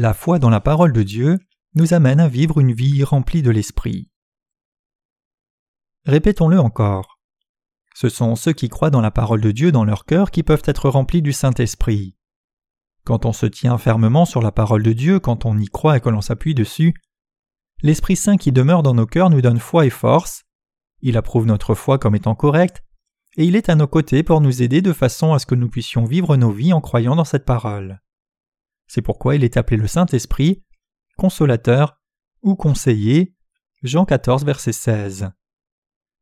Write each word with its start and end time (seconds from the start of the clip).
La 0.00 0.14
foi 0.14 0.38
dans 0.38 0.48
la 0.48 0.60
parole 0.60 0.94
de 0.94 1.02
Dieu 1.02 1.38
nous 1.74 1.92
amène 1.92 2.20
à 2.20 2.28
vivre 2.28 2.58
une 2.58 2.72
vie 2.72 3.04
remplie 3.04 3.42
de 3.42 3.50
l'Esprit. 3.50 4.08
Répétons-le 6.06 6.58
encore. 6.58 7.18
Ce 7.94 8.08
sont 8.08 8.34
ceux 8.34 8.54
qui 8.54 8.70
croient 8.70 8.88
dans 8.88 9.02
la 9.02 9.10
parole 9.10 9.42
de 9.42 9.50
Dieu 9.50 9.72
dans 9.72 9.84
leur 9.84 10.06
cœur 10.06 10.30
qui 10.30 10.42
peuvent 10.42 10.62
être 10.64 10.88
remplis 10.88 11.20
du 11.20 11.34
Saint-Esprit. 11.34 12.16
Quand 13.04 13.26
on 13.26 13.34
se 13.34 13.44
tient 13.44 13.76
fermement 13.76 14.24
sur 14.24 14.40
la 14.40 14.52
parole 14.52 14.82
de 14.82 14.94
Dieu, 14.94 15.20
quand 15.20 15.44
on 15.44 15.58
y 15.58 15.66
croit 15.66 15.98
et 15.98 16.00
que 16.00 16.08
l'on 16.08 16.22
s'appuie 16.22 16.54
dessus, 16.54 16.94
l'Esprit 17.82 18.16
Saint 18.16 18.38
qui 18.38 18.52
demeure 18.52 18.82
dans 18.82 18.94
nos 18.94 19.04
cœurs 19.04 19.28
nous 19.28 19.42
donne 19.42 19.58
foi 19.58 19.84
et 19.84 19.90
force, 19.90 20.44
il 21.02 21.18
approuve 21.18 21.44
notre 21.44 21.74
foi 21.74 21.98
comme 21.98 22.14
étant 22.14 22.34
correcte, 22.34 22.82
et 23.36 23.44
il 23.44 23.54
est 23.54 23.68
à 23.68 23.74
nos 23.74 23.86
côtés 23.86 24.22
pour 24.22 24.40
nous 24.40 24.62
aider 24.62 24.80
de 24.80 24.94
façon 24.94 25.34
à 25.34 25.38
ce 25.38 25.44
que 25.44 25.54
nous 25.54 25.68
puissions 25.68 26.06
vivre 26.06 26.38
nos 26.38 26.52
vies 26.52 26.72
en 26.72 26.80
croyant 26.80 27.16
dans 27.16 27.26
cette 27.26 27.44
parole. 27.44 28.00
C'est 28.92 29.02
pourquoi 29.02 29.36
il 29.36 29.44
est 29.44 29.56
appelé 29.56 29.76
le 29.76 29.86
Saint-Esprit, 29.86 30.64
consolateur 31.16 32.00
ou 32.42 32.56
conseiller. 32.56 33.36
Jean 33.84 34.04
14, 34.04 34.44
verset 34.44 34.72
16. 34.72 35.30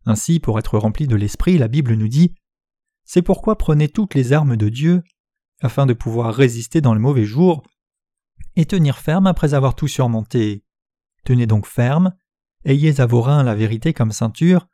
Ainsi, 0.05 0.39
pour 0.39 0.59
être 0.59 0.77
rempli 0.77 1.07
de 1.07 1.17
l'Esprit, 1.17 1.57
la 1.57 1.69
Bible 1.69 1.95
nous 1.95 2.09
dit 2.09 2.35
C'est 3.05 3.23
pourquoi 3.23 3.57
prenez 3.57 3.89
toutes 3.89 4.15
les 4.15 4.35
armes 4.35 4.59
de 4.59 4.69
Dieu, 4.69 5.03
afin 5.63 5.87
de 5.87 5.95
pouvoir 5.95 6.35
résister 6.35 6.83
dans 6.83 6.93
le 6.93 7.01
mauvais 7.01 7.25
jour, 7.25 7.63
et 8.55 8.67
tenir 8.67 8.99
ferme 8.99 9.27
après 9.27 9.55
avoir 9.55 9.75
tout 9.75 9.89
surmonté. 9.89 10.63
Tenez 11.25 11.47
donc 11.47 11.65
ferme, 11.65 12.13
ayez 12.67 13.01
à 13.01 13.07
vos 13.07 13.23
reins 13.23 13.45
la 13.45 13.55
vérité 13.55 13.95
comme 13.95 14.13
ceinture, 14.13 14.69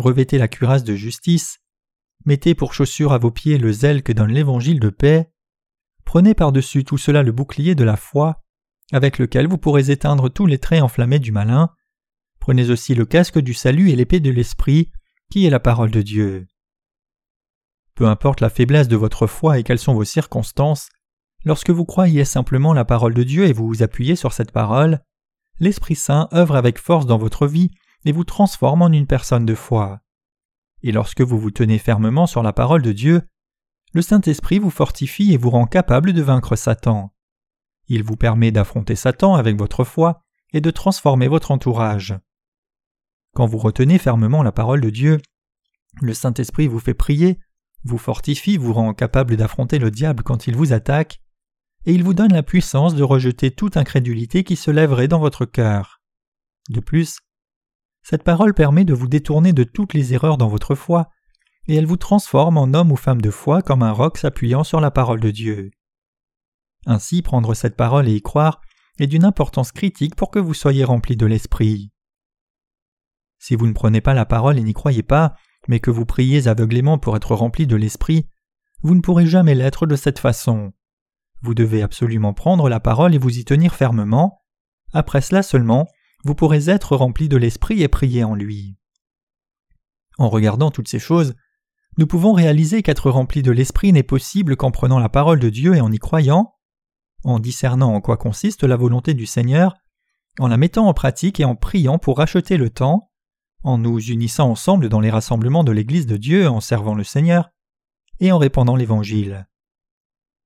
revêtez 0.00 0.36
la 0.36 0.48
cuirasse 0.48 0.82
de 0.82 0.96
justice, 0.96 1.60
mettez 2.24 2.56
pour 2.56 2.74
chaussure 2.74 3.12
à 3.12 3.18
vos 3.18 3.30
pieds 3.30 3.56
le 3.56 3.70
zèle 3.70 4.02
que 4.02 4.10
donne 4.10 4.32
l'évangile 4.32 4.80
de 4.80 4.90
paix, 4.90 5.30
prenez 6.10 6.34
par-dessus 6.34 6.82
tout 6.82 6.98
cela 6.98 7.22
le 7.22 7.30
bouclier 7.30 7.76
de 7.76 7.84
la 7.84 7.94
foi, 7.96 8.42
avec 8.90 9.18
lequel 9.18 9.46
vous 9.46 9.58
pourrez 9.58 9.92
éteindre 9.92 10.28
tous 10.28 10.44
les 10.44 10.58
traits 10.58 10.82
enflammés 10.82 11.20
du 11.20 11.30
malin, 11.30 11.70
Prenez 12.40 12.70
aussi 12.70 12.96
le 12.96 13.04
casque 13.04 13.38
du 13.38 13.54
salut 13.54 13.90
et 13.90 13.96
l'épée 13.96 14.18
de 14.18 14.30
l'Esprit, 14.30 14.90
qui 15.30 15.46
est 15.46 15.50
la 15.50 15.60
parole 15.60 15.92
de 15.92 16.02
Dieu. 16.02 16.48
Peu 17.94 18.08
importe 18.08 18.40
la 18.40 18.50
faiblesse 18.50 18.88
de 18.88 18.96
votre 18.96 19.28
foi 19.28 19.60
et 19.60 19.62
quelles 19.62 19.78
sont 19.78 19.94
vos 19.94 20.02
circonstances, 20.02 20.88
lorsque 21.44 21.70
vous 21.70 21.84
croyez 21.84 22.24
simplement 22.24 22.74
la 22.74 22.84
parole 22.84 23.14
de 23.14 23.22
Dieu 23.22 23.44
et 23.44 23.52
vous 23.52 23.68
vous 23.68 23.84
appuyez 23.84 24.16
sur 24.16 24.32
cette 24.32 24.50
parole, 24.50 25.04
l'Esprit 25.60 25.94
Saint 25.94 26.28
œuvre 26.34 26.56
avec 26.56 26.80
force 26.80 27.06
dans 27.06 27.18
votre 27.18 27.46
vie 27.46 27.70
et 28.04 28.10
vous 28.10 28.24
transforme 28.24 28.82
en 28.82 28.90
une 28.90 29.06
personne 29.06 29.46
de 29.46 29.54
foi. 29.54 30.00
Et 30.82 30.90
lorsque 30.90 31.20
vous 31.20 31.38
vous 31.38 31.52
tenez 31.52 31.78
fermement 31.78 32.26
sur 32.26 32.42
la 32.42 32.52
parole 32.52 32.82
de 32.82 32.90
Dieu, 32.90 33.22
le 33.92 34.02
Saint-Esprit 34.02 34.58
vous 34.58 34.70
fortifie 34.70 35.32
et 35.32 35.36
vous 35.36 35.50
rend 35.50 35.66
capable 35.66 36.12
de 36.12 36.22
vaincre 36.22 36.56
Satan. 36.56 37.12
Il 37.88 38.04
vous 38.04 38.16
permet 38.16 38.52
d'affronter 38.52 38.94
Satan 38.94 39.34
avec 39.34 39.58
votre 39.58 39.84
foi 39.84 40.22
et 40.52 40.60
de 40.60 40.70
transformer 40.70 41.28
votre 41.28 41.50
entourage. 41.50 42.16
Quand 43.34 43.46
vous 43.46 43.58
retenez 43.58 43.98
fermement 43.98 44.42
la 44.42 44.52
parole 44.52 44.80
de 44.80 44.90
Dieu, 44.90 45.18
le 46.00 46.14
Saint-Esprit 46.14 46.68
vous 46.68 46.78
fait 46.78 46.94
prier, 46.94 47.40
vous 47.82 47.98
fortifie, 47.98 48.56
vous 48.56 48.72
rend 48.72 48.94
capable 48.94 49.36
d'affronter 49.36 49.78
le 49.78 49.90
diable 49.90 50.22
quand 50.22 50.46
il 50.46 50.56
vous 50.56 50.72
attaque, 50.72 51.20
et 51.86 51.94
il 51.94 52.04
vous 52.04 52.14
donne 52.14 52.32
la 52.32 52.42
puissance 52.42 52.94
de 52.94 53.02
rejeter 53.02 53.50
toute 53.50 53.76
incrédulité 53.76 54.44
qui 54.44 54.56
se 54.56 54.70
lèverait 54.70 55.08
dans 55.08 55.18
votre 55.18 55.46
cœur. 55.46 56.00
De 56.68 56.80
plus, 56.80 57.18
cette 58.02 58.22
parole 58.22 58.54
permet 58.54 58.84
de 58.84 58.94
vous 58.94 59.08
détourner 59.08 59.52
de 59.52 59.64
toutes 59.64 59.94
les 59.94 60.14
erreurs 60.14 60.36
dans 60.36 60.48
votre 60.48 60.74
foi, 60.74 61.10
et 61.70 61.76
elle 61.76 61.86
vous 61.86 61.96
transforme 61.96 62.58
en 62.58 62.74
homme 62.74 62.90
ou 62.90 62.96
femme 62.96 63.20
de 63.20 63.30
foi 63.30 63.62
comme 63.62 63.84
un 63.84 63.92
roc 63.92 64.18
s'appuyant 64.18 64.64
sur 64.64 64.80
la 64.80 64.90
parole 64.90 65.20
de 65.20 65.30
Dieu. 65.30 65.70
Ainsi, 66.84 67.22
prendre 67.22 67.54
cette 67.54 67.76
parole 67.76 68.08
et 68.08 68.14
y 68.16 68.22
croire 68.22 68.60
est 68.98 69.06
d'une 69.06 69.24
importance 69.24 69.70
critique 69.70 70.16
pour 70.16 70.32
que 70.32 70.40
vous 70.40 70.52
soyez 70.52 70.82
rempli 70.82 71.16
de 71.16 71.26
l'Esprit. 71.26 71.92
Si 73.38 73.54
vous 73.54 73.68
ne 73.68 73.72
prenez 73.72 74.00
pas 74.00 74.14
la 74.14 74.26
parole 74.26 74.58
et 74.58 74.64
n'y 74.64 74.72
croyez 74.72 75.04
pas, 75.04 75.36
mais 75.68 75.78
que 75.78 75.92
vous 75.92 76.04
priez 76.04 76.48
aveuglément 76.48 76.98
pour 76.98 77.16
être 77.16 77.36
rempli 77.36 77.68
de 77.68 77.76
l'Esprit, 77.76 78.26
vous 78.82 78.96
ne 78.96 79.00
pourrez 79.00 79.26
jamais 79.26 79.54
l'être 79.54 79.86
de 79.86 79.94
cette 79.94 80.18
façon. 80.18 80.72
Vous 81.40 81.54
devez 81.54 81.82
absolument 81.82 82.34
prendre 82.34 82.68
la 82.68 82.80
parole 82.80 83.14
et 83.14 83.18
vous 83.18 83.38
y 83.38 83.44
tenir 83.44 83.76
fermement. 83.76 84.42
Après 84.92 85.20
cela 85.20 85.44
seulement, 85.44 85.86
vous 86.24 86.34
pourrez 86.34 86.68
être 86.68 86.96
rempli 86.96 87.28
de 87.28 87.36
l'Esprit 87.36 87.80
et 87.80 87.88
prier 87.88 88.24
en 88.24 88.34
lui. 88.34 88.76
En 90.18 90.28
regardant 90.28 90.72
toutes 90.72 90.88
ces 90.88 90.98
choses, 90.98 91.36
nous 91.96 92.06
pouvons 92.06 92.32
réaliser 92.32 92.82
qu'être 92.82 93.10
rempli 93.10 93.42
de 93.42 93.50
l'Esprit 93.50 93.92
n'est 93.92 94.02
possible 94.02 94.56
qu'en 94.56 94.70
prenant 94.70 94.98
la 94.98 95.08
parole 95.08 95.40
de 95.40 95.50
Dieu 95.50 95.74
et 95.74 95.80
en 95.80 95.92
y 95.92 95.98
croyant, 95.98 96.54
en 97.24 97.38
discernant 97.38 97.94
en 97.94 98.00
quoi 98.00 98.16
consiste 98.16 98.64
la 98.64 98.76
volonté 98.76 99.14
du 99.14 99.26
Seigneur, 99.26 99.74
en 100.38 100.48
la 100.48 100.56
mettant 100.56 100.86
en 100.86 100.94
pratique 100.94 101.40
et 101.40 101.44
en 101.44 101.56
priant 101.56 101.98
pour 101.98 102.18
racheter 102.18 102.56
le 102.56 102.70
temps, 102.70 103.10
en 103.62 103.76
nous 103.76 103.98
unissant 104.00 104.50
ensemble 104.50 104.88
dans 104.88 105.00
les 105.00 105.10
rassemblements 105.10 105.64
de 105.64 105.72
l'Église 105.72 106.06
de 106.06 106.16
Dieu 106.16 106.48
en 106.48 106.60
servant 106.60 106.94
le 106.94 107.04
Seigneur, 107.04 107.50
et 108.20 108.32
en 108.32 108.38
répandant 108.38 108.76
l'Évangile. 108.76 109.46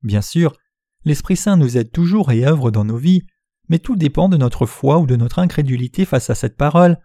Bien 0.02 0.22
sûr, 0.22 0.56
l'Esprit 1.04 1.36
Saint 1.36 1.56
nous 1.56 1.76
aide 1.76 1.92
toujours 1.92 2.32
et 2.32 2.44
œuvre 2.44 2.70
dans 2.70 2.84
nos 2.84 2.96
vies, 2.96 3.22
mais 3.68 3.78
tout 3.78 3.96
dépend 3.96 4.28
de 4.28 4.36
notre 4.36 4.66
foi 4.66 4.98
ou 4.98 5.06
de 5.06 5.16
notre 5.16 5.38
incrédulité 5.38 6.04
face 6.04 6.30
à 6.30 6.34
cette 6.34 6.56
parole, 6.56 6.98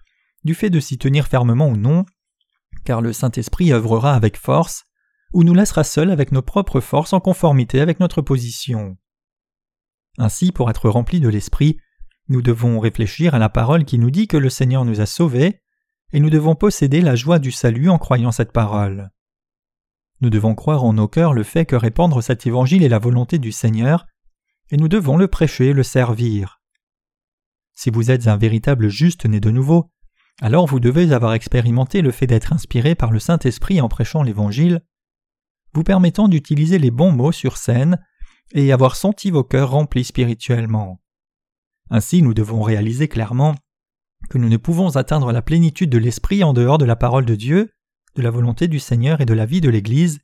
du 0.44 0.54
fait 0.54 0.70
de 0.70 0.80
s'y 0.80 0.98
tenir 0.98 1.28
fermement 1.28 1.68
ou 1.68 1.78
non, 1.78 2.06
car 2.90 3.02
le 3.02 3.14
Saint-Esprit 3.14 3.72
œuvrera 3.72 4.16
avec 4.16 4.36
force, 4.36 4.86
ou 5.32 5.44
nous 5.44 5.54
laissera 5.54 5.84
seuls 5.84 6.10
avec 6.10 6.32
nos 6.32 6.42
propres 6.42 6.80
forces 6.80 7.14
en 7.14 7.20
conformité 7.20 7.82
avec 7.82 8.00
notre 8.00 8.24
position. 8.24 8.98
Ainsi, 10.18 10.52
pour 10.52 10.72
être 10.72 10.90
remplis 10.90 11.20
de 11.20 11.30
l'Esprit, 11.30 11.78
nous 12.30 12.42
devons 12.42 12.80
réfléchir 12.80 13.36
à 13.36 13.38
la 13.38 13.48
parole 13.48 13.86
qui 13.86 14.00
nous 14.00 14.10
dit 14.10 14.28
que 14.28 14.38
le 14.38 14.50
Seigneur 14.50 14.86
nous 14.86 15.02
a 15.02 15.06
sauvés, 15.06 15.62
et 16.14 16.20
nous 16.20 16.32
devons 16.32 16.56
posséder 16.56 17.02
la 17.02 17.16
joie 17.16 17.38
du 17.38 17.52
salut 17.52 17.92
en 17.92 18.00
croyant 18.00 18.32
cette 18.32 18.54
parole. 18.54 19.12
Nous 20.22 20.32
devons 20.32 20.56
croire 20.56 20.84
en 20.84 20.94
nos 20.94 21.08
cœurs 21.08 21.36
le 21.36 21.44
fait 21.44 21.68
que 21.68 21.76
répandre 21.76 22.24
cet 22.24 22.48
évangile 22.48 22.82
est 22.82 22.90
la 22.90 22.98
volonté 22.98 23.38
du 23.38 23.52
Seigneur, 23.52 24.08
et 24.72 24.78
nous 24.78 24.88
devons 24.88 25.16
le 25.16 25.28
prêcher 25.28 25.68
et 25.68 25.74
le 25.74 25.84
servir. 25.84 26.60
Si 27.76 27.92
vous 27.92 28.10
êtes 28.10 28.28
un 28.28 28.38
véritable 28.38 28.90
juste 28.90 29.28
né 29.28 29.40
de 29.40 29.52
nouveau, 29.52 29.92
alors 30.42 30.66
vous 30.66 30.80
devez 30.80 31.12
avoir 31.12 31.34
expérimenté 31.34 32.02
le 32.02 32.12
fait 32.12 32.28
d'être 32.28 32.54
inspiré 32.54 32.96
par 32.96 33.12
le 33.12 33.20
Saint-Esprit 33.20 33.82
en 33.82 33.90
prêchant 33.90 34.24
l'Évangile, 34.24 34.82
vous 35.74 35.84
permettant 35.84 36.28
d'utiliser 36.28 36.80
les 36.80 36.92
bons 36.92 37.12
mots 37.12 37.32
sur 37.32 37.58
scène 37.58 38.04
et 38.54 38.72
avoir 38.72 38.96
senti 38.96 39.32
vos 39.32 39.44
cœurs 39.44 39.72
remplis 39.72 40.06
spirituellement. 40.06 41.02
Ainsi 41.90 42.22
nous 42.22 42.34
devons 42.34 42.62
réaliser 42.62 43.08
clairement 43.08 43.56
que 44.30 44.38
nous 44.38 44.50
ne 44.50 44.58
pouvons 44.58 44.96
atteindre 44.96 45.32
la 45.32 45.42
plénitude 45.42 45.90
de 45.90 45.98
l'Esprit 45.98 46.44
en 46.44 46.54
dehors 46.54 46.78
de 46.78 46.86
la 46.86 46.96
parole 46.96 47.26
de 47.26 47.36
Dieu, 47.36 47.72
de 48.16 48.22
la 48.22 48.32
volonté 48.32 48.68
du 48.68 48.80
Seigneur 48.80 49.22
et 49.22 49.26
de 49.26 49.34
la 49.34 49.46
vie 49.46 49.62
de 49.62 49.70
l'Église, 49.70 50.20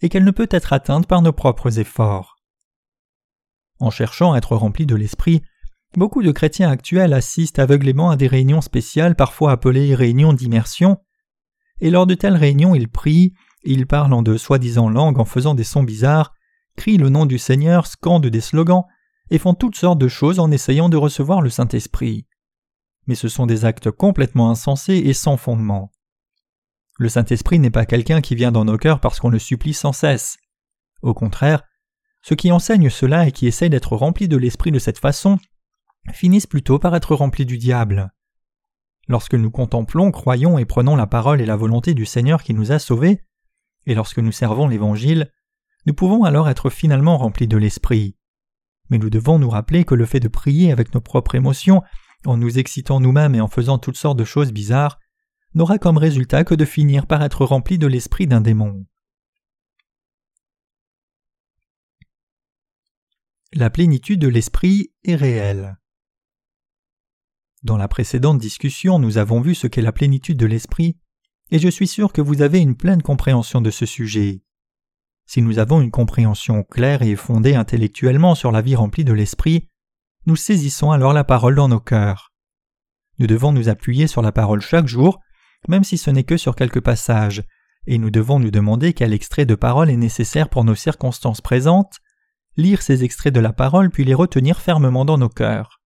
et 0.00 0.08
qu'elle 0.08 0.24
ne 0.24 0.30
peut 0.30 0.48
être 0.50 0.72
atteinte 0.72 1.06
par 1.06 1.22
nos 1.22 1.32
propres 1.32 1.78
efforts. 1.78 2.36
En 3.78 3.90
cherchant 3.90 4.32
à 4.32 4.38
être 4.38 4.56
remplis 4.56 4.86
de 4.86 4.96
l'Esprit, 4.96 5.42
beaucoup 5.96 6.22
de 6.22 6.32
chrétiens 6.32 6.70
actuels 6.70 7.12
assistent 7.12 7.58
aveuglément 7.58 8.10
à 8.10 8.16
des 8.16 8.26
réunions 8.26 8.60
spéciales 8.60 9.16
parfois 9.16 9.52
appelées 9.52 9.94
réunions 9.94 10.32
d'immersion, 10.32 10.98
et 11.80 11.90
lors 11.90 12.06
de 12.06 12.14
telles 12.14 12.36
réunions 12.36 12.74
ils 12.74 12.88
prient, 12.88 13.34
ils 13.64 13.86
parlent 13.86 14.12
en 14.12 14.22
de 14.22 14.36
soi-disant 14.36 14.88
langues 14.88 15.18
en 15.18 15.24
faisant 15.24 15.54
des 15.54 15.64
sons 15.64 15.82
bizarres, 15.82 16.32
crient 16.76 16.98
le 16.98 17.08
nom 17.08 17.26
du 17.26 17.38
Seigneur, 17.38 17.86
scandent 17.86 18.26
des 18.26 18.40
slogans, 18.40 18.84
et 19.30 19.38
font 19.38 19.54
toutes 19.54 19.76
sortes 19.76 19.98
de 19.98 20.08
choses 20.08 20.38
en 20.38 20.50
essayant 20.50 20.88
de 20.88 20.96
recevoir 20.96 21.40
le 21.40 21.50
Saint-Esprit 21.50 22.26
mais 23.06 23.14
ce 23.14 23.28
sont 23.28 23.46
des 23.46 23.64
actes 23.64 23.90
complètement 23.90 24.50
insensés 24.50 24.98
et 24.98 25.12
sans 25.12 25.36
fondement. 25.36 25.92
Le 26.98 27.08
Saint-Esprit 27.08 27.58
n'est 27.58 27.70
pas 27.70 27.86
quelqu'un 27.86 28.20
qui 28.20 28.34
vient 28.34 28.52
dans 28.52 28.64
nos 28.64 28.78
cœurs 28.78 29.00
parce 29.00 29.18
qu'on 29.18 29.30
le 29.30 29.38
supplie 29.38 29.74
sans 29.74 29.92
cesse. 29.92 30.38
Au 31.00 31.14
contraire, 31.14 31.62
ceux 32.22 32.36
qui 32.36 32.52
enseignent 32.52 32.90
cela 32.90 33.26
et 33.26 33.32
qui 33.32 33.46
essayent 33.46 33.70
d'être 33.70 33.96
remplis 33.96 34.28
de 34.28 34.36
l'Esprit 34.36 34.70
de 34.70 34.78
cette 34.78 34.98
façon 34.98 35.38
finissent 36.12 36.46
plutôt 36.46 36.78
par 36.78 36.94
être 36.96 37.14
remplis 37.14 37.46
du 37.46 37.58
diable. 37.58 38.12
Lorsque 39.08 39.34
nous 39.34 39.50
contemplons, 39.50 40.10
croyons 40.10 40.58
et 40.58 40.64
prenons 40.64 40.96
la 40.96 41.06
parole 41.06 41.40
et 41.40 41.46
la 41.46 41.56
volonté 41.56 41.94
du 41.94 42.06
Seigneur 42.06 42.42
qui 42.42 42.54
nous 42.54 42.72
a 42.72 42.78
sauvés, 42.78 43.22
et 43.86 43.94
lorsque 43.94 44.18
nous 44.18 44.32
servons 44.32 44.68
l'Évangile, 44.68 45.30
nous 45.86 45.94
pouvons 45.94 46.24
alors 46.24 46.48
être 46.48 46.70
finalement 46.70 47.18
remplis 47.18 47.48
de 47.48 47.56
l'Esprit. 47.56 48.16
Mais 48.90 48.98
nous 48.98 49.10
devons 49.10 49.38
nous 49.38 49.50
rappeler 49.50 49.84
que 49.84 49.94
le 49.94 50.06
fait 50.06 50.20
de 50.20 50.28
prier 50.28 50.70
avec 50.70 50.94
nos 50.94 51.00
propres 51.00 51.34
émotions 51.34 51.82
en 52.26 52.36
nous 52.36 52.58
excitant 52.58 53.00
nous-mêmes 53.00 53.34
et 53.34 53.40
en 53.40 53.48
faisant 53.48 53.78
toutes 53.78 53.96
sortes 53.96 54.18
de 54.18 54.24
choses 54.24 54.52
bizarres, 54.52 54.98
n'aura 55.54 55.78
comme 55.78 55.98
résultat 55.98 56.44
que 56.44 56.54
de 56.54 56.64
finir 56.64 57.06
par 57.06 57.22
être 57.22 57.44
rempli 57.44 57.78
de 57.78 57.86
l'esprit 57.86 58.26
d'un 58.26 58.40
démon. 58.40 58.86
La 63.52 63.68
plénitude 63.68 64.20
de 64.20 64.28
l'esprit 64.28 64.92
est 65.04 65.14
réelle. 65.14 65.76
Dans 67.62 67.76
la 67.76 67.86
précédente 67.86 68.38
discussion, 68.38 68.98
nous 68.98 69.18
avons 69.18 69.40
vu 69.40 69.54
ce 69.54 69.68
qu'est 69.68 69.82
la 69.82 69.92
plénitude 69.92 70.36
de 70.36 70.46
l'esprit, 70.46 70.96
et 71.52 71.60
je 71.60 71.68
suis 71.68 71.86
sûr 71.86 72.12
que 72.12 72.20
vous 72.20 72.42
avez 72.42 72.58
une 72.58 72.76
pleine 72.76 73.02
compréhension 73.02 73.60
de 73.60 73.70
ce 73.70 73.86
sujet. 73.86 74.42
Si 75.26 75.42
nous 75.42 75.60
avons 75.60 75.80
une 75.80 75.92
compréhension 75.92 76.64
claire 76.64 77.02
et 77.02 77.14
fondée 77.14 77.54
intellectuellement 77.54 78.34
sur 78.34 78.50
la 78.50 78.62
vie 78.62 78.74
remplie 78.74 79.04
de 79.04 79.12
l'esprit, 79.12 79.68
nous 80.26 80.34
saisissons 80.34 80.90
alors 80.90 81.12
la 81.12 81.22
parole 81.22 81.54
dans 81.54 81.68
nos 81.68 81.78
cœurs. 81.78 82.32
Nous 83.20 83.28
devons 83.28 83.52
nous 83.52 83.68
appuyer 83.68 84.08
sur 84.08 84.22
la 84.22 84.32
parole 84.32 84.60
chaque 84.60 84.88
jour, 84.88 85.20
même 85.68 85.84
si 85.84 85.98
ce 85.98 86.10
n'est 86.10 86.24
que 86.24 86.36
sur 86.36 86.56
quelques 86.56 86.80
passages, 86.80 87.44
et 87.86 87.98
nous 87.98 88.10
devons 88.10 88.40
nous 88.40 88.50
demander 88.50 88.92
quel 88.92 89.12
extrait 89.12 89.46
de 89.46 89.54
parole 89.54 89.88
est 89.90 89.96
nécessaire 89.96 90.48
pour 90.48 90.64
nos 90.64 90.74
circonstances 90.74 91.40
présentes, 91.40 92.00
lire 92.56 92.82
ces 92.82 93.04
extraits 93.04 93.32
de 93.32 93.40
la 93.40 93.52
parole 93.52 93.90
puis 93.90 94.04
les 94.04 94.14
retenir 94.14 94.60
fermement 94.60 95.04
dans 95.04 95.18
nos 95.18 95.28
cœurs. 95.28 95.81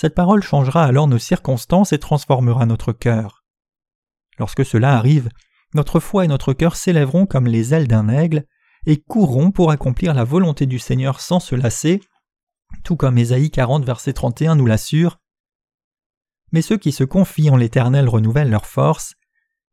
Cette 0.00 0.14
parole 0.14 0.44
changera 0.44 0.84
alors 0.84 1.08
nos 1.08 1.18
circonstances 1.18 1.92
et 1.92 1.98
transformera 1.98 2.66
notre 2.66 2.92
cœur. 2.92 3.42
Lorsque 4.38 4.64
cela 4.64 4.96
arrive, 4.96 5.28
notre 5.74 5.98
foi 5.98 6.24
et 6.24 6.28
notre 6.28 6.52
cœur 6.52 6.76
s'élèveront 6.76 7.26
comme 7.26 7.48
les 7.48 7.74
ailes 7.74 7.88
d'un 7.88 8.08
aigle 8.08 8.44
et 8.86 9.02
courront 9.02 9.50
pour 9.50 9.72
accomplir 9.72 10.14
la 10.14 10.22
volonté 10.22 10.66
du 10.66 10.78
Seigneur 10.78 11.20
sans 11.20 11.40
se 11.40 11.56
lasser, 11.56 12.00
tout 12.84 12.94
comme 12.94 13.18
Ésaïe 13.18 13.50
40 13.50 13.84
verset 13.84 14.12
31 14.12 14.54
nous 14.54 14.66
l'assure. 14.66 15.18
Mais 16.52 16.62
ceux 16.62 16.78
qui 16.78 16.92
se 16.92 17.02
confient 17.02 17.50
en 17.50 17.56
l'Éternel 17.56 18.08
renouvellent 18.08 18.50
leur 18.50 18.66
force, 18.66 19.14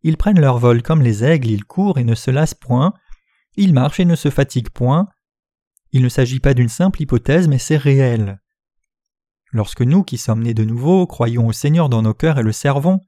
ils 0.01 0.17
prennent 0.17 0.41
leur 0.41 0.57
vol 0.57 0.81
comme 0.81 1.03
les 1.03 1.23
aigles, 1.23 1.51
ils 1.51 1.65
courent 1.65 1.99
et 1.99 2.03
ne 2.03 2.15
se 2.15 2.31
lassent 2.31 2.55
point, 2.55 2.95
ils 3.57 3.75
marchent 3.75 3.99
et 3.99 4.05
ne 4.05 4.15
se 4.15 4.31
fatiguent 4.31 4.71
point. 4.71 5.07
Il 5.91 6.01
ne 6.01 6.09
s'agit 6.09 6.39
pas 6.39 6.55
d'une 6.55 6.67
simple 6.67 7.03
hypothèse, 7.03 7.47
mais 7.47 7.59
c'est 7.59 7.77
réel. 7.77 8.39
Lorsque 9.55 9.83
nous, 9.83 10.03
qui 10.03 10.17
sommes 10.17 10.43
nés 10.43 10.53
de 10.53 10.65
nouveau, 10.65 11.07
croyons 11.07 11.47
au 11.47 11.53
Seigneur 11.53 11.87
dans 11.87 12.01
nos 12.01 12.13
cœurs 12.13 12.39
et 12.39 12.43
le 12.43 12.51
servons, 12.51 12.99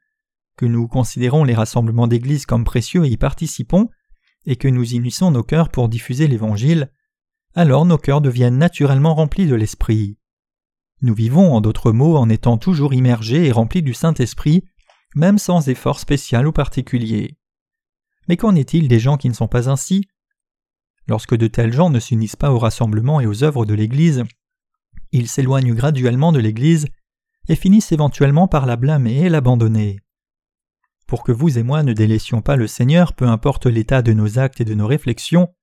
que 0.56 0.66
nous 0.66 0.88
considérons 0.88 1.44
les 1.44 1.54
rassemblements 1.54 2.08
d'Église 2.08 2.46
comme 2.46 2.64
précieux 2.64 3.04
et 3.04 3.10
y 3.10 3.18
participons, 3.18 3.90
et 4.46 4.56
que 4.56 4.70
nous 4.70 4.94
unissons 4.94 5.30
nos 5.30 5.44
cœurs 5.44 5.68
pour 5.68 5.90
diffuser 5.90 6.26
l'Évangile, 6.26 6.90
alors 7.54 7.86
nos 7.86 7.98
cœurs 7.98 8.22
deviennent 8.22 8.58
naturellement 8.58 9.14
remplis 9.14 9.46
de 9.46 9.56
l'Esprit. 9.56 10.20
Nous 11.02 11.14
vivons, 11.14 11.54
en 11.54 11.60
d'autres 11.60 11.92
mots, 11.92 12.16
en 12.16 12.30
étant 12.30 12.58
toujours 12.58 12.94
immergés 12.94 13.48
et 13.48 13.52
remplis 13.52 13.84
du 13.84 13.94
Saint-Esprit, 13.94 14.64
même 15.16 15.40
sans 15.40 15.68
effort 15.68 16.00
spécial 16.00 16.48
ou 16.48 16.54
particulier. 16.54 17.38
Mais 18.30 18.38
qu'en 18.38 18.56
est-il 18.56 18.88
des 18.88 19.00
gens 19.00 19.18
qui 19.18 19.28
ne 19.28 19.34
sont 19.34 19.50
pas 19.50 19.70
ainsi? 19.70 20.06
Lorsque 21.08 21.36
de 21.36 21.48
tels 21.48 21.74
gens 21.74 21.90
ne 21.90 22.00
s'unissent 22.00 22.38
pas 22.38 22.54
au 22.54 22.58
rassemblement 22.58 23.20
et 23.20 23.28
aux 23.28 23.44
œuvres 23.44 23.66
de 23.66 23.74
l'Église, 23.74 24.24
ils 25.12 25.28
s'éloignent 25.28 25.74
graduellement 25.74 26.32
de 26.32 26.40
l'Église 26.40 26.88
et 27.48 27.56
finissent 27.56 27.92
éventuellement 27.92 28.48
par 28.48 28.66
la 28.66 28.76
blâmer 28.76 29.26
et 29.26 29.30
l'abandonner. 29.30 30.00
Pour 31.08 31.24
que 31.24 31.32
vous 31.32 31.58
et 31.58 31.64
moi 31.64 31.84
ne 31.84 31.94
délaissions 31.94 32.42
pas 32.42 32.58
le 32.58 32.68
Seigneur, 32.68 33.14
peu 33.14 33.28
importe 33.28 33.66
l'état 33.66 34.02
de 34.02 34.14
nos 34.14 34.40
actes 34.40 34.60
et 34.60 34.66
de 34.66 34.74
nos 34.74 34.88
réflexions, 34.88 35.54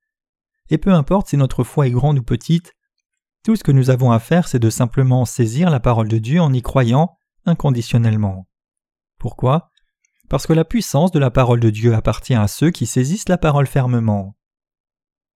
et 0.71 0.79
peu 0.79 0.93
importe 0.93 1.29
si 1.29 1.37
notre 1.37 1.65
foi 1.65 1.87
est 1.87 1.91
grande 1.91 2.19
ou 2.19 2.23
petite, 2.23 2.73
tout 3.45 3.57
ce 3.57 3.63
que 3.63 3.73
nous 3.73 3.91
avons 3.91 4.11
à 4.11 4.19
faire, 4.19 4.49
c'est 4.49 4.59
de 4.59 4.71
simplement 4.71 5.27
saisir 5.27 5.69
la 5.69 5.81
parole 5.81 6.09
de 6.09 6.17
Dieu 6.17 6.41
en 6.41 6.53
y 6.53 6.63
croyant 6.63 7.19
inconditionnellement. 7.45 8.49
Pourquoi? 9.19 9.71
Parce 10.31 10.47
que 10.47 10.55
la 10.55 10.65
puissance 10.65 11.13
de 11.13 11.19
la 11.19 11.31
parole 11.31 11.61
de 11.61 11.69
Dieu 11.69 11.95
appartient 11.95 12.35
à 12.35 12.49
ceux 12.49 12.71
qui 12.71 12.87
saisissent 12.87 13.29
la 13.29 13.37
parole 13.37 13.67
fermement. 13.67 14.35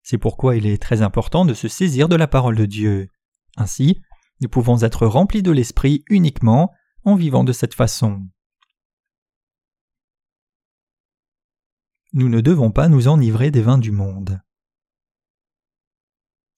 C'est 0.03 0.17
pourquoi 0.17 0.57
il 0.57 0.65
est 0.65 0.81
très 0.83 1.03
important 1.03 1.45
de 1.45 1.53
se 1.53 1.69
saisir 1.69 2.09
de 2.09 2.17
la 2.17 2.27
parole 2.27 2.57
de 2.57 2.65
Dieu. 2.65 3.11
Ainsi, 3.59 4.01
nous 4.41 4.49
pouvons 4.49 4.85
être 4.85 5.05
remplis 5.05 5.43
de 5.43 5.51
l'Esprit 5.51 6.05
uniquement 6.09 6.73
en 7.05 7.17
vivant 7.17 7.43
de 7.43 7.53
cette 7.53 7.75
façon. 7.75 8.29
Nous 12.13 12.29
ne 12.29 12.41
devons 12.41 12.71
pas 12.71 12.89
nous 12.89 13.09
enivrer 13.09 13.51
des 13.51 13.61
vins 13.61 13.79
du 13.79 13.91
monde. 13.91 14.41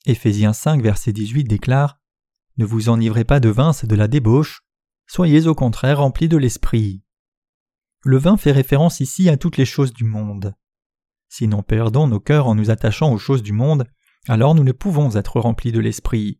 Éphésiens 0.04 0.52
5, 0.52 0.82
verset 0.82 1.14
18 1.14 1.44
déclare 1.44 1.98
Ne 2.58 2.66
vous 2.66 2.90
enivrez 2.90 3.24
pas 3.24 3.40
de 3.40 3.48
vin, 3.48 3.72
c'est 3.72 3.86
de 3.86 3.96
la 3.96 4.06
débauche, 4.06 4.62
soyez 5.06 5.46
au 5.46 5.54
contraire 5.54 6.00
remplis 6.00 6.28
de 6.28 6.36
l'esprit. 6.36 7.02
Le 8.04 8.18
vin 8.18 8.36
fait 8.36 8.52
référence 8.52 9.00
ici 9.00 9.30
à 9.30 9.38
toutes 9.38 9.56
les 9.56 9.64
choses 9.64 9.94
du 9.94 10.04
monde. 10.04 10.54
Si 11.30 11.48
nous 11.48 11.62
perdons 11.62 12.08
nos 12.08 12.20
cœurs 12.20 12.46
en 12.46 12.54
nous 12.54 12.70
attachant 12.70 13.10
aux 13.10 13.18
choses 13.18 13.42
du 13.42 13.52
monde, 13.52 13.86
alors 14.28 14.54
nous 14.54 14.64
ne 14.64 14.72
pouvons 14.72 15.16
être 15.16 15.40
remplis 15.40 15.72
de 15.72 15.80
l'esprit. 15.80 16.39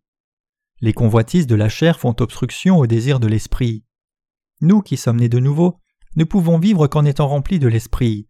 Les 0.81 0.93
convoitises 0.93 1.47
de 1.47 1.55
la 1.55 1.69
chair 1.69 1.99
font 1.99 2.15
obstruction 2.21 2.79
au 2.79 2.87
désir 2.87 3.21
de 3.21 3.27
l'esprit. 3.27 3.85
Nous 4.61 4.81
qui 4.81 4.97
sommes 4.97 5.19
nés 5.19 5.29
de 5.29 5.39
nouveau, 5.39 5.79
ne 6.17 6.25
pouvons 6.25 6.59
vivre 6.59 6.87
qu'en 6.87 7.05
étant 7.05 7.29
remplis 7.29 7.59
de 7.59 7.69
l'esprit. 7.69 8.27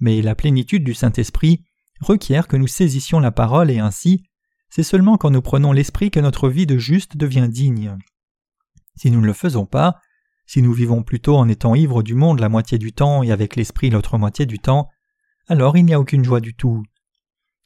Mais 0.00 0.20
la 0.20 0.34
plénitude 0.34 0.84
du 0.84 0.94
Saint-Esprit 0.94 1.64
requiert 2.00 2.48
que 2.48 2.56
nous 2.56 2.66
saisissions 2.66 3.20
la 3.20 3.30
parole 3.30 3.70
et 3.70 3.78
ainsi, 3.78 4.24
c'est 4.68 4.82
seulement 4.82 5.16
quand 5.16 5.30
nous 5.30 5.42
prenons 5.42 5.72
l'Esprit 5.72 6.10
que 6.10 6.20
notre 6.20 6.48
vie 6.48 6.66
de 6.66 6.76
juste 6.76 7.16
devient 7.16 7.48
digne. 7.48 7.96
Si 8.96 9.10
nous 9.10 9.20
ne 9.20 9.26
le 9.26 9.32
faisons 9.32 9.66
pas, 9.66 9.96
si 10.46 10.62
nous 10.62 10.72
vivons 10.72 11.02
plutôt 11.02 11.36
en 11.36 11.48
étant 11.48 11.74
ivres 11.74 12.02
du 12.02 12.14
monde 12.14 12.40
la 12.40 12.48
moitié 12.48 12.78
du 12.78 12.92
temps 12.92 13.22
et 13.22 13.32
avec 13.32 13.56
l'Esprit 13.56 13.90
l'autre 13.90 14.18
moitié 14.18 14.46
du 14.46 14.58
temps, 14.58 14.88
alors 15.48 15.76
il 15.76 15.84
n'y 15.84 15.94
a 15.94 16.00
aucune 16.00 16.24
joie 16.24 16.40
du 16.40 16.54
tout. 16.54 16.82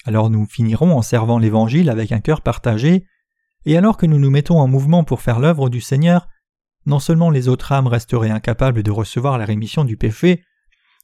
Alors 0.04 0.30
nous 0.30 0.46
finirons 0.46 0.96
en 0.96 1.02
servant 1.02 1.38
l'Évangile 1.38 1.90
avec 1.90 2.12
un 2.12 2.20
cœur 2.20 2.42
partagé, 2.42 3.06
et 3.66 3.76
alors 3.76 3.96
que 3.96 4.06
nous 4.06 4.18
nous 4.18 4.30
mettons 4.30 4.58
en 4.58 4.68
mouvement 4.68 5.04
pour 5.04 5.20
faire 5.20 5.38
l'œuvre 5.38 5.68
du 5.68 5.80
Seigneur, 5.80 6.28
non 6.86 6.98
seulement 6.98 7.30
les 7.30 7.48
autres 7.48 7.72
âmes 7.72 7.86
resteraient 7.86 8.30
incapables 8.30 8.82
de 8.82 8.90
recevoir 8.90 9.38
la 9.38 9.44
rémission 9.44 9.84
du 9.84 9.96
péché, 9.96 10.42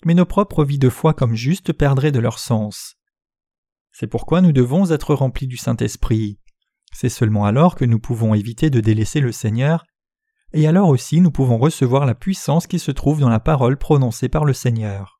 mais 0.04 0.14
nos 0.14 0.26
propres 0.26 0.64
vies 0.64 0.78
de 0.78 0.88
foi 0.88 1.14
comme 1.14 1.34
justes 1.34 1.72
perdraient 1.72 2.12
de 2.12 2.20
leur 2.20 2.38
sens. 2.38 2.96
C'est 3.92 4.06
pourquoi 4.06 4.40
nous 4.40 4.52
devons 4.52 4.90
être 4.90 5.14
remplis 5.14 5.46
du 5.46 5.56
Saint-Esprit. 5.56 6.38
C'est 6.92 7.08
seulement 7.08 7.44
alors 7.44 7.74
que 7.74 7.84
nous 7.84 7.98
pouvons 7.98 8.34
éviter 8.34 8.70
de 8.70 8.80
délaisser 8.80 9.20
le 9.20 9.32
Seigneur, 9.32 9.84
et 10.52 10.66
alors 10.66 10.88
aussi 10.88 11.20
nous 11.20 11.30
pouvons 11.30 11.58
recevoir 11.58 12.06
la 12.06 12.14
puissance 12.14 12.66
qui 12.66 12.78
se 12.78 12.90
trouve 12.90 13.20
dans 13.20 13.28
la 13.28 13.40
parole 13.40 13.76
prononcée 13.76 14.28
par 14.28 14.44
le 14.44 14.52
Seigneur. 14.52 15.15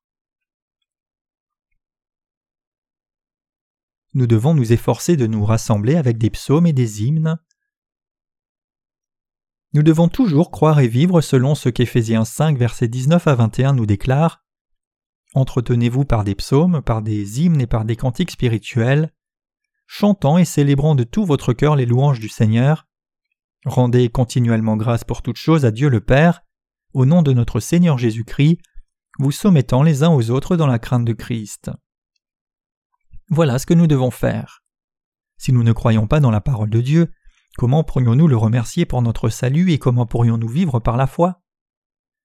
Nous 4.16 4.26
devons 4.26 4.54
nous 4.54 4.72
efforcer 4.72 5.18
de 5.18 5.26
nous 5.26 5.44
rassembler 5.44 5.94
avec 5.94 6.16
des 6.16 6.30
psaumes 6.30 6.66
et 6.66 6.72
des 6.72 7.02
hymnes. 7.04 7.38
Nous 9.74 9.82
devons 9.82 10.08
toujours 10.08 10.50
croire 10.50 10.80
et 10.80 10.88
vivre 10.88 11.20
selon 11.20 11.54
ce 11.54 11.68
qu'Éphésiens 11.68 12.24
5 12.24 12.56
versets 12.56 12.88
19 12.88 13.26
à 13.28 13.34
21 13.34 13.74
nous 13.74 13.84
déclare 13.84 14.42
Entretenez-vous 15.34 16.06
par 16.06 16.24
des 16.24 16.34
psaumes, 16.34 16.80
par 16.80 17.02
des 17.02 17.42
hymnes 17.42 17.60
et 17.60 17.66
par 17.66 17.84
des 17.84 17.94
cantiques 17.94 18.30
spirituels, 18.30 19.12
chantant 19.86 20.38
et 20.38 20.46
célébrant 20.46 20.94
de 20.94 21.04
tout 21.04 21.26
votre 21.26 21.52
cœur 21.52 21.76
les 21.76 21.84
louanges 21.84 22.18
du 22.18 22.30
Seigneur. 22.30 22.88
Rendez 23.66 24.08
continuellement 24.08 24.78
grâce 24.78 25.04
pour 25.04 25.20
toutes 25.20 25.36
choses 25.36 25.66
à 25.66 25.70
Dieu 25.70 25.90
le 25.90 26.00
Père, 26.00 26.40
au 26.94 27.04
nom 27.04 27.20
de 27.20 27.34
notre 27.34 27.60
Seigneur 27.60 27.98
Jésus-Christ, 27.98 28.60
vous 29.18 29.30
soumettant 29.30 29.82
les 29.82 30.04
uns 30.04 30.10
aux 30.10 30.30
autres 30.30 30.56
dans 30.56 30.66
la 30.66 30.78
crainte 30.78 31.04
de 31.04 31.12
Christ. 31.12 31.70
Voilà 33.28 33.58
ce 33.58 33.66
que 33.66 33.74
nous 33.74 33.86
devons 33.86 34.10
faire. 34.10 34.62
Si 35.36 35.52
nous 35.52 35.62
ne 35.62 35.72
croyons 35.72 36.06
pas 36.06 36.20
dans 36.20 36.30
la 36.30 36.40
parole 36.40 36.70
de 36.70 36.80
Dieu, 36.80 37.12
comment 37.58 37.84
pourrions-nous 37.84 38.28
le 38.28 38.36
remercier 38.36 38.86
pour 38.86 39.02
notre 39.02 39.28
salut 39.28 39.72
et 39.72 39.78
comment 39.78 40.06
pourrions-nous 40.06 40.48
vivre 40.48 40.78
par 40.78 40.96
la 40.96 41.06
foi? 41.06 41.42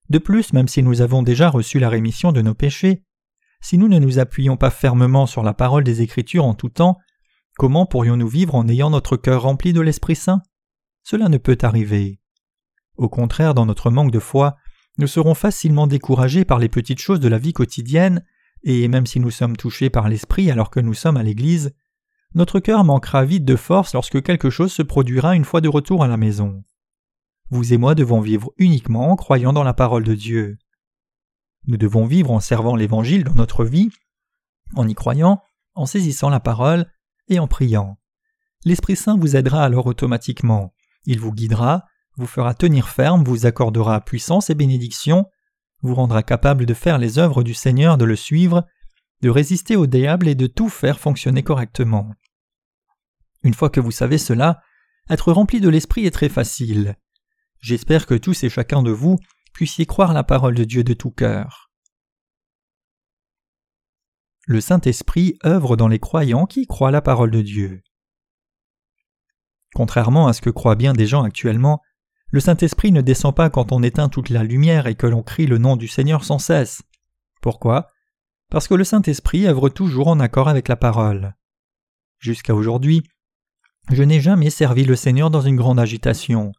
De 0.10 0.20
plus, 0.20 0.54
même 0.54 0.68
si 0.68 0.84
nous 0.84 1.02
avons 1.02 1.24
déjà 1.24 1.50
reçu 1.50 1.80
la 1.80 1.90
rémission 1.90 2.32
de 2.32 2.42
nos 2.42 2.54
péchés, 2.54 3.04
si 3.62 3.78
nous 3.78 3.88
ne 3.88 4.00
nous 4.00 4.20
appuyons 4.20 4.58
pas 4.58 4.70
fermement 4.70 5.26
sur 5.26 5.44
la 5.44 5.54
parole 5.54 5.84
des 5.84 6.02
Écritures 6.02 6.46
en 6.46 6.54
tout 6.54 6.70
temps, 6.70 6.98
comment 7.58 7.86
pourrions-nous 7.86 8.28
vivre 8.28 8.56
en 8.56 8.68
ayant 8.68 8.90
notre 8.90 9.18
cœur 9.18 9.44
rempli 9.44 9.74
de 9.74 9.82
l'Esprit 9.82 10.16
Saint? 10.16 10.42
Cela 11.04 11.30
ne 11.30 11.38
peut 11.38 11.58
arriver. 11.62 12.20
Au 12.98 13.10
contraire, 13.10 13.54
dans 13.54 13.66
notre 13.66 13.90
manque 13.90 14.12
de 14.12 14.20
foi, 14.20 14.58
nous 14.98 15.08
serons 15.08 15.34
facilement 15.34 15.88
découragés 15.88 16.46
par 16.46 16.60
les 16.60 16.70
petites 16.70 17.00
choses 17.00 17.20
de 17.20 17.30
la 17.30 17.38
vie 17.38 17.54
quotidienne, 17.54 18.24
et 18.64 18.88
même 18.88 19.06
si 19.06 19.20
nous 19.20 19.32
sommes 19.32 19.58
touchés 19.58 19.90
par 19.90 20.10
l'Esprit 20.10 20.52
alors 20.52 20.70
que 20.70 20.80
nous 20.80 20.94
sommes 20.94 21.18
à 21.18 21.24
l'Église, 21.24 21.74
notre 22.34 22.60
cœur 22.60 22.84
manquera 22.84 23.26
vite 23.26 23.46
de 23.46 23.56
force 23.56 23.94
lorsque 23.94 24.22
quelque 24.22 24.50
chose 24.50 24.72
se 24.72 24.82
produira 24.82 25.36
une 25.36 25.46
fois 25.46 25.62
de 25.62 25.70
retour 25.70 26.04
à 26.04 26.08
la 26.08 26.18
maison. 26.18 26.64
Vous 27.50 27.74
et 27.74 27.78
moi 27.78 27.96
devons 27.96 28.22
vivre 28.22 28.52
uniquement 28.58 29.12
en 29.12 29.16
croyant 29.16 29.52
dans 29.52 29.64
la 29.64 29.74
parole 29.74 30.04
de 30.04 30.16
Dieu. 30.16 30.58
Nous 31.68 31.78
devons 31.78 32.06
vivre 32.06 32.32
en 32.32 32.40
servant 32.40 32.76
l'Évangile 32.76 33.26
dans 33.26 33.36
notre 33.36 33.66
vie, 33.66 33.90
en 34.76 34.88
y 34.88 34.94
croyant, 34.94 35.42
en 35.76 35.86
saisissant 35.86 36.30
la 36.30 36.40
parole 36.40 36.86
et 37.28 37.40
en 37.40 37.48
priant. 37.48 37.98
L'Esprit 38.64 38.96
Saint 38.96 39.18
vous 39.18 39.36
aidera 39.36 39.64
alors 39.64 39.88
automatiquement. 39.88 40.74
Il 41.06 41.20
vous 41.20 41.34
guidera, 41.34 41.86
vous 42.16 42.28
fera 42.28 42.54
tenir 42.54 42.88
ferme, 42.88 43.24
vous 43.24 43.46
accordera 43.46 44.02
puissance 44.02 44.50
et 44.50 44.56
bénédiction, 44.56 45.26
vous 45.82 45.96
rendra 45.96 46.24
capable 46.24 46.66
de 46.66 46.74
faire 46.74 46.98
les 46.98 47.20
œuvres 47.20 47.44
du 47.44 47.54
Seigneur, 47.54 47.98
de 47.98 48.06
le 48.06 48.16
suivre, 48.16 48.66
de 49.22 49.30
résister 49.30 49.76
au 49.76 49.88
diable 49.88 50.28
et 50.28 50.36
de 50.36 50.48
tout 50.48 50.70
faire 50.70 51.00
fonctionner 51.00 51.44
correctement. 51.44 52.12
Une 53.44 53.54
fois 53.54 53.70
que 53.70 53.80
vous 53.80 53.92
savez 53.92 54.18
cela, 54.18 54.62
être 55.10 55.32
rempli 55.32 55.60
de 55.60 55.70
l'Esprit 55.70 56.06
est 56.06 56.12
très 56.12 56.30
facile. 56.30 56.96
J'espère 57.60 58.06
que 58.06 58.16
tous 58.16 58.44
et 58.44 58.50
chacun 58.50 58.82
de 58.82 58.92
vous 58.92 59.18
puissiez 59.54 59.86
croire 59.86 60.14
la 60.14 60.24
parole 60.24 60.56
de 60.56 60.64
Dieu 60.64 60.84
de 60.84 60.94
tout 60.94 61.12
cœur. 61.12 61.72
Le 64.48 64.62
Saint-Esprit 64.62 65.38
œuvre 65.46 65.76
dans 65.78 65.88
les 65.88 66.00
croyants 66.00 66.46
qui 66.46 66.66
croient 66.66 66.92
la 66.92 67.02
parole 67.02 67.32
de 67.32 67.42
Dieu. 67.42 67.84
Contrairement 69.74 70.28
à 70.28 70.34
ce 70.34 70.42
que 70.42 70.50
croient 70.50 70.76
bien 70.76 70.94
des 70.94 71.08
gens 71.08 71.24
actuellement, 71.24 71.82
le 72.32 72.40
Saint-Esprit 72.40 72.92
ne 72.92 73.02
descend 73.02 73.36
pas 73.36 73.50
quand 73.50 73.74
on 73.74 73.84
éteint 73.84 74.10
toute 74.10 74.30
la 74.30 74.44
lumière 74.44 74.88
et 74.88 74.96
que 74.96 75.08
l'on 75.08 75.22
crie 75.22 75.48
le 75.48 75.58
nom 75.58 75.76
du 75.76 75.88
Seigneur 75.88 76.24
sans 76.24 76.40
cesse. 76.40 76.82
Pourquoi? 77.42 77.90
Parce 78.50 78.68
que 78.68 78.74
le 78.74 78.86
Saint-Esprit 78.86 79.48
œuvre 79.48 79.70
toujours 79.70 80.08
en 80.08 80.20
accord 80.20 80.48
avec 80.48 80.70
la 80.70 80.78
parole. 80.78 81.36
Jusqu'à 82.20 82.56
aujourd'hui, 82.56 83.04
je 83.92 84.04
n'ai 84.04 84.22
jamais 84.22 84.50
servi 84.50 84.86
le 84.86 84.96
Seigneur 84.96 85.30
dans 85.30 85.42
une 85.42 85.58
grande 85.58 85.80
agitation. 85.80 86.54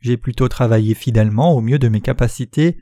J'ai 0.00 0.16
plutôt 0.16 0.48
travaillé 0.48 0.94
fidèlement 0.94 1.54
au 1.54 1.60
mieux 1.60 1.78
de 1.78 1.88
mes 1.88 2.00
capacités, 2.00 2.80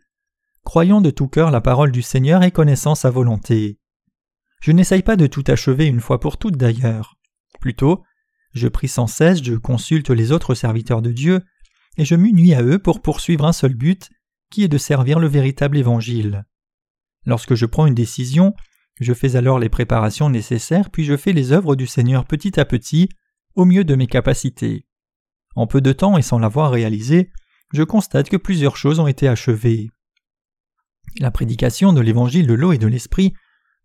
croyant 0.62 1.00
de 1.00 1.10
tout 1.10 1.28
cœur 1.28 1.50
la 1.50 1.60
parole 1.60 1.92
du 1.92 2.02
Seigneur 2.02 2.42
et 2.42 2.50
connaissant 2.50 2.94
sa 2.94 3.10
volonté. 3.10 3.78
Je 4.60 4.72
n'essaye 4.72 5.02
pas 5.02 5.16
de 5.16 5.26
tout 5.26 5.44
achever 5.46 5.86
une 5.86 6.00
fois 6.00 6.20
pour 6.20 6.36
toutes 6.36 6.56
d'ailleurs. 6.56 7.16
Plutôt, 7.60 8.02
je 8.52 8.68
prie 8.68 8.88
sans 8.88 9.06
cesse, 9.06 9.42
je 9.42 9.54
consulte 9.54 10.10
les 10.10 10.32
autres 10.32 10.54
serviteurs 10.54 11.00
de 11.00 11.12
Dieu, 11.12 11.40
et 11.96 12.04
je 12.04 12.14
m'unis 12.14 12.54
à 12.54 12.62
eux 12.62 12.78
pour 12.78 13.02
poursuivre 13.02 13.44
un 13.44 13.52
seul 13.52 13.74
but, 13.74 14.10
qui 14.50 14.64
est 14.64 14.68
de 14.68 14.78
servir 14.78 15.18
le 15.18 15.28
véritable 15.28 15.76
Évangile. 15.76 16.44
Lorsque 17.26 17.54
je 17.54 17.66
prends 17.66 17.86
une 17.86 17.94
décision, 17.94 18.54
je 19.00 19.14
fais 19.14 19.36
alors 19.36 19.58
les 19.58 19.68
préparations 19.68 20.30
nécessaires, 20.30 20.90
puis 20.90 21.04
je 21.04 21.16
fais 21.16 21.32
les 21.32 21.52
œuvres 21.52 21.76
du 21.76 21.86
Seigneur 21.86 22.26
petit 22.26 22.58
à 22.58 22.64
petit, 22.64 23.08
au 23.54 23.64
mieux 23.64 23.84
de 23.84 23.94
mes 23.94 24.06
capacités. 24.06 24.86
En 25.56 25.66
peu 25.66 25.80
de 25.80 25.92
temps 25.92 26.18
et 26.18 26.22
sans 26.22 26.38
l'avoir 26.38 26.70
réalisé, 26.70 27.30
je 27.72 27.82
constate 27.82 28.28
que 28.28 28.36
plusieurs 28.36 28.76
choses 28.76 29.00
ont 29.00 29.06
été 29.06 29.28
achevées. 29.28 29.90
La 31.18 31.30
prédication 31.30 31.92
de 31.92 32.00
l'évangile 32.00 32.46
de 32.46 32.54
l'eau 32.54 32.72
et 32.72 32.78
de 32.78 32.86
l'esprit 32.86 33.34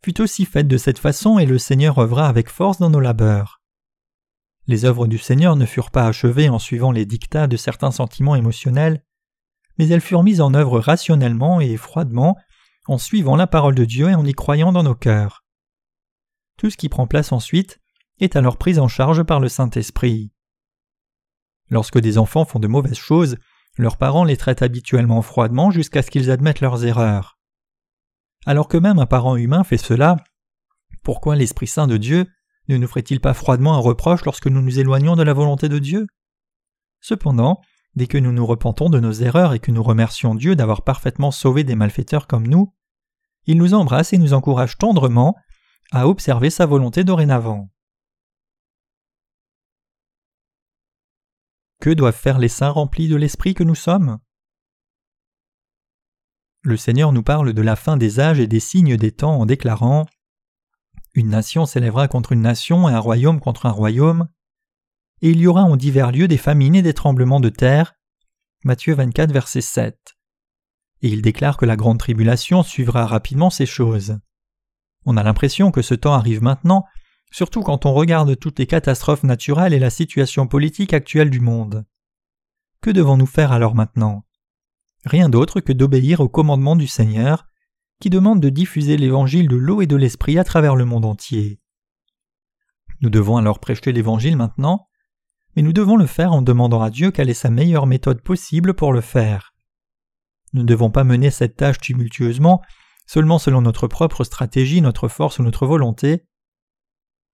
fut 0.03 0.21
aussi 0.21 0.45
faite 0.45 0.67
de 0.67 0.77
cette 0.77 0.99
façon 0.99 1.39
et 1.39 1.45
le 1.45 1.57
Seigneur 1.57 1.97
œuvra 1.97 2.27
avec 2.27 2.49
force 2.49 2.77
dans 2.77 2.89
nos 2.89 2.99
labeurs. 2.99 3.61
Les 4.67 4.85
œuvres 4.85 5.07
du 5.07 5.17
Seigneur 5.17 5.55
ne 5.55 5.65
furent 5.65 5.91
pas 5.91 6.07
achevées 6.07 6.49
en 6.49 6.59
suivant 6.59 6.91
les 6.91 7.05
dictats 7.05 7.47
de 7.47 7.57
certains 7.57 7.91
sentiments 7.91 8.35
émotionnels, 8.35 9.03
mais 9.77 9.87
elles 9.87 10.01
furent 10.01 10.23
mises 10.23 10.41
en 10.41 10.53
œuvre 10.53 10.79
rationnellement 10.79 11.61
et 11.61 11.77
froidement, 11.77 12.35
en 12.87 12.97
suivant 12.97 13.35
la 13.35 13.47
parole 13.47 13.75
de 13.75 13.85
Dieu 13.85 14.09
et 14.09 14.15
en 14.15 14.25
y 14.25 14.33
croyant 14.33 14.71
dans 14.71 14.83
nos 14.83 14.95
cœurs. 14.95 15.43
Tout 16.57 16.69
ce 16.69 16.77
qui 16.77 16.89
prend 16.89 17.07
place 17.07 17.31
ensuite 17.31 17.79
est 18.19 18.35
alors 18.35 18.57
pris 18.57 18.79
en 18.79 18.87
charge 18.87 19.23
par 19.23 19.39
le 19.39 19.49
Saint-Esprit. 19.49 20.31
Lorsque 21.69 21.99
des 21.99 22.17
enfants 22.17 22.45
font 22.45 22.59
de 22.59 22.67
mauvaises 22.67 22.97
choses, 22.97 23.37
leurs 23.77 23.97
parents 23.97 24.23
les 24.23 24.37
traitent 24.37 24.61
habituellement 24.61 25.21
froidement 25.21 25.71
jusqu'à 25.71 26.01
ce 26.01 26.09
qu'ils 26.09 26.31
admettent 26.31 26.61
leurs 26.61 26.85
erreurs. 26.85 27.37
Alors 28.45 28.67
que 28.67 28.77
même 28.77 28.99
un 28.99 29.05
parent 29.05 29.35
humain 29.35 29.63
fait 29.63 29.77
cela, 29.77 30.17
pourquoi 31.03 31.35
l'Esprit 31.35 31.67
Saint 31.67 31.87
de 31.87 31.97
Dieu 31.97 32.27
ne 32.67 32.77
nous 32.77 32.87
ferait-il 32.87 33.19
pas 33.19 33.33
froidement 33.33 33.75
un 33.75 33.79
reproche 33.79 34.25
lorsque 34.25 34.47
nous 34.47 34.61
nous 34.61 34.79
éloignons 34.79 35.15
de 35.15 35.23
la 35.23 35.33
volonté 35.33 35.69
de 35.69 35.79
Dieu? 35.79 36.07
Cependant, 36.99 37.61
dès 37.95 38.07
que 38.07 38.17
nous 38.17 38.31
nous 38.31 38.45
repentons 38.45 38.89
de 38.89 38.99
nos 38.99 39.11
erreurs 39.11 39.53
et 39.53 39.59
que 39.59 39.71
nous 39.71 39.83
remercions 39.83 40.35
Dieu 40.35 40.55
d'avoir 40.55 40.83
parfaitement 40.83 41.31
sauvé 41.31 41.63
des 41.63 41.75
malfaiteurs 41.75 42.27
comme 42.27 42.47
nous, 42.47 42.73
il 43.45 43.57
nous 43.57 43.73
embrasse 43.73 44.13
et 44.13 44.17
nous 44.17 44.33
encourage 44.33 44.77
tendrement 44.77 45.35
à 45.91 46.07
observer 46.07 46.49
sa 46.49 46.65
volonté 46.65 47.03
dorénavant. 47.03 47.69
Que 51.79 51.91
doivent 51.91 52.15
faire 52.15 52.39
les 52.39 52.47
saints 52.47 52.69
remplis 52.69 53.07
de 53.07 53.15
l'Esprit 53.15 53.53
que 53.53 53.63
nous 53.63 53.75
sommes? 53.75 54.17
Le 56.61 56.77
Seigneur 56.77 57.11
nous 57.11 57.21
parle 57.21 57.53
de 57.53 57.61
la 57.61 57.75
fin 57.75 57.95
des 57.95 58.19
âges 58.19 58.39
et 58.39 58.47
des 58.47 58.59
signes 58.59 58.97
des 58.97 59.11
temps 59.11 59.39
en 59.39 59.45
déclarant 59.45 60.07
Une 61.15 61.29
nation 61.29 61.65
s'élèvera 61.65 62.07
contre 62.07 62.33
une 62.33 62.41
nation 62.41 62.87
et 62.87 62.93
un 62.93 62.99
royaume 62.99 63.39
contre 63.39 63.65
un 63.65 63.71
royaume, 63.71 64.27
et 65.21 65.31
il 65.31 65.39
y 65.39 65.47
aura 65.47 65.63
en 65.63 65.75
divers 65.75 66.11
lieux 66.11 66.27
des 66.27 66.37
famines 66.37 66.75
et 66.75 66.83
des 66.83 66.93
tremblements 66.93 67.39
de 67.39 67.49
terre. 67.49 67.95
Matthieu 68.63 68.93
24, 68.93 69.31
verset 69.31 69.61
7. 69.61 69.97
Et 71.01 71.07
il 71.09 71.23
déclare 71.23 71.57
que 71.57 71.65
la 71.65 71.75
grande 71.75 71.97
tribulation 71.97 72.61
suivra 72.61 73.07
rapidement 73.07 73.49
ces 73.49 73.65
choses. 73.65 74.19
On 75.05 75.17
a 75.17 75.23
l'impression 75.23 75.71
que 75.71 75.81
ce 75.81 75.95
temps 75.95 76.13
arrive 76.13 76.43
maintenant 76.43 76.85
surtout 77.35 77.63
quand 77.63 77.85
on 77.85 77.93
regarde 77.93 78.39
toutes 78.39 78.59
les 78.59 78.65
catastrophes 78.65 79.23
naturelles 79.23 79.73
et 79.73 79.79
la 79.79 79.89
situation 79.89 80.47
politique 80.47 80.93
actuelle 80.93 81.29
du 81.29 81.41
monde. 81.41 81.85
Que 82.79 82.91
devons-nous 82.91 83.25
faire 83.25 83.51
alors 83.51 83.75
maintenant? 83.75 84.25
Rien 85.03 85.27
d'autre 85.27 85.59
que 85.59 85.73
d'obéir 85.73 86.21
au 86.21 86.29
commandement 86.29 86.77
du 86.77 86.87
Seigneur, 86.87 87.45
qui 87.99 88.09
demande 88.09 88.41
de 88.41 88.49
diffuser 88.49 88.97
l'évangile 88.97 89.47
de 89.47 89.55
l'eau 89.55 89.81
et 89.81 89.87
de 89.87 89.95
l'esprit 89.95 90.37
à 90.37 90.43
travers 90.43 90.75
le 90.75 90.85
monde 90.85 91.05
entier. 91.05 91.59
Nous 93.01 93.09
devons 93.09 93.37
alors 93.37 93.59
prêcher 93.59 93.91
l'évangile 93.91 94.37
maintenant, 94.37 94.87
mais 95.55 95.61
nous 95.61 95.73
devons 95.73 95.95
le 95.95 96.05
faire 96.05 96.33
en 96.33 96.41
demandant 96.41 96.81
à 96.81 96.89
Dieu 96.89 97.11
quelle 97.11 97.29
est 97.29 97.33
sa 97.33 97.49
meilleure 97.49 97.87
méthode 97.87 98.21
possible 98.21 98.73
pour 98.73 98.93
le 98.93 99.01
faire. 99.01 99.53
Nous 100.53 100.61
ne 100.61 100.67
devons 100.67 100.91
pas 100.91 101.03
mener 101.03 101.31
cette 101.31 101.55
tâche 101.55 101.79
tumultueusement, 101.79 102.61
seulement 103.07 103.39
selon 103.39 103.61
notre 103.61 103.87
propre 103.87 104.23
stratégie, 104.23 104.81
notre 104.81 105.07
force 105.07 105.39
ou 105.39 105.43
notre 105.43 105.65
volonté, 105.65 106.25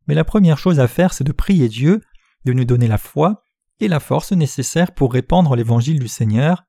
mais 0.08 0.16
la 0.16 0.24
première 0.24 0.58
chose 0.58 0.80
à 0.80 0.88
faire, 0.88 1.14
c'est 1.14 1.24
de 1.24 1.32
prier 1.32 1.70
Dieu, 1.70 2.02
de 2.46 2.54
nous 2.54 2.66
donner 2.66 2.88
la 2.88 2.98
foi 2.98 3.46
et 3.80 3.88
la 3.88 4.00
force 4.00 4.32
nécessaires 4.32 4.94
pour 4.94 5.14
répandre 5.14 5.56
l'évangile 5.56 6.00
du 6.00 6.08
Seigneur, 6.08 6.64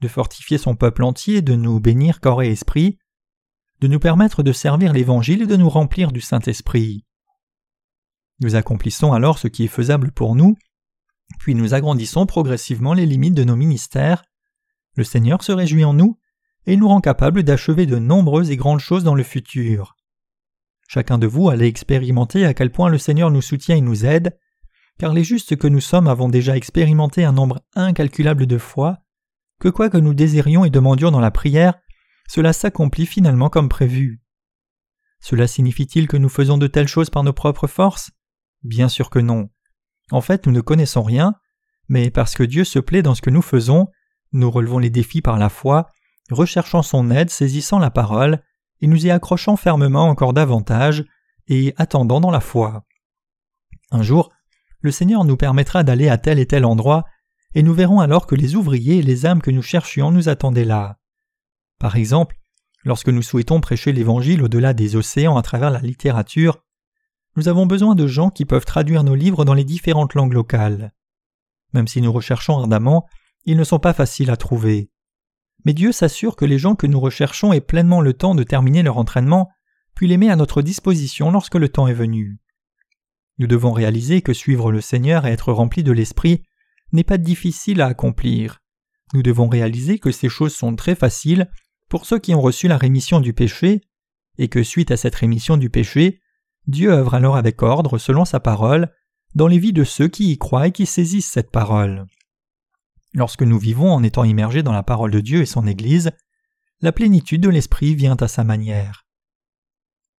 de 0.00 0.08
fortifier 0.08 0.58
son 0.58 0.74
peuple 0.74 1.04
entier, 1.04 1.42
de 1.42 1.54
nous 1.54 1.80
bénir 1.80 2.20
corps 2.20 2.42
et 2.42 2.50
esprit, 2.50 2.98
de 3.80 3.88
nous 3.88 3.98
permettre 3.98 4.42
de 4.42 4.52
servir 4.52 4.92
l'évangile 4.92 5.42
et 5.42 5.46
de 5.46 5.56
nous 5.56 5.68
remplir 5.68 6.12
du 6.12 6.20
Saint-Esprit. 6.20 7.04
Nous 8.40 8.54
accomplissons 8.54 9.12
alors 9.12 9.38
ce 9.38 9.48
qui 9.48 9.64
est 9.64 9.68
faisable 9.68 10.12
pour 10.12 10.34
nous, 10.34 10.56
puis 11.38 11.54
nous 11.54 11.74
agrandissons 11.74 12.26
progressivement 12.26 12.94
les 12.94 13.06
limites 13.06 13.34
de 13.34 13.44
nos 13.44 13.56
ministères. 13.56 14.24
Le 14.94 15.04
Seigneur 15.04 15.42
se 15.42 15.52
réjouit 15.52 15.84
en 15.84 15.94
nous 15.94 16.18
et 16.66 16.76
nous 16.76 16.88
rend 16.88 17.00
capables 17.00 17.42
d'achever 17.42 17.86
de 17.86 17.98
nombreuses 17.98 18.50
et 18.50 18.56
grandes 18.56 18.80
choses 18.80 19.04
dans 19.04 19.14
le 19.14 19.22
futur. 19.22 19.96
Chacun 20.88 21.18
de 21.18 21.26
vous 21.26 21.48
allait 21.48 21.68
expérimenter 21.68 22.44
à 22.44 22.54
quel 22.54 22.70
point 22.70 22.88
le 22.88 22.98
Seigneur 22.98 23.30
nous 23.30 23.42
soutient 23.42 23.76
et 23.76 23.80
nous 23.80 24.06
aide, 24.06 24.36
car 24.98 25.12
les 25.12 25.24
justes 25.24 25.56
que 25.56 25.66
nous 25.66 25.80
sommes 25.80 26.08
avons 26.08 26.28
déjà 26.28 26.56
expérimenté 26.56 27.24
un 27.24 27.32
nombre 27.32 27.60
incalculable 27.74 28.46
de 28.46 28.58
fois, 28.58 28.98
que 29.60 29.68
quoi 29.68 29.90
que 29.90 29.98
nous 29.98 30.14
désirions 30.14 30.64
et 30.64 30.70
demandions 30.70 31.10
dans 31.10 31.20
la 31.20 31.30
prière, 31.30 31.74
cela 32.28 32.52
s'accomplit 32.52 33.06
finalement 33.06 33.48
comme 33.48 33.68
prévu. 33.68 34.20
Cela 35.20 35.46
signifie-t-il 35.46 36.08
que 36.08 36.16
nous 36.16 36.28
faisons 36.28 36.58
de 36.58 36.66
telles 36.66 36.88
choses 36.88 37.10
par 37.10 37.22
nos 37.22 37.32
propres 37.32 37.66
forces? 37.66 38.10
Bien 38.62 38.88
sûr 38.88 39.10
que 39.10 39.18
non. 39.18 39.48
En 40.10 40.20
fait, 40.20 40.46
nous 40.46 40.52
ne 40.52 40.60
connaissons 40.60 41.02
rien, 41.02 41.34
mais 41.88 42.10
parce 42.10 42.34
que 42.34 42.42
Dieu 42.42 42.64
se 42.64 42.78
plaît 42.78 43.02
dans 43.02 43.14
ce 43.14 43.22
que 43.22 43.30
nous 43.30 43.42
faisons, 43.42 43.88
nous 44.32 44.50
relevons 44.50 44.78
les 44.78 44.90
défis 44.90 45.22
par 45.22 45.38
la 45.38 45.48
foi, 45.48 45.90
recherchant 46.30 46.82
son 46.82 47.10
aide, 47.10 47.30
saisissant 47.30 47.78
la 47.78 47.90
parole, 47.90 48.42
et 48.80 48.86
nous 48.86 49.06
y 49.06 49.10
accrochant 49.10 49.56
fermement 49.56 50.08
encore 50.08 50.32
davantage, 50.32 51.04
et 51.48 51.74
attendant 51.76 52.20
dans 52.20 52.30
la 52.30 52.40
foi. 52.40 52.84
Un 53.90 54.02
jour, 54.02 54.32
le 54.80 54.90
Seigneur 54.90 55.24
nous 55.24 55.36
permettra 55.36 55.84
d'aller 55.84 56.08
à 56.08 56.18
tel 56.18 56.38
et 56.38 56.46
tel 56.46 56.64
endroit, 56.64 57.04
et 57.54 57.62
nous 57.62 57.74
verrons 57.74 58.00
alors 58.00 58.26
que 58.26 58.34
les 58.34 58.54
ouvriers 58.54 58.98
et 58.98 59.02
les 59.02 59.26
âmes 59.26 59.40
que 59.40 59.50
nous 59.50 59.62
cherchions 59.62 60.10
nous 60.10 60.28
attendaient 60.28 60.64
là. 60.64 60.98
Par 61.78 61.96
exemple, 61.96 62.36
lorsque 62.84 63.08
nous 63.08 63.22
souhaitons 63.22 63.60
prêcher 63.60 63.92
l'Évangile 63.92 64.42
au-delà 64.42 64.74
des 64.74 64.96
océans 64.96 65.36
à 65.36 65.42
travers 65.42 65.70
la 65.70 65.80
littérature, 65.80 66.62
nous 67.36 67.48
avons 67.48 67.66
besoin 67.66 67.94
de 67.94 68.06
gens 68.06 68.30
qui 68.30 68.44
peuvent 68.44 68.64
traduire 68.64 69.04
nos 69.04 69.14
livres 69.14 69.44
dans 69.44 69.54
les 69.54 69.64
différentes 69.64 70.14
langues 70.14 70.32
locales. 70.32 70.92
Même 71.74 71.88
si 71.88 72.00
nous 72.00 72.12
recherchons 72.12 72.58
ardemment, 72.58 73.06
ils 73.44 73.56
ne 73.56 73.64
sont 73.64 73.78
pas 73.78 73.92
faciles 73.92 74.30
à 74.30 74.36
trouver 74.36 74.90
mais 75.66 75.74
Dieu 75.74 75.90
s'assure 75.90 76.36
que 76.36 76.44
les 76.44 76.58
gens 76.58 76.76
que 76.76 76.86
nous 76.86 77.00
recherchons 77.00 77.52
aient 77.52 77.60
pleinement 77.60 78.00
le 78.00 78.12
temps 78.12 78.36
de 78.36 78.44
terminer 78.44 78.84
leur 78.84 78.98
entraînement, 78.98 79.50
puis 79.96 80.06
les 80.06 80.16
met 80.16 80.30
à 80.30 80.36
notre 80.36 80.62
disposition 80.62 81.32
lorsque 81.32 81.56
le 81.56 81.68
temps 81.68 81.88
est 81.88 81.92
venu. 81.92 82.38
Nous 83.38 83.48
devons 83.48 83.72
réaliser 83.72 84.22
que 84.22 84.32
suivre 84.32 84.70
le 84.70 84.80
Seigneur 84.80 85.26
et 85.26 85.32
être 85.32 85.52
rempli 85.52 85.82
de 85.82 85.90
l'Esprit 85.90 86.44
n'est 86.92 87.02
pas 87.02 87.18
difficile 87.18 87.80
à 87.80 87.86
accomplir. 87.86 88.60
Nous 89.12 89.24
devons 89.24 89.48
réaliser 89.48 89.98
que 89.98 90.12
ces 90.12 90.28
choses 90.28 90.54
sont 90.54 90.76
très 90.76 90.94
faciles 90.94 91.50
pour 91.88 92.06
ceux 92.06 92.18
qui 92.18 92.34
ont 92.34 92.40
reçu 92.40 92.68
la 92.68 92.78
rémission 92.78 93.20
du 93.20 93.32
péché, 93.32 93.82
et 94.38 94.48
que 94.48 94.62
suite 94.62 94.90
à 94.90 94.96
cette 94.96 95.14
rémission 95.14 95.56
du 95.56 95.70
péché, 95.70 96.20
Dieu 96.66 96.90
œuvre 96.92 97.14
alors 97.14 97.36
avec 97.36 97.62
ordre 97.62 97.98
selon 97.98 98.24
sa 98.24 98.40
parole 98.40 98.92
dans 99.34 99.46
les 99.46 99.58
vies 99.58 99.72
de 99.72 99.84
ceux 99.84 100.08
qui 100.08 100.32
y 100.32 100.38
croient 100.38 100.68
et 100.68 100.72
qui 100.72 100.86
saisissent 100.86 101.30
cette 101.30 101.50
parole. 101.50 102.06
Lorsque 103.14 103.42
nous 103.42 103.58
vivons 103.58 103.92
en 103.92 104.02
étant 104.02 104.24
immergés 104.24 104.62
dans 104.62 104.72
la 104.72 104.82
parole 104.82 105.10
de 105.10 105.20
Dieu 105.20 105.40
et 105.40 105.46
son 105.46 105.66
Église, 105.66 106.10
la 106.80 106.92
plénitude 106.92 107.40
de 107.40 107.48
l'Esprit 107.48 107.94
vient 107.94 108.16
à 108.16 108.28
sa 108.28 108.44
manière. 108.44 109.06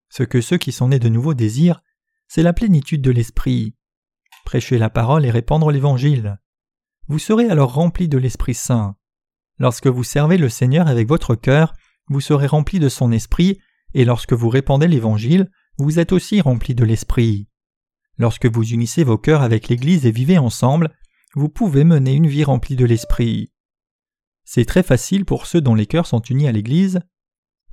Ce 0.08 0.22
que 0.22 0.40
ceux 0.40 0.56
qui 0.56 0.72
sont 0.72 0.88
nés 0.88 0.98
de 0.98 1.08
nouveau 1.08 1.34
désirent, 1.34 1.82
c'est 2.28 2.42
la 2.42 2.52
plénitude 2.52 3.02
de 3.02 3.10
l'Esprit. 3.10 3.74
Prêcher 4.44 4.78
la 4.78 4.90
parole 4.90 5.26
et 5.26 5.30
répandre 5.30 5.70
l'Évangile. 5.70 6.38
Vous 7.08 7.18
serez 7.18 7.50
alors 7.50 7.74
remplis 7.74 8.08
de 8.08 8.18
l'Esprit 8.18 8.54
Saint. 8.54 8.96
Lorsque 9.58 9.86
vous 9.86 10.04
servez 10.04 10.36
le 10.36 10.48
Seigneur 10.48 10.88
avec 10.88 11.08
votre 11.08 11.34
cœur, 11.34 11.74
vous 12.08 12.20
serez 12.20 12.46
remplis 12.46 12.78
de 12.78 12.88
son 12.88 13.10
Esprit, 13.12 13.58
et 13.94 14.04
lorsque 14.04 14.32
vous 14.32 14.48
répandez 14.48 14.88
l'Évangile, 14.88 15.50
vous 15.78 15.98
êtes 15.98 16.12
aussi 16.12 16.40
remplis 16.40 16.74
de 16.74 16.84
l'Esprit. 16.84 17.48
Lorsque 18.18 18.46
vous 18.46 18.64
unissez 18.64 19.04
vos 19.04 19.18
cœurs 19.18 19.42
avec 19.42 19.68
l'Église 19.68 20.06
et 20.06 20.10
vivez 20.10 20.38
ensemble, 20.38 20.94
vous 21.34 21.48
pouvez 21.48 21.84
mener 21.84 22.12
une 22.12 22.26
vie 22.26 22.44
remplie 22.44 22.76
de 22.76 22.84
l'Esprit. 22.84 23.52
C'est 24.44 24.64
très 24.64 24.82
facile 24.82 25.24
pour 25.24 25.46
ceux 25.46 25.60
dont 25.60 25.74
les 25.74 25.86
cœurs 25.86 26.06
sont 26.06 26.20
unis 26.20 26.48
à 26.48 26.52
l'Église, 26.52 27.00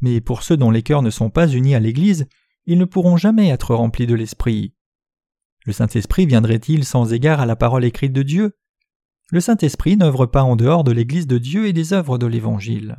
mais 0.02 0.20
pour 0.20 0.44
ceux 0.44 0.58
dont 0.58 0.72
les 0.72 0.84
cœurs 0.84 1.02
ne 1.02 1.10
sont 1.10 1.30
pas 1.30 1.48
unis 1.48 1.76
à 1.76 1.80
l'Église, 1.80 2.28
ils 2.66 2.78
ne 2.78 2.86
pourront 2.86 3.18
jamais 3.18 3.50
être 3.50 3.76
remplis 3.76 4.08
de 4.08 4.16
l'Esprit. 4.16 4.74
Le 5.66 5.72
Saint-Esprit 5.72 6.26
viendrait-il 6.26 6.84
sans 6.84 7.14
égard 7.14 7.40
à 7.40 7.46
la 7.46 7.56
parole 7.56 7.86
écrite 7.86 8.12
de 8.12 8.24
Dieu? 8.24 8.58
Le 9.32 9.40
Saint-Esprit 9.40 9.98
n'œuvre 9.98 10.26
pas 10.26 10.44
en 10.44 10.56
dehors 10.56 10.84
de 10.84 10.92
l'Église 10.92 11.28
de 11.28 11.38
Dieu 11.38 11.68
et 11.68 11.74
des 11.74 11.94
œuvres 11.94 12.18
de 12.18 12.28
l'Évangile. 12.28 12.98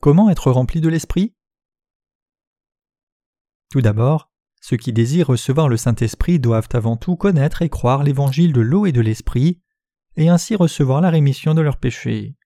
Comment 0.00 0.30
être 0.30 0.50
rempli 0.50 0.80
de 0.80 0.88
l'Esprit? 0.88 1.36
Tout 3.70 3.82
d'abord, 3.82 4.32
ceux 4.60 4.76
qui 4.76 4.92
désirent 4.92 5.28
recevoir 5.28 5.68
le 5.68 5.76
Saint-Esprit 5.76 6.40
doivent 6.40 6.68
avant 6.72 6.96
tout 6.96 7.16
connaître 7.16 7.62
et 7.62 7.68
croire 7.68 8.02
l'évangile 8.02 8.52
de 8.52 8.60
l'eau 8.60 8.86
et 8.86 8.92
de 8.92 9.00
l'Esprit, 9.00 9.60
et 10.16 10.28
ainsi 10.28 10.56
recevoir 10.56 11.00
la 11.00 11.10
rémission 11.10 11.54
de 11.54 11.62
leurs 11.62 11.78
péchés. 11.78 12.36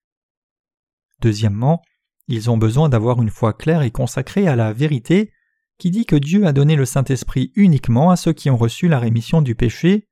Deuxièmement, 1.19 1.81
ils 2.27 2.49
ont 2.49 2.57
besoin 2.57 2.89
d'avoir 2.89 3.21
une 3.21 3.29
foi 3.29 3.53
claire 3.53 3.81
et 3.81 3.91
consacrée 3.91 4.47
à 4.47 4.55
la 4.55 4.71
vérité 4.73 5.31
qui 5.77 5.91
dit 5.91 6.05
que 6.05 6.15
Dieu 6.15 6.45
a 6.45 6.53
donné 6.53 6.75
le 6.75 6.85
Saint-Esprit 6.85 7.51
uniquement 7.55 8.09
à 8.09 8.15
ceux 8.15 8.33
qui 8.33 8.49
ont 8.49 8.57
reçu 8.57 8.87
la 8.87 8.99
rémission 8.99 9.41
du 9.41 9.55
péché, 9.55 10.07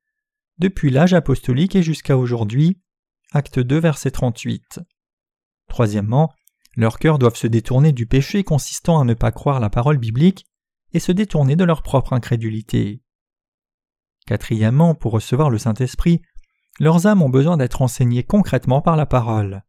depuis 0.58 0.90
l'âge 0.90 1.14
apostolique 1.14 1.76
et 1.76 1.82
jusqu'à 1.82 2.16
aujourd'hui. 2.16 2.80
Acte 3.32 3.58
2, 3.58 3.78
verset 3.78 4.10
38. 4.10 4.80
Troisièmement, 5.68 6.32
leurs 6.76 6.98
cœurs 6.98 7.18
doivent 7.18 7.36
se 7.36 7.46
détourner 7.46 7.92
du 7.92 8.06
péché 8.06 8.44
consistant 8.44 9.00
à 9.00 9.04
ne 9.04 9.14
pas 9.14 9.32
croire 9.32 9.60
la 9.60 9.70
parole 9.70 9.98
biblique 9.98 10.46
et 10.92 11.00
se 11.00 11.12
détourner 11.12 11.56
de 11.56 11.64
leur 11.64 11.82
propre 11.82 12.12
incrédulité. 12.12 13.02
Quatrièmement, 14.26 14.94
pour 14.94 15.12
recevoir 15.12 15.50
le 15.50 15.58
Saint-Esprit, 15.58 16.22
leurs 16.78 17.06
âmes 17.06 17.22
ont 17.22 17.28
besoin 17.28 17.56
d'être 17.56 17.82
enseignées 17.82 18.24
concrètement 18.24 18.82
par 18.82 18.96
la 18.96 19.06
parole. 19.06 19.62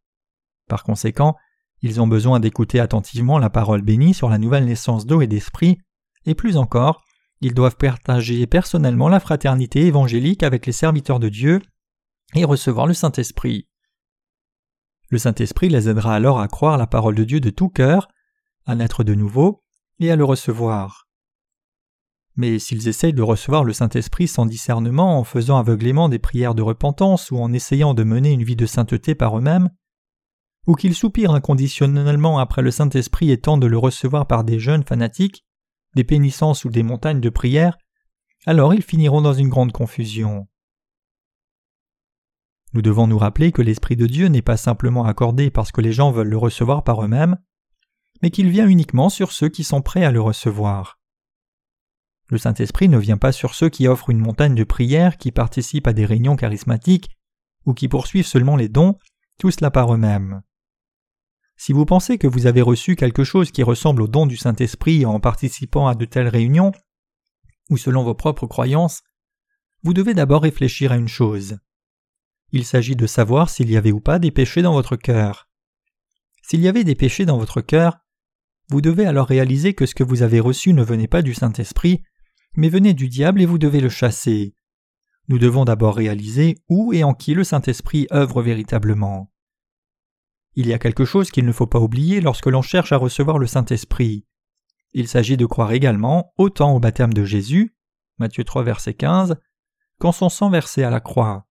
Par 0.68 0.84
conséquent, 0.84 1.36
ils 1.82 2.02
ont 2.02 2.08
besoin 2.08 2.40
d'écouter 2.40 2.80
attentivement 2.80 3.40
la 3.40 3.50
parole 3.50 3.82
bénie 3.82 4.14
sur 4.14 4.30
la 4.30 4.38
nouvelle 4.38 4.66
naissance 4.66 5.06
d'eau 5.06 5.22
et 5.22 5.28
d'esprit, 5.28 5.78
et 6.28 6.36
plus 6.36 6.58
encore, 6.58 7.04
ils 7.42 7.54
doivent 7.54 7.78
partager 7.78 8.46
personnellement 8.46 9.10
la 9.10 9.20
fraternité 9.20 9.86
évangélique 9.86 10.44
avec 10.44 10.66
les 10.66 10.72
serviteurs 10.72 11.20
de 11.20 11.30
Dieu 11.30 11.62
et 12.36 12.44
recevoir 12.44 12.86
le 12.86 12.94
Saint-Esprit. 12.94 13.68
Le 15.10 15.18
Saint-Esprit 15.18 15.70
les 15.70 15.88
aidera 15.90 16.14
alors 16.14 16.40
à 16.40 16.50
croire 16.50 16.78
la 16.78 16.86
parole 16.86 17.16
de 17.16 17.24
Dieu 17.24 17.40
de 17.40 17.50
tout 17.50 17.70
cœur, 17.70 18.10
à 18.66 18.76
naître 18.76 19.06
de 19.06 19.16
nouveau 19.16 19.64
et 20.00 20.12
à 20.12 20.18
le 20.18 20.26
recevoir. 20.26 21.08
Mais 22.36 22.60
s'ils 22.60 22.90
essayent 22.90 23.14
de 23.14 23.22
recevoir 23.22 23.64
le 23.64 23.74
Saint-Esprit 23.74 24.28
sans 24.28 24.46
discernement 24.46 25.18
en 25.18 25.24
faisant 25.24 25.58
aveuglément 25.58 26.10
des 26.10 26.20
prières 26.20 26.56
de 26.56 26.62
repentance 26.62 27.32
ou 27.32 27.38
en 27.38 27.54
essayant 27.54 27.94
de 27.94 28.04
mener 28.04 28.34
une 28.34 28.44
vie 28.44 28.58
de 28.58 28.66
sainteté 28.66 29.16
par 29.16 29.38
eux-mêmes, 29.38 29.70
ou 30.68 30.76
qu'ils 30.76 30.94
soupirent 30.94 31.34
inconditionnellement 31.34 32.38
après 32.38 32.62
le 32.62 32.72
Saint-Esprit 32.72 33.32
et 33.32 33.40
tentent 33.40 33.62
de 33.62 33.68
le 33.68 33.78
recevoir 33.78 34.28
par 34.28 34.44
des 34.44 34.60
jeunes 34.60 34.84
fanatiques, 34.84 35.47
des 35.98 36.04
pénissances 36.04 36.64
ou 36.64 36.70
des 36.70 36.84
montagnes 36.84 37.22
de 37.22 37.30
prière, 37.30 37.76
alors 38.46 38.76
ils 38.76 38.84
finiront 38.84 39.22
dans 39.22 39.34
une 39.34 39.50
grande 39.50 39.72
confusion. 39.72 40.48
Nous 42.74 42.84
devons 42.84 43.08
nous 43.08 43.18
rappeler 43.18 43.52
que 43.52 43.64
l'Esprit 43.64 43.96
de 43.96 44.06
Dieu 44.06 44.28
n'est 44.28 44.44
pas 44.44 44.58
simplement 44.58 45.06
accordé 45.06 45.50
parce 45.50 45.72
que 45.72 45.82
les 45.82 45.92
gens 45.92 46.12
veulent 46.12 46.30
le 46.30 46.38
recevoir 46.38 46.84
par 46.84 47.04
eux-mêmes, 47.04 47.38
mais 48.22 48.30
qu'il 48.30 48.50
vient 48.52 48.68
uniquement 48.68 49.10
sur 49.10 49.32
ceux 49.32 49.50
qui 49.50 49.64
sont 49.64 49.82
prêts 49.82 50.06
à 50.06 50.12
le 50.12 50.22
recevoir. 50.22 51.00
Le 52.30 52.38
Saint-Esprit 52.38 52.90
ne 52.90 53.00
vient 53.00 53.18
pas 53.18 53.32
sur 53.32 53.56
ceux 53.56 53.70
qui 53.70 53.88
offrent 53.88 54.12
une 54.12 54.20
montagne 54.20 54.54
de 54.54 54.64
prière, 54.64 55.18
qui 55.18 55.32
participent 55.32 55.88
à 55.88 55.94
des 55.94 56.06
réunions 56.06 56.36
charismatiques, 56.36 57.10
ou 57.66 57.74
qui 57.74 57.88
poursuivent 57.88 58.28
seulement 58.28 58.56
les 58.56 58.70
dons, 58.70 59.00
tout 59.40 59.50
cela 59.50 59.72
par 59.72 59.92
eux-mêmes. 59.92 60.44
Si 61.58 61.74
vous 61.74 61.86
pensez 61.86 62.20
que 62.20 62.28
vous 62.28 62.46
avez 62.46 62.62
reçu 62.62 62.96
quelque 62.96 63.24
chose 63.24 63.52
qui 63.52 63.64
ressemble 63.64 64.04
au 64.04 64.08
don 64.08 64.28
du 64.28 64.38
Saint-Esprit 64.38 65.06
en 65.06 65.20
participant 65.20 65.88
à 65.88 65.96
de 65.96 66.06
telles 66.06 66.28
réunions, 66.28 66.72
ou 67.70 67.78
selon 67.78 68.04
vos 68.04 68.14
propres 68.14 68.46
croyances, 68.46 69.02
vous 69.84 69.94
devez 69.94 70.14
d'abord 70.14 70.44
réfléchir 70.44 70.92
à 70.92 70.98
une 70.98 71.08
chose. 71.08 71.58
Il 72.52 72.64
s'agit 72.64 72.96
de 72.96 73.08
savoir 73.08 73.50
s'il 73.50 73.70
y 73.70 73.76
avait 73.76 73.92
ou 73.92 74.00
pas 74.00 74.20
des 74.20 74.32
péchés 74.32 74.62
dans 74.62 74.74
votre 74.74 74.96
cœur. 74.96 75.50
S'il 76.44 76.62
y 76.62 76.68
avait 76.68 76.84
des 76.84 76.96
péchés 76.96 77.26
dans 77.26 77.38
votre 77.38 77.62
cœur, 77.62 77.98
vous 78.70 78.82
devez 78.82 79.06
alors 79.06 79.28
réaliser 79.28 79.74
que 79.74 79.86
ce 79.86 79.96
que 79.96 80.04
vous 80.04 80.22
avez 80.22 80.40
reçu 80.40 80.74
ne 80.74 80.84
venait 80.84 81.08
pas 81.08 81.22
du 81.22 81.34
Saint-Esprit, 81.34 82.04
mais 82.56 82.70
venait 82.70 82.94
du 82.94 83.10
diable 83.10 83.42
et 83.42 83.46
vous 83.46 83.58
devez 83.58 83.82
le 83.82 83.90
chasser. 83.90 84.54
Nous 85.28 85.40
devons 85.40 85.66
d'abord 85.66 85.96
réaliser 85.96 86.58
où 86.70 86.94
et 86.94 87.04
en 87.04 87.14
qui 87.14 87.34
le 87.34 87.44
Saint-Esprit 87.44 88.08
œuvre 88.14 88.42
véritablement. 88.42 89.32
Il 90.60 90.66
y 90.66 90.74
a 90.74 90.80
quelque 90.80 91.06
chose 91.06 91.30
qu'il 91.30 91.46
ne 91.46 91.52
faut 91.52 91.68
pas 91.68 91.80
oublier 91.80 92.20
lorsque 92.20 92.48
l'on 92.48 92.64
cherche 92.64 92.92
à 92.92 92.98
recevoir 92.98 93.38
le 93.38 93.46
Saint-Esprit. 93.46 94.26
Il 94.92 95.08
s'agit 95.08 95.38
de 95.38 95.46
croire 95.46 95.72
également 95.72 96.34
autant 96.36 96.76
au 96.76 96.80
baptême 96.80 97.14
de 97.14 97.24
Jésus, 97.24 97.78
Matthieu 98.18 98.44
3 98.44 98.64
verset 98.64 98.96
15, 98.96 99.36
qu'en 100.00 100.12
son 100.12 100.30
sang 100.30 100.50
versé 100.50 100.82
à 100.82 100.90
la 100.90 101.00
croix. 101.00 101.46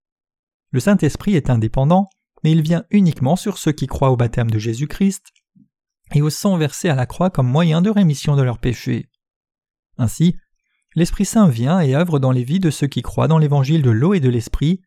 Le 0.73 0.81
Saint-Esprit 0.81 1.37
est 1.37 1.51
indépendant, 1.51 2.11
mais 2.43 2.51
il 2.51 2.63
vient 2.63 2.83
uniquement 2.91 3.37
sur 3.37 3.59
ceux 3.59 3.71
qui 3.71 3.87
croient 3.87 4.11
au 4.11 4.17
baptême 4.17 4.51
de 4.51 4.59
Jésus-Christ 4.59 5.29
et 6.13 6.21
au 6.21 6.29
sang 6.29 6.57
versé 6.57 6.89
à 6.89 6.97
la 6.97 7.07
croix 7.07 7.31
comme 7.31 7.47
moyen 7.47 7.83
de 7.83 7.91
rémission 7.91 8.35
de 8.35 8.43
leurs 8.43 8.59
péchés. 8.59 9.09
Ainsi, 9.99 10.37
l'Esprit 10.97 11.27
Saint 11.27 11.47
vient 11.47 11.79
et 11.79 11.95
œuvre 11.95 12.19
dans 12.19 12.33
les 12.33 12.43
vies 12.43 12.59
de 12.59 12.71
ceux 12.71 12.89
qui 12.89 13.03
croient 13.03 13.29
dans 13.29 13.39
l'évangile 13.39 13.83
de 13.83 13.91
l'eau 13.91 14.15
et 14.15 14.21
de 14.21 14.31
l'Esprit 14.31 14.81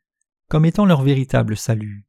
comme 0.50 0.66
étant 0.66 0.84
leur 0.84 1.04
véritable 1.04 1.56
salut. 1.56 2.09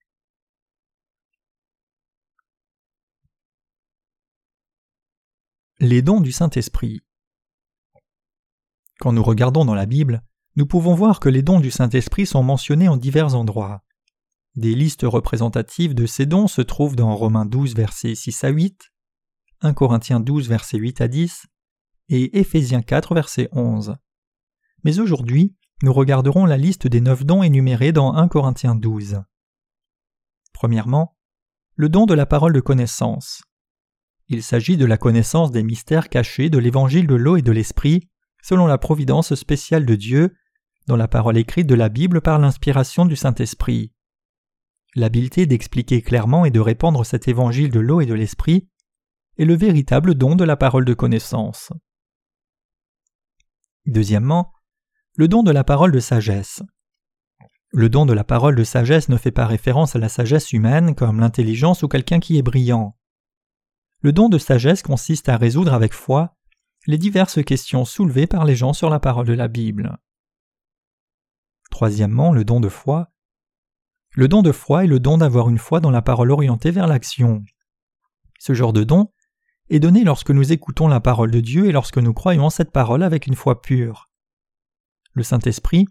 Les 5.82 6.02
dons 6.02 6.20
du 6.20 6.30
Saint-Esprit 6.30 7.00
Quand 8.98 9.14
nous 9.14 9.22
regardons 9.22 9.64
dans 9.64 9.74
la 9.74 9.86
Bible, 9.86 10.22
nous 10.56 10.66
pouvons 10.66 10.94
voir 10.94 11.20
que 11.20 11.30
les 11.30 11.40
dons 11.40 11.58
du 11.58 11.70
Saint-Esprit 11.70 12.26
sont 12.26 12.42
mentionnés 12.42 12.88
en 12.88 12.98
divers 12.98 13.34
endroits. 13.34 13.82
Des 14.56 14.74
listes 14.74 15.04
représentatives 15.04 15.94
de 15.94 16.04
ces 16.04 16.26
dons 16.26 16.48
se 16.48 16.60
trouvent 16.60 16.96
dans 16.96 17.16
Romains 17.16 17.46
12 17.46 17.74
versets 17.74 18.14
6 18.14 18.44
à 18.44 18.50
8, 18.50 18.92
1 19.62 19.72
Corinthiens 19.72 20.20
12 20.20 20.50
versets 20.50 20.76
8 20.76 21.00
à 21.00 21.08
10 21.08 21.46
et 22.10 22.38
Éphésiens 22.38 22.82
4 22.82 23.14
verset 23.14 23.48
11. 23.52 23.96
Mais 24.84 24.98
aujourd'hui, 24.98 25.56
nous 25.82 25.94
regarderons 25.94 26.44
la 26.44 26.58
liste 26.58 26.88
des 26.88 27.00
neuf 27.00 27.24
dons 27.24 27.42
énumérés 27.42 27.92
dans 27.92 28.12
1 28.12 28.28
Corinthiens 28.28 28.74
12. 28.74 29.22
Premièrement, 30.52 31.16
le 31.74 31.88
don 31.88 32.04
de 32.04 32.12
la 32.12 32.26
parole 32.26 32.52
de 32.52 32.60
connaissance. 32.60 33.40
Il 34.32 34.44
s'agit 34.44 34.76
de 34.76 34.84
la 34.84 34.96
connaissance 34.96 35.50
des 35.50 35.64
mystères 35.64 36.08
cachés 36.08 36.50
de 36.50 36.58
l'évangile 36.58 37.08
de 37.08 37.16
l'eau 37.16 37.36
et 37.36 37.42
de 37.42 37.50
l'esprit, 37.50 38.08
selon 38.44 38.68
la 38.68 38.78
providence 38.78 39.34
spéciale 39.34 39.84
de 39.84 39.96
Dieu, 39.96 40.36
dans 40.86 40.94
la 40.94 41.08
parole 41.08 41.36
écrite 41.36 41.66
de 41.66 41.74
la 41.74 41.88
Bible 41.88 42.20
par 42.20 42.38
l'inspiration 42.38 43.06
du 43.06 43.16
Saint-Esprit. 43.16 43.92
L'habileté 44.94 45.46
d'expliquer 45.46 46.00
clairement 46.00 46.44
et 46.44 46.52
de 46.52 46.60
répandre 46.60 47.04
cet 47.04 47.26
évangile 47.26 47.72
de 47.72 47.80
l'eau 47.80 48.00
et 48.00 48.06
de 48.06 48.14
l'esprit 48.14 48.68
est 49.36 49.44
le 49.44 49.56
véritable 49.56 50.14
don 50.14 50.36
de 50.36 50.44
la 50.44 50.56
parole 50.56 50.84
de 50.84 50.94
connaissance. 50.94 51.72
Deuxièmement, 53.84 54.52
le 55.16 55.26
don 55.26 55.42
de 55.42 55.50
la 55.50 55.64
parole 55.64 55.90
de 55.90 55.98
sagesse. 55.98 56.62
Le 57.72 57.88
don 57.88 58.06
de 58.06 58.12
la 58.12 58.24
parole 58.24 58.54
de 58.54 58.62
sagesse 58.62 59.08
ne 59.08 59.16
fait 59.16 59.32
pas 59.32 59.46
référence 59.46 59.96
à 59.96 59.98
la 59.98 60.08
sagesse 60.08 60.52
humaine 60.52 60.94
comme 60.94 61.18
l'intelligence 61.18 61.82
ou 61.82 61.88
quelqu'un 61.88 62.20
qui 62.20 62.38
est 62.38 62.42
brillant. 62.42 62.96
Le 64.02 64.12
don 64.12 64.28
de 64.28 64.38
sagesse 64.38 64.82
consiste 64.82 65.28
à 65.28 65.36
résoudre 65.36 65.74
avec 65.74 65.92
foi 65.92 66.36
les 66.86 66.98
diverses 66.98 67.44
questions 67.44 67.84
soulevées 67.84 68.26
par 68.26 68.44
les 68.44 68.56
gens 68.56 68.72
sur 68.72 68.90
la 68.90 69.00
parole 69.00 69.26
de 69.26 69.34
la 69.34 69.48
Bible. 69.48 69.98
Troisièmement, 71.70 72.32
le 72.32 72.44
don 72.44 72.60
de 72.60 72.68
foi 72.68 73.10
le 74.12 74.26
don 74.26 74.42
de 74.42 74.50
foi 74.50 74.84
est 74.84 74.88
le 74.88 74.98
don 74.98 75.18
d'avoir 75.18 75.48
une 75.48 75.58
foi 75.58 75.78
dans 75.78 75.92
la 75.92 76.02
parole 76.02 76.32
orientée 76.32 76.72
vers 76.72 76.88
l'action. 76.88 77.44
Ce 78.40 78.54
genre 78.54 78.72
de 78.72 78.82
don 78.82 79.12
est 79.68 79.78
donné 79.78 80.02
lorsque 80.02 80.32
nous 80.32 80.52
écoutons 80.52 80.88
la 80.88 80.98
parole 80.98 81.30
de 81.30 81.38
Dieu 81.38 81.66
et 81.66 81.72
lorsque 81.72 81.98
nous 81.98 82.12
croyons 82.12 82.50
cette 82.50 82.72
parole 82.72 83.04
avec 83.04 83.28
une 83.28 83.36
foi 83.36 83.62
pure. 83.62 84.10
Le 85.12 85.22
Saint-Esprit 85.22 85.86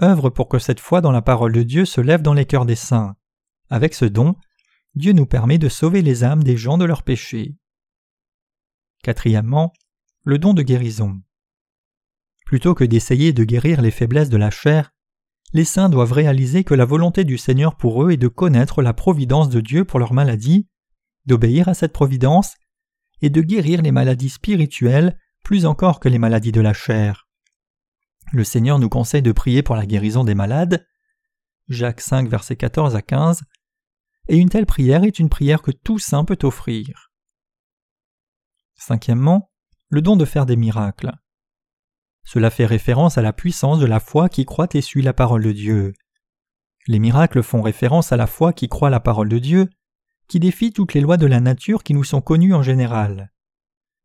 œuvre 0.00 0.30
pour 0.30 0.48
que 0.48 0.58
cette 0.58 0.80
foi 0.80 1.02
dans 1.02 1.10
la 1.10 1.20
parole 1.20 1.52
de 1.52 1.62
Dieu 1.62 1.84
se 1.84 2.00
lève 2.00 2.22
dans 2.22 2.32
les 2.32 2.46
cœurs 2.46 2.64
des 2.64 2.74
saints. 2.74 3.16
Avec 3.68 3.92
ce 3.92 4.06
don, 4.06 4.34
Dieu 4.94 5.12
nous 5.12 5.26
permet 5.26 5.58
de 5.58 5.68
sauver 5.68 6.02
les 6.02 6.24
âmes 6.24 6.42
des 6.42 6.56
gens 6.56 6.78
de 6.78 6.84
leurs 6.84 7.02
péchés. 7.02 7.56
Quatrièmement, 9.02 9.72
le 10.24 10.38
don 10.38 10.54
de 10.54 10.62
guérison. 10.62 11.20
Plutôt 12.44 12.74
que 12.74 12.84
d'essayer 12.84 13.32
de 13.32 13.44
guérir 13.44 13.82
les 13.82 13.90
faiblesses 13.90 14.30
de 14.30 14.36
la 14.36 14.50
chair, 14.50 14.92
les 15.52 15.64
saints 15.64 15.88
doivent 15.88 16.12
réaliser 16.12 16.64
que 16.64 16.74
la 16.74 16.84
volonté 16.84 17.24
du 17.24 17.38
Seigneur 17.38 17.76
pour 17.76 18.02
eux 18.04 18.10
est 18.12 18.18
de 18.18 18.28
connaître 18.28 18.82
la 18.82 18.92
providence 18.92 19.48
de 19.48 19.60
Dieu 19.60 19.84
pour 19.84 19.98
leur 19.98 20.12
maladie, 20.12 20.68
d'obéir 21.26 21.68
à 21.68 21.74
cette 21.74 21.92
providence, 21.92 22.54
et 23.20 23.30
de 23.30 23.40
guérir 23.40 23.82
les 23.82 23.92
maladies 23.92 24.28
spirituelles 24.28 25.18
plus 25.42 25.66
encore 25.66 26.00
que 26.00 26.08
les 26.08 26.18
maladies 26.18 26.52
de 26.52 26.60
la 26.60 26.74
chair. 26.74 27.28
Le 28.32 28.44
Seigneur 28.44 28.78
nous 28.78 28.90
conseille 28.90 29.22
de 29.22 29.32
prier 29.32 29.62
pour 29.62 29.76
la 29.76 29.86
guérison 29.86 30.24
des 30.24 30.34
malades. 30.34 30.86
Jacques 31.68 32.02
5, 32.02 32.28
versets 32.28 32.56
14 32.56 32.94
à 32.94 33.02
15. 33.02 33.42
Et 34.28 34.36
une 34.36 34.50
telle 34.50 34.66
prière 34.66 35.04
est 35.04 35.18
une 35.18 35.30
prière 35.30 35.62
que 35.62 35.70
tout 35.70 35.98
saint 35.98 36.24
peut 36.24 36.38
offrir. 36.42 37.10
Cinquièmement, 38.76 39.50
le 39.88 40.02
don 40.02 40.16
de 40.16 40.24
faire 40.24 40.46
des 40.46 40.56
miracles. 40.56 41.12
Cela 42.24 42.50
fait 42.50 42.66
référence 42.66 43.16
à 43.16 43.22
la 43.22 43.32
puissance 43.32 43.78
de 43.78 43.86
la 43.86 44.00
foi 44.00 44.28
qui 44.28 44.44
croit 44.44 44.68
et 44.74 44.82
suit 44.82 45.02
la 45.02 45.14
parole 45.14 45.42
de 45.42 45.52
Dieu. 45.52 45.94
Les 46.86 46.98
miracles 46.98 47.42
font 47.42 47.62
référence 47.62 48.12
à 48.12 48.16
la 48.16 48.26
foi 48.26 48.52
qui 48.52 48.68
croit 48.68 48.90
la 48.90 49.00
parole 49.00 49.28
de 49.28 49.38
Dieu, 49.38 49.70
qui 50.28 50.38
défie 50.40 50.72
toutes 50.72 50.92
les 50.92 51.00
lois 51.00 51.16
de 51.16 51.26
la 51.26 51.40
nature 51.40 51.82
qui 51.82 51.94
nous 51.94 52.04
sont 52.04 52.20
connues 52.20 52.54
en 52.54 52.62
général. 52.62 53.32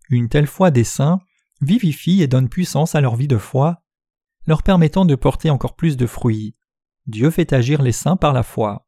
Une 0.09 0.29
telle 0.29 0.47
foi 0.47 0.71
des 0.71 0.85
saints 0.85 1.19
vivifie 1.61 2.21
et 2.21 2.27
donne 2.27 2.49
puissance 2.49 2.95
à 2.95 3.01
leur 3.01 3.15
vie 3.15 3.27
de 3.27 3.37
foi, 3.37 3.83
leur 4.47 4.63
permettant 4.63 5.05
de 5.05 5.15
porter 5.15 5.49
encore 5.49 5.75
plus 5.75 5.97
de 5.97 6.07
fruits. 6.07 6.55
Dieu 7.07 7.29
fait 7.29 7.51
agir 7.51 7.81
les 7.81 7.91
saints 7.91 8.17
par 8.17 8.33
la 8.33 8.43
foi. 8.43 8.87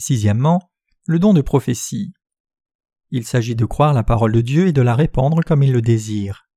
Sixièmement, 0.00 0.70
le 1.04 1.18
don 1.18 1.34
de 1.34 1.42
prophétie. 1.42 2.14
Il 3.10 3.26
s'agit 3.26 3.54
de 3.54 3.66
croire 3.66 3.92
la 3.92 4.02
parole 4.02 4.32
de 4.32 4.40
Dieu 4.40 4.68
et 4.68 4.72
de 4.72 4.80
la 4.80 4.94
répandre 4.94 5.44
comme 5.44 5.62
il 5.62 5.72
le 5.72 5.82
désire. 5.82 6.48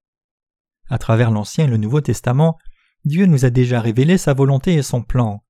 À 0.87 0.97
travers 0.97 1.29
l'Ancien 1.29 1.65
et 1.65 1.69
le 1.69 1.75
Nouveau 1.75 1.99
Testament, 1.99 2.57
Dieu 3.03 3.25
nous 3.25 3.43
a 3.43 3.49
déjà 3.49 3.81
révélé 3.81 4.17
sa 4.17 4.33
volonté 4.33 4.75
et 4.75 4.81
son 4.81 5.03
plan. 5.03 5.43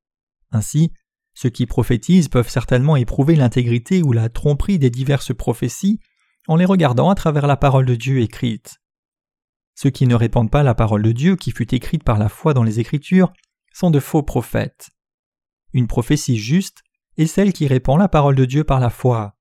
Ainsi, 0.51 0.91
ceux 1.35 1.51
qui 1.51 1.67
prophétisent 1.67 2.29
peuvent 2.29 2.49
certainement 2.49 2.95
éprouver 2.95 3.35
l'intégrité 3.35 4.01
ou 4.01 4.11
la 4.11 4.27
tromperie 4.27 4.79
des 4.79 4.89
diverses 4.89 5.35
prophéties 5.35 5.99
en 6.47 6.55
les 6.55 6.65
regardant 6.65 7.11
à 7.11 7.15
travers 7.15 7.45
la 7.45 7.57
parole 7.57 7.85
de 7.85 7.95
Dieu 7.95 8.21
écrite. 8.21 8.79
Ceux 9.75 9.91
qui 9.91 10.07
ne 10.07 10.15
répandent 10.15 10.51
pas 10.51 10.63
la 10.63 10.73
parole 10.73 11.03
de 11.03 11.11
Dieu 11.11 11.35
qui 11.35 11.51
fut 11.51 11.75
écrite 11.75 12.03
par 12.03 12.17
la 12.17 12.29
foi 12.29 12.55
dans 12.55 12.63
les 12.63 12.79
Écritures 12.79 13.31
sont 13.71 13.91
de 13.91 13.99
faux 13.99 14.23
prophètes. 14.23 14.89
Une 15.73 15.87
prophétie 15.87 16.39
juste 16.39 16.81
est 17.17 17.27
celle 17.27 17.53
qui 17.53 17.67
répand 17.67 17.99
la 17.99 18.07
parole 18.07 18.35
de 18.35 18.45
Dieu 18.45 18.63
par 18.63 18.79
la 18.79 18.89
foi. 18.89 19.37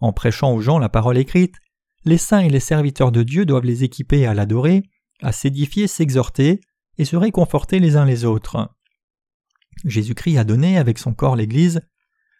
En 0.00 0.12
prêchant 0.12 0.52
aux 0.52 0.60
gens 0.60 0.78
la 0.78 0.88
parole 0.88 1.18
écrite, 1.18 1.56
les 2.04 2.18
saints 2.18 2.40
et 2.40 2.50
les 2.50 2.60
serviteurs 2.60 3.12
de 3.12 3.22
Dieu 3.22 3.46
doivent 3.46 3.64
les 3.64 3.84
équiper 3.84 4.26
à 4.26 4.34
l'adorer, 4.34 4.82
à 5.22 5.32
s'édifier, 5.32 5.86
s'exhorter 5.86 6.60
et 6.98 7.04
se 7.04 7.16
réconforter 7.16 7.80
les 7.80 7.96
uns 7.96 8.04
les 8.04 8.24
autres. 8.24 8.70
Jésus-Christ 9.84 10.38
a 10.38 10.44
donné 10.44 10.78
avec 10.78 10.98
son 10.98 11.14
corps 11.14 11.36
l'Église 11.36 11.80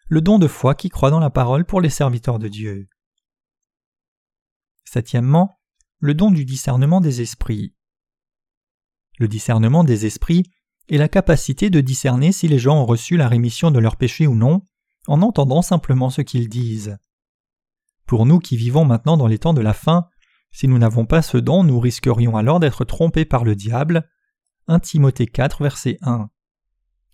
le 0.07 0.21
don 0.21 0.37
de 0.37 0.47
foi 0.47 0.75
qui 0.75 0.89
croit 0.89 1.09
dans 1.09 1.19
la 1.19 1.31
parole 1.31 1.65
pour 1.65 1.81
les 1.81 1.89
serviteurs 1.89 2.39
de 2.39 2.47
Dieu. 2.47 2.87
Septièmement, 4.83 5.59
le 5.99 6.13
don 6.13 6.29
du 6.29 6.45
discernement 6.45 7.01
des 7.01 7.21
esprits. 7.21 7.75
Le 9.17 9.27
discernement 9.27 9.83
des 9.83 10.05
esprits 10.05 10.51
est 10.89 10.97
la 10.97 11.07
capacité 11.07 11.69
de 11.69 11.81
discerner 11.81 12.31
si 12.31 12.47
les 12.47 12.59
gens 12.59 12.81
ont 12.81 12.85
reçu 12.85 13.17
la 13.17 13.27
rémission 13.27 13.71
de 13.71 13.79
leurs 13.79 13.95
péchés 13.95 14.27
ou 14.27 14.35
non, 14.35 14.61
en 15.07 15.21
entendant 15.21 15.61
simplement 15.61 16.09
ce 16.09 16.21
qu'ils 16.21 16.49
disent. 16.49 16.97
Pour 18.05 18.25
nous 18.25 18.39
qui 18.39 18.57
vivons 18.57 18.85
maintenant 18.85 19.17
dans 19.17 19.27
les 19.27 19.39
temps 19.39 19.53
de 19.53 19.61
la 19.61 19.73
fin, 19.73 20.07
si 20.51 20.67
nous 20.67 20.77
n'avons 20.77 21.05
pas 21.05 21.21
ce 21.21 21.37
don, 21.37 21.63
nous 21.63 21.79
risquerions 21.79 22.37
alors 22.37 22.59
d'être 22.59 22.85
trompés 22.85 23.25
par 23.25 23.43
le 23.43 23.55
diable. 23.55 24.07
1 24.67 24.79
Timothée 24.79 25.27
4, 25.27 25.63
verset 25.63 25.97
1. 26.01 26.29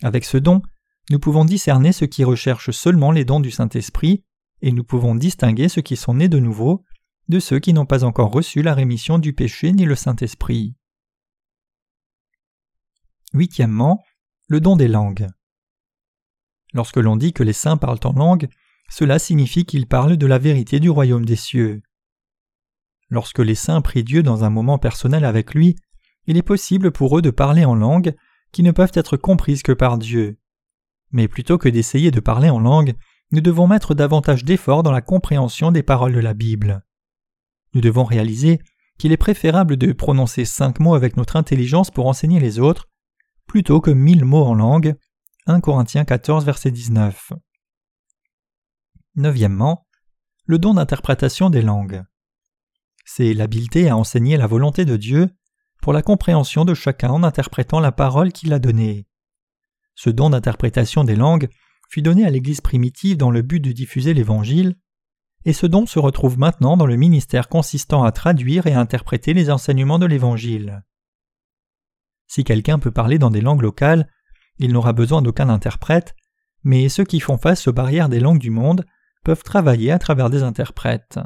Avec 0.02 0.24
ce 0.24 0.36
don, 0.36 0.62
nous 1.10 1.18
pouvons 1.18 1.44
discerner 1.44 1.92
ceux 1.92 2.06
qui 2.06 2.24
recherchent 2.24 2.70
seulement 2.70 3.10
les 3.10 3.24
dons 3.24 3.40
du 3.40 3.50
Saint-Esprit, 3.50 4.24
et 4.60 4.70
nous 4.70 4.84
pouvons 4.84 5.14
distinguer 5.14 5.68
ceux 5.68 5.82
qui 5.82 5.96
sont 5.96 6.14
nés 6.14 6.28
de 6.28 6.38
nouveau 6.38 6.84
de 7.28 7.38
ceux 7.38 7.58
qui 7.58 7.72
n'ont 7.72 7.86
pas 7.86 8.04
encore 8.04 8.30
reçu 8.30 8.62
la 8.62 8.74
rémission 8.74 9.18
du 9.18 9.32
péché 9.32 9.72
ni 9.72 9.84
le 9.84 9.94
Saint-Esprit. 9.94 10.74
Huitièmement, 13.32 14.02
le 14.48 14.60
don 14.60 14.76
des 14.76 14.88
langues. 14.88 15.28
Lorsque 16.74 16.96
l'on 16.96 17.16
dit 17.16 17.32
que 17.32 17.42
les 17.42 17.52
saints 17.52 17.76
parlent 17.76 18.00
en 18.04 18.12
langue, 18.12 18.48
cela 18.90 19.18
signifie 19.18 19.64
qu'ils 19.64 19.86
parlent 19.86 20.16
de 20.16 20.26
la 20.26 20.38
vérité 20.38 20.80
du 20.80 20.90
royaume 20.90 21.24
des 21.24 21.36
cieux. 21.36 21.82
Lorsque 23.08 23.38
les 23.38 23.54
saints 23.54 23.80
prient 23.80 24.04
Dieu 24.04 24.22
dans 24.22 24.44
un 24.44 24.50
moment 24.50 24.78
personnel 24.78 25.24
avec 25.24 25.54
lui, 25.54 25.76
il 26.26 26.36
est 26.36 26.42
possible 26.42 26.92
pour 26.92 27.18
eux 27.18 27.22
de 27.22 27.30
parler 27.30 27.64
en 27.64 27.74
langue 27.74 28.14
qui 28.52 28.62
ne 28.62 28.70
peuvent 28.70 28.92
être 28.94 29.16
comprises 29.16 29.62
que 29.62 29.72
par 29.72 29.98
Dieu. 29.98 30.38
Mais 31.10 31.28
plutôt 31.28 31.58
que 31.58 31.68
d'essayer 31.68 32.10
de 32.10 32.20
parler 32.20 32.50
en 32.50 32.60
langue, 32.60 32.94
nous 33.30 33.40
devons 33.40 33.66
mettre 33.66 33.94
davantage 33.94 34.44
d'efforts 34.44 34.82
dans 34.82 34.92
la 34.92 35.00
compréhension 35.00 35.72
des 35.72 35.82
paroles 35.82 36.12
de 36.12 36.20
la 36.20 36.34
Bible. 36.34 36.84
Nous 37.74 37.80
devons 37.80 38.04
réaliser 38.04 38.60
qu'il 38.98 39.12
est 39.12 39.16
préférable 39.16 39.76
de 39.76 39.92
prononcer 39.92 40.44
cinq 40.44 40.80
mots 40.80 40.94
avec 40.94 41.16
notre 41.16 41.36
intelligence 41.36 41.90
pour 41.90 42.06
enseigner 42.06 42.40
les 42.40 42.58
autres, 42.58 42.88
plutôt 43.52 43.82
que 43.82 43.90
mille 43.90 44.24
mots 44.24 44.46
en 44.46 44.54
langue. 44.54 44.94
1 45.44 45.60
Corinthiens 45.60 46.06
14, 46.06 46.46
verset 46.46 46.70
19. 46.70 47.34
Neuvièmement, 49.16 49.86
le 50.46 50.58
don 50.58 50.72
d'interprétation 50.72 51.50
des 51.50 51.60
langues 51.60 52.02
c'est 53.04 53.34
l'habileté 53.34 53.90
à 53.90 53.96
enseigner 53.98 54.38
la 54.38 54.46
volonté 54.46 54.86
de 54.86 54.96
Dieu 54.96 55.28
pour 55.82 55.92
la 55.92 56.00
compréhension 56.00 56.64
de 56.64 56.72
chacun 56.72 57.10
en 57.10 57.24
interprétant 57.24 57.78
la 57.78 57.92
parole 57.92 58.32
qu'il 58.32 58.54
a 58.54 58.58
donnée. 58.58 59.06
Ce 59.96 60.08
don 60.08 60.30
d'interprétation 60.30 61.04
des 61.04 61.16
langues 61.16 61.50
fut 61.90 62.00
donné 62.00 62.24
à 62.24 62.30
l'Église 62.30 62.62
primitive 62.62 63.18
dans 63.18 63.30
le 63.30 63.42
but 63.42 63.60
de 63.60 63.72
diffuser 63.72 64.14
l'Évangile, 64.14 64.76
et 65.44 65.52
ce 65.52 65.66
don 65.66 65.84
se 65.84 65.98
retrouve 65.98 66.38
maintenant 66.38 66.78
dans 66.78 66.86
le 66.86 66.96
ministère 66.96 67.50
consistant 67.50 68.02
à 68.02 68.12
traduire 68.12 68.66
et 68.66 68.72
à 68.72 68.80
interpréter 68.80 69.34
les 69.34 69.50
enseignements 69.50 69.98
de 69.98 70.06
l'Évangile. 70.06 70.84
Si 72.32 72.44
quelqu'un 72.44 72.78
peut 72.78 72.90
parler 72.90 73.18
dans 73.18 73.28
des 73.28 73.42
langues 73.42 73.60
locales, 73.60 74.10
il 74.56 74.72
n'aura 74.72 74.94
besoin 74.94 75.20
d'aucun 75.20 75.50
interprète, 75.50 76.16
mais 76.62 76.88
ceux 76.88 77.04
qui 77.04 77.20
font 77.20 77.36
face 77.36 77.68
aux 77.68 77.74
barrières 77.74 78.08
des 78.08 78.20
langues 78.20 78.38
du 78.38 78.48
monde 78.48 78.86
peuvent 79.22 79.42
travailler 79.42 79.92
à 79.92 79.98
travers 79.98 80.30
des 80.30 80.42
interprètes. 80.42 81.20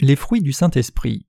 Les 0.00 0.16
fruits 0.16 0.42
du 0.42 0.52
Saint-Esprit. 0.52 1.28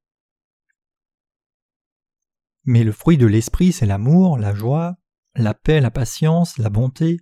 Mais 2.63 2.84
le 2.84 2.91
fruit 2.91 3.19
de 3.19 3.28
l'Esprit, 3.28 3.71
c'est 3.71 3.86
l'amour, 3.86 4.39
la 4.39 4.56
joie, 4.56 4.97
la 5.36 5.54
paix, 5.54 5.82
la 5.82 5.91
patience, 5.91 6.58
la 6.58 6.71
bonté, 6.71 7.19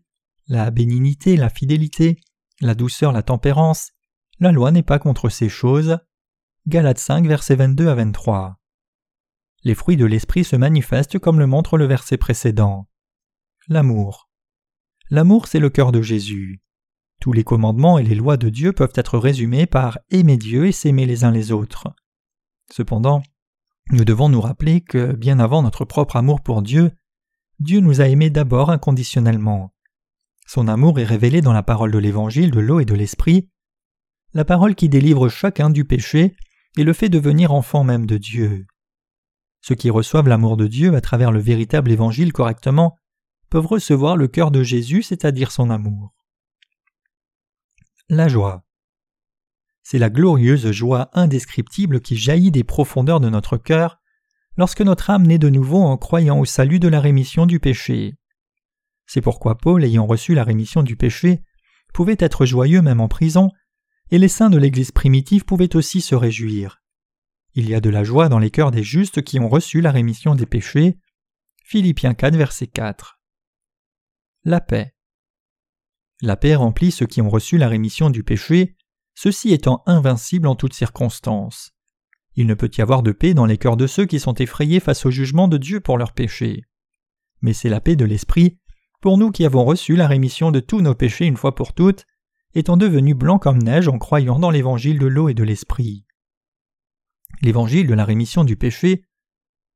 la 0.48 0.72
bénignité, 0.72 1.36
la 1.36 1.50
fidélité, 1.50 2.22
la 2.62 2.76
douceur, 2.76 3.12
la 3.12 3.24
tempérance. 3.24 3.92
La 4.40 4.54
loi 4.54 4.72
n'est 4.72 4.84
pas 4.84 5.00
contre 5.00 5.28
ces 5.28 5.50
choses. 5.50 6.00
Galates 6.68 7.00
5, 7.00 7.26
versets 7.26 7.56
22 7.56 7.88
à 7.88 7.96
23. 7.96 8.58
Les 9.64 9.74
fruits 9.74 9.96
de 9.96 10.04
l'Esprit 10.04 10.44
se 10.44 10.58
manifestent 10.58 11.18
comme 11.18 11.40
le 11.40 11.48
montre 11.48 11.78
le 11.78 11.86
verset 11.86 12.18
précédent. 12.18 12.90
L'amour. 13.70 14.30
L'amour, 15.10 15.48
c'est 15.48 15.60
le 15.60 15.70
cœur 15.70 15.94
de 15.94 16.02
Jésus. 16.02 16.62
Tous 17.22 17.32
les 17.32 17.46
commandements 17.46 18.00
et 18.00 18.04
les 18.04 18.16
lois 18.16 18.36
de 18.36 18.50
Dieu 18.50 18.74
peuvent 18.74 18.92
être 18.96 19.18
résumés 19.18 19.66
par 19.66 20.00
aimer 20.10 20.36
Dieu 20.36 20.66
et 20.66 20.74
s'aimer 20.74 21.06
les 21.06 21.24
uns 21.24 21.32
les 21.32 21.54
autres. 21.54 21.88
Cependant, 22.70 23.24
nous 23.92 24.04
devons 24.04 24.28
nous 24.28 24.42
rappeler 24.42 24.82
que, 24.82 25.14
bien 25.14 25.40
avant 25.40 25.64
notre 25.64 25.86
propre 25.86 26.18
amour 26.18 26.42
pour 26.42 26.62
Dieu, 26.62 26.92
Dieu 27.60 27.80
nous 27.80 28.02
a 28.02 28.10
aimés 28.10 28.30
d'abord 28.30 28.72
inconditionnellement. 28.72 29.74
Son 30.46 30.68
amour 30.68 31.00
est 31.00 31.06
révélé 31.06 31.40
dans 31.40 31.54
la 31.54 31.64
parole 31.64 31.92
de 31.92 31.98
l'Évangile 31.98 32.52
de 32.52 32.60
l'eau 32.60 32.82
et 32.82 32.86
de 32.86 32.94
l'Esprit, 32.94 33.48
la 34.34 34.44
parole 34.44 34.76
qui 34.76 34.90
délivre 34.90 35.30
chacun 35.30 35.70
du 35.70 35.86
péché 35.86 36.36
et 36.78 36.84
le 36.84 36.94
fait 36.94 37.10
devenir 37.10 37.52
enfant 37.52 37.84
même 37.84 38.06
de 38.06 38.18
Dieu. 38.18 38.66
Ceux 39.62 39.76
qui 39.76 39.90
reçoivent 39.90 40.28
l'amour 40.28 40.58
de 40.58 40.68
Dieu 40.68 40.96
à 40.96 41.02
travers 41.02 41.32
le 41.32 41.40
véritable 41.40 41.92
Évangile 41.92 42.32
correctement 42.32 42.98
peuvent 43.50 43.66
recevoir 43.66 44.16
le 44.16 44.28
cœur 44.28 44.52
de 44.52 44.64
Jésus, 44.64 45.04
c'est-à-dire 45.04 45.52
son 45.52 45.70
amour 45.70 46.14
la 48.10 48.30
joie. 48.30 48.64
C'est 49.84 50.00
la 50.00 50.10
glorieuse 50.10 50.72
joie 50.72 51.10
indescriptible 51.14 52.00
qui 52.00 52.16
jaillit 52.16 52.52
des 52.52 52.64
profondeurs 52.64 53.20
de 53.20 53.30
notre 53.30 53.58
cœur 53.58 54.00
lorsque 54.56 54.82
notre 54.82 55.10
âme 55.10 55.28
naît 55.28 55.38
de 55.38 55.50
nouveau 55.50 55.82
en 55.82 55.98
croyant 55.98 56.40
au 56.40 56.46
salut 56.46 56.80
de 56.80 56.88
la 56.88 57.02
rémission 57.02 57.46
du 57.46 57.60
péché. 57.60 58.16
C'est 59.06 59.22
pourquoi 59.22 59.58
Paul, 59.58 59.84
ayant 59.84 60.06
reçu 60.06 60.34
la 60.34 60.44
rémission 60.44 60.84
du 60.84 60.96
péché, 60.96 61.42
pouvait 61.94 62.18
être 62.20 62.46
joyeux 62.46 62.82
même 62.82 63.02
en 63.02 63.08
prison, 63.08 63.52
et 64.12 64.18
les 64.18 64.28
saints 64.28 64.50
de 64.50 64.58
l'Église 64.58 64.92
primitive 64.92 65.46
pouvaient 65.46 65.76
aussi 65.76 66.02
se 66.02 66.16
réjouir. 66.16 66.82
Il 67.54 67.70
y 67.70 67.76
a 67.76 67.82
de 67.82 67.90
la 67.90 68.04
joie 68.04 68.30
dans 68.30 68.40
les 68.40 68.52
cœurs 68.52 68.72
des 68.72 68.84
justes 68.84 69.24
qui 69.24 69.40
ont 69.40 69.50
reçu 69.50 69.82
la 69.82 69.92
rémission 69.92 70.36
des 70.36 70.46
péchés. 70.46 70.98
Philippiens 71.64 72.14
4, 72.14 72.36
verset 72.36 72.68
4. 72.68 73.20
La 74.44 74.62
paix. 74.62 74.94
La 76.22 76.38
paix 76.38 76.56
remplit 76.56 76.92
ceux 76.92 77.06
qui 77.06 77.22
ont 77.22 77.30
reçu 77.30 77.58
la 77.58 77.68
rémission 77.68 78.10
du 78.10 78.24
péché, 78.24 78.76
ceux-ci 79.16 79.52
étant 79.52 79.84
invincibles 79.86 80.48
en 80.48 80.56
toutes 80.56 80.74
circonstances. 80.74 81.72
Il 82.36 82.46
ne 82.46 82.54
peut 82.54 82.72
y 82.78 82.82
avoir 82.82 83.02
de 83.02 83.12
paix 83.12 83.34
dans 83.34 83.48
les 83.48 83.58
cœurs 83.58 83.78
de 83.78 83.88
ceux 83.88 84.06
qui 84.06 84.20
sont 84.20 84.36
effrayés 84.36 84.80
face 84.80 85.06
au 85.06 85.12
jugement 85.12 85.48
de 85.48 85.58
Dieu 85.58 85.80
pour 85.80 85.98
leurs 85.98 86.14
péchés. 86.14 86.64
Mais 87.42 87.54
c'est 87.54 87.70
la 87.70 87.82
paix 87.82 87.96
de 87.96 88.06
l'esprit, 88.06 88.60
pour 89.02 89.18
nous 89.18 89.32
qui 89.32 89.46
avons 89.46 89.66
reçu 89.66 89.96
la 89.96 90.08
rémission 90.08 90.52
de 90.52 90.60
tous 90.60 90.82
nos 90.82 90.96
péchés 90.96 91.26
une 91.26 91.38
fois 91.38 91.56
pour 91.56 91.74
toutes, 91.74 92.06
étant 92.54 92.78
devenus 92.78 93.16
blancs 93.16 93.42
comme 93.42 93.62
neige 93.62 93.88
en 93.88 93.98
croyant 93.98 94.40
dans 94.40 94.50
l'évangile 94.50 95.00
de 95.00 95.08
l'eau 95.08 95.30
et 95.30 95.34
de 95.34 95.44
l'esprit. 95.44 96.06
L'évangile 97.42 97.88
de 97.88 97.94
la 97.94 98.06
rémission 98.06 98.44
du 98.44 98.56
péché 98.56 99.04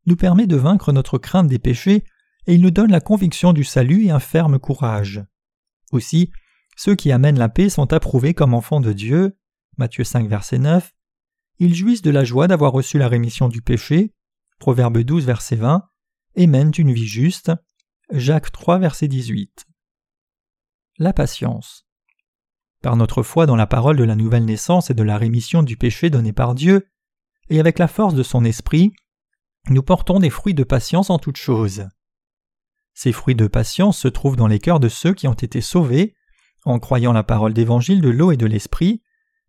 nous 0.05 0.15
permet 0.15 0.47
de 0.47 0.55
vaincre 0.55 0.91
notre 0.91 1.17
crainte 1.17 1.47
des 1.47 1.59
péchés 1.59 2.03
et 2.47 2.55
il 2.55 2.61
nous 2.61 2.71
donne 2.71 2.91
la 2.91 3.01
conviction 3.01 3.53
du 3.53 3.63
salut 3.63 4.05
et 4.05 4.11
un 4.11 4.19
ferme 4.19 4.57
courage. 4.57 5.23
Aussi, 5.91 6.31
ceux 6.75 6.95
qui 6.95 7.11
amènent 7.11 7.37
la 7.37 7.49
paix 7.49 7.69
sont 7.69 7.93
approuvés 7.93 8.33
comme 8.33 8.53
enfants 8.53 8.81
de 8.81 8.93
Dieu. 8.93 9.37
Matthieu 9.77 10.03
5, 10.03 10.27
verset 10.27 10.57
9. 10.57 10.91
Ils 11.59 11.75
jouissent 11.75 12.01
de 12.01 12.09
la 12.09 12.23
joie 12.23 12.47
d'avoir 12.47 12.71
reçu 12.71 12.97
la 12.97 13.07
rémission 13.07 13.47
du 13.47 13.61
péché. 13.61 14.15
Proverbe 14.57 14.99
12, 14.99 15.25
verset 15.25 15.57
20. 15.57 15.87
Et 16.35 16.47
mènent 16.47 16.71
une 16.77 16.91
vie 16.91 17.07
juste. 17.07 17.51
Jacques 18.09 18.51
3, 18.51 18.79
verset 18.79 19.07
18. 19.07 19.65
La 20.97 21.13
patience. 21.13 21.85
Par 22.81 22.95
notre 22.95 23.21
foi 23.21 23.45
dans 23.45 23.55
la 23.55 23.67
parole 23.67 23.97
de 23.97 24.03
la 24.03 24.15
nouvelle 24.15 24.45
naissance 24.45 24.89
et 24.89 24.95
de 24.95 25.03
la 25.03 25.17
rémission 25.17 25.61
du 25.61 25.77
péché 25.77 26.09
donnée 26.09 26.33
par 26.33 26.55
Dieu, 26.55 26.87
et 27.49 27.59
avec 27.59 27.77
la 27.77 27.87
force 27.87 28.15
de 28.15 28.23
son 28.23 28.43
esprit, 28.43 28.91
nous 29.69 29.83
portons 29.83 30.19
des 30.19 30.29
fruits 30.29 30.53
de 30.53 30.63
patience 30.63 31.09
en 31.09 31.19
toutes 31.19 31.37
choses. 31.37 31.87
Ces 32.93 33.11
fruits 33.11 33.35
de 33.35 33.47
patience 33.47 33.97
se 33.97 34.07
trouvent 34.07 34.35
dans 34.35 34.47
les 34.47 34.59
cœurs 34.59 34.79
de 34.79 34.89
ceux 34.89 35.13
qui 35.13 35.27
ont 35.27 35.33
été 35.33 35.61
sauvés, 35.61 36.15
en 36.65 36.79
croyant 36.79 37.13
la 37.13 37.23
parole 37.23 37.53
d'évangile 37.53 38.01
de 38.01 38.09
l'eau 38.09 38.31
et 38.31 38.37
de 38.37 38.45
l'esprit, 38.45 39.01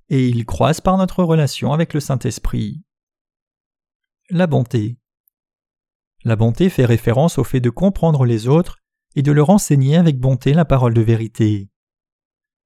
et 0.09 0.29
ils 0.29 0.45
croissent 0.45 0.81
par 0.81 0.99
notre 0.99 1.25
relation 1.25 1.73
avec 1.73 1.95
le 1.95 2.01
Saint-Esprit. 2.01 2.85
La 4.31 4.47
bonté. 4.47 4.99
La 6.25 6.37
bonté 6.37 6.68
fait 6.68 6.85
référence 6.85 7.38
au 7.38 7.45
fait 7.45 7.61
de 7.61 7.71
comprendre 7.71 8.25
les 8.25 8.47
autres 8.47 8.79
et 9.16 9.23
de 9.23 9.33
leur 9.33 9.51
enseigner 9.51 9.97
avec 9.97 10.18
bonté 10.18 10.53
la 10.53 10.64
parole 10.64 10.95
de 10.95 11.01
vérité. 11.01 11.72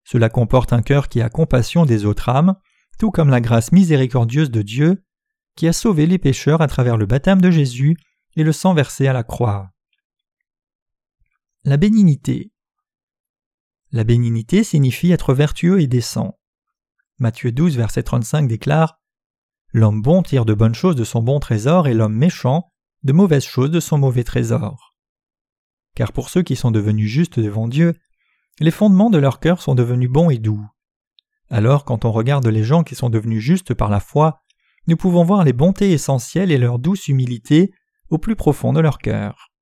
Cela 0.07 0.29
comporte 0.29 0.73
un 0.73 0.83
cœur 0.83 1.09
qui 1.09 1.21
a 1.21 1.29
compassion 1.29 1.85
des 1.85 2.05
autres 2.05 2.29
âmes, 2.29 2.55
tout 2.97 3.11
comme 3.11 3.29
la 3.29 3.41
grâce 3.41 3.73
miséricordieuse 3.73 4.53
de 4.53 4.63
Dieu, 4.63 5.05
qui 5.57 5.67
a 5.67 5.73
sauvé 5.73 6.07
les 6.07 6.19
pécheurs 6.19 6.63
à 6.63 6.69
travers 6.69 6.97
le 6.97 7.07
baptême 7.07 7.41
de 7.41 7.51
Jésus 7.51 7.97
et 8.37 8.45
le 8.45 8.53
sang 8.53 8.73
versé 8.73 9.09
à 9.09 9.13
la 9.13 9.25
croix. 9.25 9.73
La 11.65 11.77
bénignité. 11.77 12.53
La 13.91 14.05
bénignité 14.05 14.63
signifie 14.63 15.11
être 15.11 15.35
vertueux 15.35 15.81
et 15.81 15.89
décent. 15.89 16.39
Matthieu 17.19 17.51
12, 17.51 17.77
verset 17.77 18.05
35 18.05 18.47
déclare 18.47 19.01
L'homme 19.73 20.03
bon 20.03 20.23
tire 20.23 20.45
de 20.45 20.55
bonnes 20.55 20.77
choses 20.77 20.95
de 20.95 21.03
son 21.05 21.21
bon 21.21 21.41
trésor 21.41 21.89
et 21.89 21.95
l'homme 21.95 22.15
méchant 22.15 22.71
de 23.03 23.13
mauvaises 23.13 23.45
choses 23.45 23.73
de 23.73 23.81
son 23.81 23.99
mauvais 23.99 24.23
trésor. 24.23 24.95
Car 25.97 26.13
pour 26.13 26.29
ceux 26.29 26.43
qui 26.43 26.55
sont 26.55 26.71
devenus 26.71 27.11
justes 27.11 27.41
devant 27.41 27.67
Dieu, 27.67 27.95
les 28.61 28.71
fondements 28.71 29.11
de 29.11 29.19
leur 29.19 29.41
cœur 29.41 29.61
sont 29.61 29.75
devenus 29.75 30.11
bons 30.11 30.31
et 30.31 30.39
doux. 30.39 30.65
Alors, 31.51 31.85
quand 31.85 32.05
on 32.05 32.13
regarde 32.13 32.47
les 32.47 32.65
gens 32.65 32.83
qui 32.83 32.95
sont 32.95 33.11
devenus 33.11 33.43
justes 33.43 33.75
par 33.75 33.91
la 33.91 34.01
foi, 34.01 34.43
nous 34.87 34.97
pouvons 34.97 35.25
voir 35.25 35.45
les 35.45 35.53
bontés 35.53 35.93
essentielles 35.93 36.51
et 36.51 36.59
leur 36.59 36.79
douce 36.79 37.09
humilité 37.09 37.73
au 38.09 38.19
plus 38.19 38.37
profond 38.37 38.73
de 38.73 38.81
leur 38.81 38.99
cœur. 38.99 39.53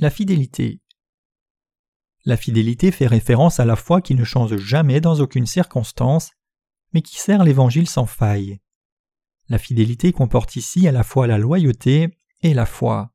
La 0.00 0.10
fidélité. 0.10 0.80
La 2.24 2.36
fidélité 2.36 2.90
fait 2.90 3.06
référence 3.06 3.60
à 3.60 3.64
la 3.64 3.76
foi 3.76 4.00
qui 4.00 4.14
ne 4.14 4.24
change 4.24 4.56
jamais 4.56 5.00
dans 5.00 5.20
aucune 5.20 5.46
circonstance, 5.46 6.30
mais 6.92 7.02
qui 7.02 7.18
sert 7.18 7.44
l'Évangile 7.44 7.88
sans 7.88 8.06
faille. 8.06 8.60
La 9.48 9.58
fidélité 9.58 10.12
comporte 10.12 10.56
ici 10.56 10.88
à 10.88 10.92
la 10.92 11.04
fois 11.04 11.26
la 11.26 11.38
loyauté 11.38 12.18
et 12.42 12.54
la 12.54 12.66
foi. 12.66 13.13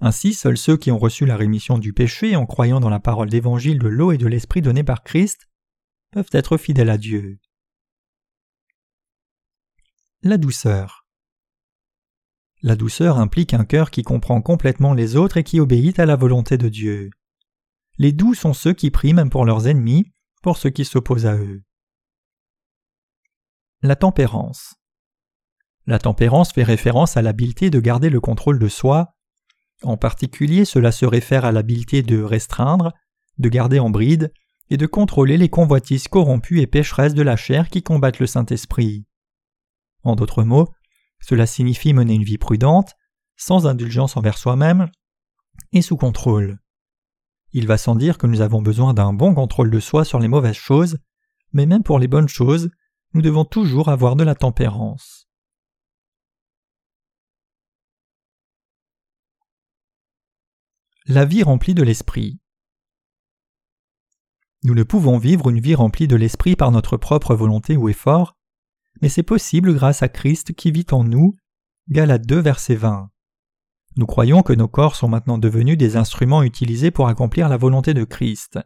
Ainsi, 0.00 0.34
seuls 0.34 0.58
ceux 0.58 0.76
qui 0.76 0.90
ont 0.90 0.98
reçu 0.98 1.24
la 1.24 1.36
rémission 1.36 1.78
du 1.78 1.92
péché 1.92 2.36
en 2.36 2.44
croyant 2.44 2.80
dans 2.80 2.90
la 2.90 3.00
parole 3.00 3.30
d'Évangile 3.30 3.78
de 3.78 3.88
l'eau 3.88 4.12
et 4.12 4.18
de 4.18 4.26
l'Esprit 4.26 4.60
donnée 4.60 4.84
par 4.84 5.02
Christ 5.02 5.48
peuvent 6.10 6.28
être 6.32 6.58
fidèles 6.58 6.90
à 6.90 6.98
Dieu. 6.98 7.38
La 10.22 10.38
douceur. 10.38 11.06
La 12.62 12.76
douceur 12.76 13.18
implique 13.18 13.54
un 13.54 13.64
cœur 13.64 13.90
qui 13.90 14.02
comprend 14.02 14.42
complètement 14.42 14.92
les 14.92 15.16
autres 15.16 15.36
et 15.36 15.44
qui 15.44 15.60
obéit 15.60 15.98
à 15.98 16.06
la 16.06 16.16
volonté 16.16 16.58
de 16.58 16.68
Dieu. 16.68 17.10
Les 17.98 18.12
doux 18.12 18.34
sont 18.34 18.52
ceux 18.52 18.72
qui 18.72 18.90
prient 18.90 19.14
même 19.14 19.30
pour 19.30 19.44
leurs 19.44 19.68
ennemis, 19.68 20.12
pour 20.42 20.56
ceux 20.56 20.70
qui 20.70 20.84
s'opposent 20.84 21.26
à 21.26 21.36
eux. 21.36 21.62
La 23.82 23.96
tempérance. 23.96 24.74
La 25.86 25.98
tempérance 25.98 26.52
fait 26.52 26.62
référence 26.62 27.16
à 27.16 27.22
l'habileté 27.22 27.70
de 27.70 27.78
garder 27.78 28.10
le 28.10 28.20
contrôle 28.20 28.58
de 28.58 28.68
soi. 28.68 29.15
En 29.86 29.96
particulier, 29.96 30.64
cela 30.64 30.90
se 30.90 31.06
réfère 31.06 31.44
à 31.44 31.52
l'habileté 31.52 32.02
de 32.02 32.20
restreindre, 32.20 32.92
de 33.38 33.48
garder 33.48 33.78
en 33.78 33.88
bride 33.88 34.32
et 34.68 34.76
de 34.76 34.86
contrôler 34.86 35.38
les 35.38 35.48
convoitises 35.48 36.08
corrompues 36.08 36.60
et 36.60 36.66
pécheresses 36.66 37.14
de 37.14 37.22
la 37.22 37.36
chair 37.36 37.68
qui 37.68 37.84
combattent 37.84 38.18
le 38.18 38.26
Saint-Esprit. 38.26 39.06
En 40.02 40.16
d'autres 40.16 40.42
mots, 40.42 40.72
cela 41.20 41.46
signifie 41.46 41.94
mener 41.94 42.14
une 42.14 42.24
vie 42.24 42.36
prudente, 42.36 42.94
sans 43.36 43.68
indulgence 43.68 44.16
envers 44.16 44.38
soi-même 44.38 44.90
et 45.72 45.82
sous 45.82 45.96
contrôle. 45.96 46.58
Il 47.52 47.68
va 47.68 47.78
sans 47.78 47.94
dire 47.94 48.18
que 48.18 48.26
nous 48.26 48.40
avons 48.40 48.62
besoin 48.62 48.92
d'un 48.92 49.12
bon 49.12 49.34
contrôle 49.34 49.70
de 49.70 49.78
soi 49.78 50.04
sur 50.04 50.18
les 50.18 50.26
mauvaises 50.26 50.56
choses, 50.56 50.98
mais 51.52 51.64
même 51.64 51.84
pour 51.84 52.00
les 52.00 52.08
bonnes 52.08 52.28
choses, 52.28 52.70
nous 53.14 53.22
devons 53.22 53.44
toujours 53.44 53.88
avoir 53.88 54.16
de 54.16 54.24
la 54.24 54.34
tempérance. 54.34 55.25
La 61.08 61.24
vie 61.24 61.44
remplie 61.44 61.74
de 61.74 61.84
l'esprit. 61.84 62.40
Nous 64.64 64.74
ne 64.74 64.82
pouvons 64.82 65.18
vivre 65.18 65.50
une 65.50 65.60
vie 65.60 65.76
remplie 65.76 66.08
de 66.08 66.16
l'esprit 66.16 66.56
par 66.56 66.72
notre 66.72 66.96
propre 66.96 67.36
volonté 67.36 67.76
ou 67.76 67.88
effort, 67.88 68.36
mais 69.00 69.08
c'est 69.08 69.22
possible 69.22 69.72
grâce 69.72 70.02
à 70.02 70.08
Christ 70.08 70.52
qui 70.54 70.72
vit 70.72 70.86
en 70.90 71.04
nous. 71.04 71.36
Galates 71.88 72.26
2, 72.26 72.40
verset 72.40 72.74
20. 72.74 73.08
Nous 73.94 74.06
croyons 74.06 74.42
que 74.42 74.52
nos 74.52 74.66
corps 74.66 74.96
sont 74.96 75.06
maintenant 75.06 75.38
devenus 75.38 75.78
des 75.78 75.96
instruments 75.96 76.42
utilisés 76.42 76.90
pour 76.90 77.06
accomplir 77.06 77.48
la 77.48 77.56
volonté 77.56 77.94
de 77.94 78.02
Christ. 78.02 78.58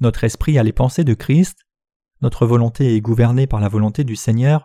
Notre 0.00 0.24
esprit 0.24 0.58
a 0.58 0.62
les 0.62 0.72
pensées 0.72 1.04
de 1.04 1.12
Christ, 1.12 1.58
notre 2.22 2.46
volonté 2.46 2.96
est 2.96 3.02
gouvernée 3.02 3.46
par 3.46 3.60
la 3.60 3.68
volonté 3.68 4.04
du 4.04 4.16
Seigneur, 4.16 4.64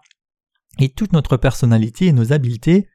et 0.80 0.88
toute 0.88 1.12
notre 1.12 1.36
personnalité 1.36 2.06
et 2.06 2.14
nos 2.14 2.32
habiletés 2.32 2.88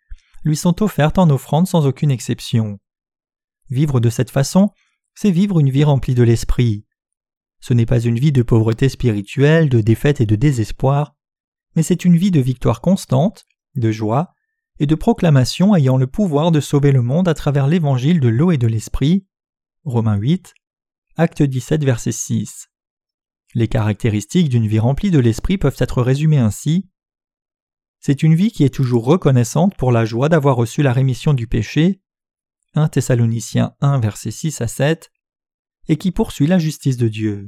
lui 0.44 0.57
sont 0.57 0.83
offertes 0.83 1.18
en 1.18 1.28
offrande 1.28 1.66
sans 1.66 1.87
aucune 1.87 2.11
exception. 2.11 2.78
Vivre 3.70 4.01
de 4.01 4.11
cette 4.11 4.31
façon, 4.31 4.70
c'est 5.14 5.31
vivre 5.31 5.61
une 5.61 5.70
vie 5.70 5.85
remplie 5.85 6.14
de 6.14 6.22
l'esprit. 6.22 6.85
Ce 7.61 7.75
n'est 7.75 7.87
pas 7.87 8.01
une 8.01 8.18
vie 8.18 8.33
de 8.33 8.42
pauvreté 8.42 8.88
spirituelle, 8.88 9.68
de 9.68 9.81
défaite 9.81 10.20
et 10.20 10.27
de 10.27 10.37
désespoir, 10.37 11.14
mais 11.77 11.83
c'est 11.83 12.05
une 12.05 12.16
vie 12.16 12.31
de 12.31 12.40
victoire 12.40 12.81
constante, 12.81 13.44
de 13.77 13.90
joie 13.90 14.35
et 14.79 14.87
de 14.87 14.94
proclamation 14.94 15.75
ayant 15.75 15.96
le 15.96 16.07
pouvoir 16.07 16.51
de 16.51 16.61
sauver 16.61 16.92
le 16.92 17.03
monde 17.03 17.29
à 17.29 17.35
travers 17.35 17.66
l'évangile 17.66 18.20
de 18.20 18.29
l'eau 18.29 18.51
et 18.51 18.59
de 18.59 18.66
l'esprit. 18.66 19.27
Romains 19.85 20.16
8, 20.16 20.55
acte 21.16 21.42
17, 21.42 21.85
verset 21.85 22.12
6. 22.12 22.68
Les 23.55 23.68
caractéristiques 23.68 24.48
d'une 24.48 24.66
vie 24.66 24.79
remplie 24.79 25.11
de 25.11 25.18
l'esprit 25.18 25.59
peuvent 25.59 25.77
être 25.79 26.03
résumées 26.03 26.38
ainsi. 26.38 26.88
C'est 28.01 28.22
une 28.22 28.35
vie 28.35 28.51
qui 28.51 28.64
est 28.64 28.75
toujours 28.75 29.05
reconnaissante 29.05 29.77
pour 29.77 29.92
la 29.92 30.05
joie 30.05 30.29
d'avoir 30.29 30.57
reçu 30.57 30.83
la 30.83 30.92
rémission 30.92 31.35
du 31.35 31.46
péché. 31.46 32.01
1 32.75 32.89
Thessaloniciens 32.89 33.75
1, 33.81 34.01
verset 34.01 34.31
6 34.31 34.61
à 34.61 34.69
7, 34.69 35.13
et 35.89 35.97
qui 35.97 36.11
poursuit 36.11 36.47
la 36.47 36.59
justice 36.59 36.97
de 36.97 37.09
Dieu. 37.09 37.47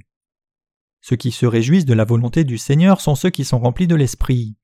Ceux 1.01 1.17
qui 1.17 1.31
se 1.31 1.47
réjouissent 1.47 1.85
de 1.85 1.95
la 1.95 2.05
volonté 2.05 2.45
du 2.45 2.59
Seigneur 2.59 3.01
sont 3.01 3.15
ceux 3.15 3.31
qui 3.31 3.45
sont 3.45 3.59
remplis 3.59 3.87
de 3.87 3.95
l'Esprit. 3.95 4.57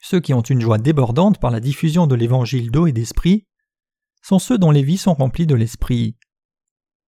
Ceux 0.00 0.20
qui 0.20 0.34
ont 0.34 0.42
une 0.42 0.60
joie 0.60 0.78
débordante 0.78 1.40
par 1.40 1.50
la 1.50 1.60
diffusion 1.60 2.06
de 2.06 2.14
l'évangile 2.14 2.70
d'eau 2.70 2.86
et 2.86 2.92
d'esprit 2.92 3.46
sont 4.22 4.38
ceux 4.38 4.58
dont 4.58 4.70
les 4.70 4.82
vies 4.82 4.98
sont 4.98 5.14
remplies 5.14 5.46
de 5.46 5.54
l'Esprit. 5.54 6.16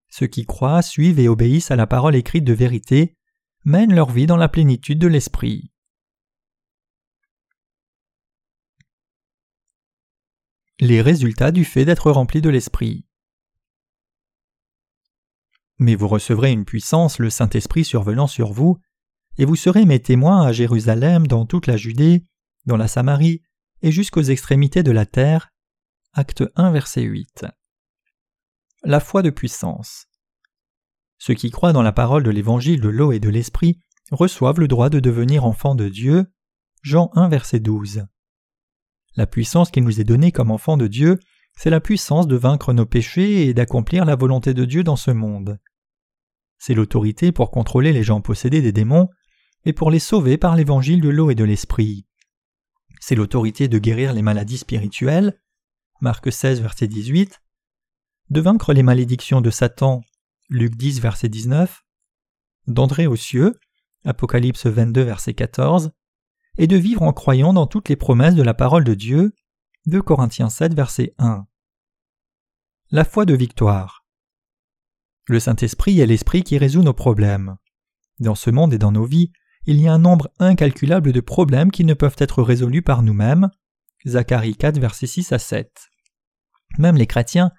Ceux 0.09 0.27
qui 0.27 0.45
croient, 0.45 0.83
suivent 0.83 1.21
et 1.21 1.29
obéissent 1.29 1.71
à 1.71 1.77
la 1.77 1.87
parole 1.87 2.17
écrite 2.17 2.45
de 2.45 2.53
vérité 2.53 3.17
mènent 3.65 3.95
leur 3.95 4.11
vie 4.11 4.27
dans 4.27 4.37
la 4.37 4.49
plénitude 4.49 4.99
de 4.99 5.07
l'Esprit. 5.07 5.71
Les 10.81 11.01
résultats 11.01 11.53
du 11.53 11.65
fait 11.65 11.85
d'être 11.85 12.11
rempli 12.11 12.41
de 12.41 12.51
l'Esprit 12.51 13.05
mais 15.81 15.95
vous 15.95 16.07
recevrez 16.09 16.53
une 16.53 16.67
puissance, 16.67 17.19
le 17.19 17.31
Saint-Esprit 17.31 17.85
survenant 17.85 18.27
sur 18.27 18.53
vous, 18.53 18.79
et 19.39 19.47
vous 19.47 19.57
serez 19.57 19.87
mes 19.87 19.99
témoins 19.99 20.43
à 20.43 20.53
Jérusalem, 20.53 21.27
dans 21.27 21.47
toute 21.47 21.67
la 21.67 21.79
Judée, 21.79 22.27
dans 22.67 22.77
la 22.77 22.87
Samarie, 22.87 23.43
et 23.81 23.91
jusqu'aux 23.91 24.23
extrémités 24.23 24.83
de 24.83 24.91
la 24.93 25.07
terre. 25.07 25.49
Acte 26.13 26.45
1, 26.55 26.71
verset 26.71 27.01
8. 27.01 27.47
La 28.85 29.01
foi 29.01 29.23
de 29.23 29.31
puissance. 29.31 30.07
Ceux 31.19 31.35
qui 31.35 31.51
croient 31.51 31.73
dans 31.73 31.83
la 31.83 31.93
parole 31.93 32.25
de 32.25 32.31
l'évangile 32.31 32.83
de 32.83 32.89
l'eau 32.91 33.13
et 33.13 33.21
de 33.21 33.31
l'esprit 33.31 33.79
reçoivent 34.11 34.61
le 34.61 34.69
droit 34.69 34.91
de 34.91 35.01
devenir 35.01 35.47
enfants 35.47 35.75
de 35.75 35.89
Dieu. 35.89 36.27
Jean 36.83 37.11
1, 37.15 37.31
verset 37.31 37.61
12. 37.61 38.05
La 39.17 39.27
puissance 39.27 39.71
qui 39.71 39.81
nous 39.81 40.01
est 40.01 40.05
donnée 40.05 40.33
comme 40.33 40.51
enfants 40.51 40.77
de 40.77 40.87
Dieu, 40.87 41.19
c'est 41.57 41.71
la 41.71 41.81
puissance 41.81 42.27
de 42.27 42.37
vaincre 42.37 42.73
nos 42.73 42.87
péchés 42.87 43.47
et 43.47 43.55
d'accomplir 43.55 44.05
la 44.05 44.17
volonté 44.17 44.55
de 44.55 44.65
Dieu 44.65 44.83
dans 44.83 44.97
ce 44.97 45.11
monde. 45.11 45.59
C'est 46.59 46.75
l'autorité 46.75 47.33
pour 47.33 47.51
contrôler 47.51 47.93
les 47.93 48.03
gens 48.03 48.21
possédés 48.21 48.63
des 48.63 48.73
démons 48.73 49.09
et 49.65 49.73
pour 49.73 49.91
les 49.91 49.99
sauver 49.99 50.39
par 50.39 50.57
l'évangile 50.57 51.01
de 51.01 51.09
l'eau 51.09 51.31
et 51.31 51.35
de 51.35 51.45
l'esprit. 51.45 52.07
C'est 53.01 53.15
l'autorité 53.15 53.67
de 53.67 53.79
guérir 53.79 54.13
les 54.13 54.23
maladies 54.23 54.59
spirituelles, 54.59 55.41
Marc 56.01 56.31
16, 56.31 56.61
verset 56.61 56.87
18, 56.87 57.41
de 58.31 58.41
vaincre 58.41 58.73
les 58.73 58.83
malédictions 58.83 59.41
de 59.41 59.51
Satan, 59.51 60.03
Luc 60.49 60.77
10, 60.77 61.01
verset 61.01 61.29
19, 61.29 61.83
d'entrer 62.67 63.07
aux 63.07 63.17
cieux, 63.17 63.59
Apocalypse 64.05 64.67
22, 64.67 65.03
verset 65.03 65.35
14, 65.35 65.93
et 66.59 66.67
de 66.67 66.77
vivre 66.77 67.03
en 67.03 67.13
croyant 67.13 67.53
dans 67.53 67.67
toutes 67.67 67.89
les 67.89 67.97
promesses 67.97 68.35
de 68.35 68.43
la 68.43 68.55
parole 68.55 68.85
de 68.85 68.95
Dieu, 68.95 69.33
2 69.87 70.03
Corinthiens 70.03 70.51
7, 70.51 70.75
verset 70.75 71.15
1. 71.19 71.47
La 72.91 73.05
foi 73.05 73.25
de 73.25 73.35
victoire. 73.35 74.05
Le 75.27 75.41
Saint-Esprit 75.41 76.01
est 76.01 76.07
l'Esprit 76.07 76.43
qui 76.43 76.59
résout 76.59 76.83
nos 76.83 76.93
problèmes. 76.93 77.57
Dans 78.19 78.35
ce 78.35 78.51
monde 78.51 78.75
et 78.75 78.79
dans 78.79 78.93
nos 78.93 79.05
vies, 79.05 79.33
il 79.67 79.81
y 79.81 79.89
a 79.89 79.93
un 79.93 79.99
nombre 79.99 80.31
incalculable 80.39 81.13
de 81.13 81.21
problèmes 81.21 81.71
qui 81.71 81.85
ne 81.85 81.95
peuvent 81.95 82.17
être 82.19 82.43
résolus 82.43 82.83
par 82.83 83.03
nous-mêmes. 83.03 83.49
Zacharie 84.07 84.57
4, 84.57 84.79
verset 84.79 85.07
6 85.07 85.33
à 85.33 85.39
7. 85.39 85.71
Même 86.79 86.97
les 86.97 87.07
chrétiens 87.07 87.53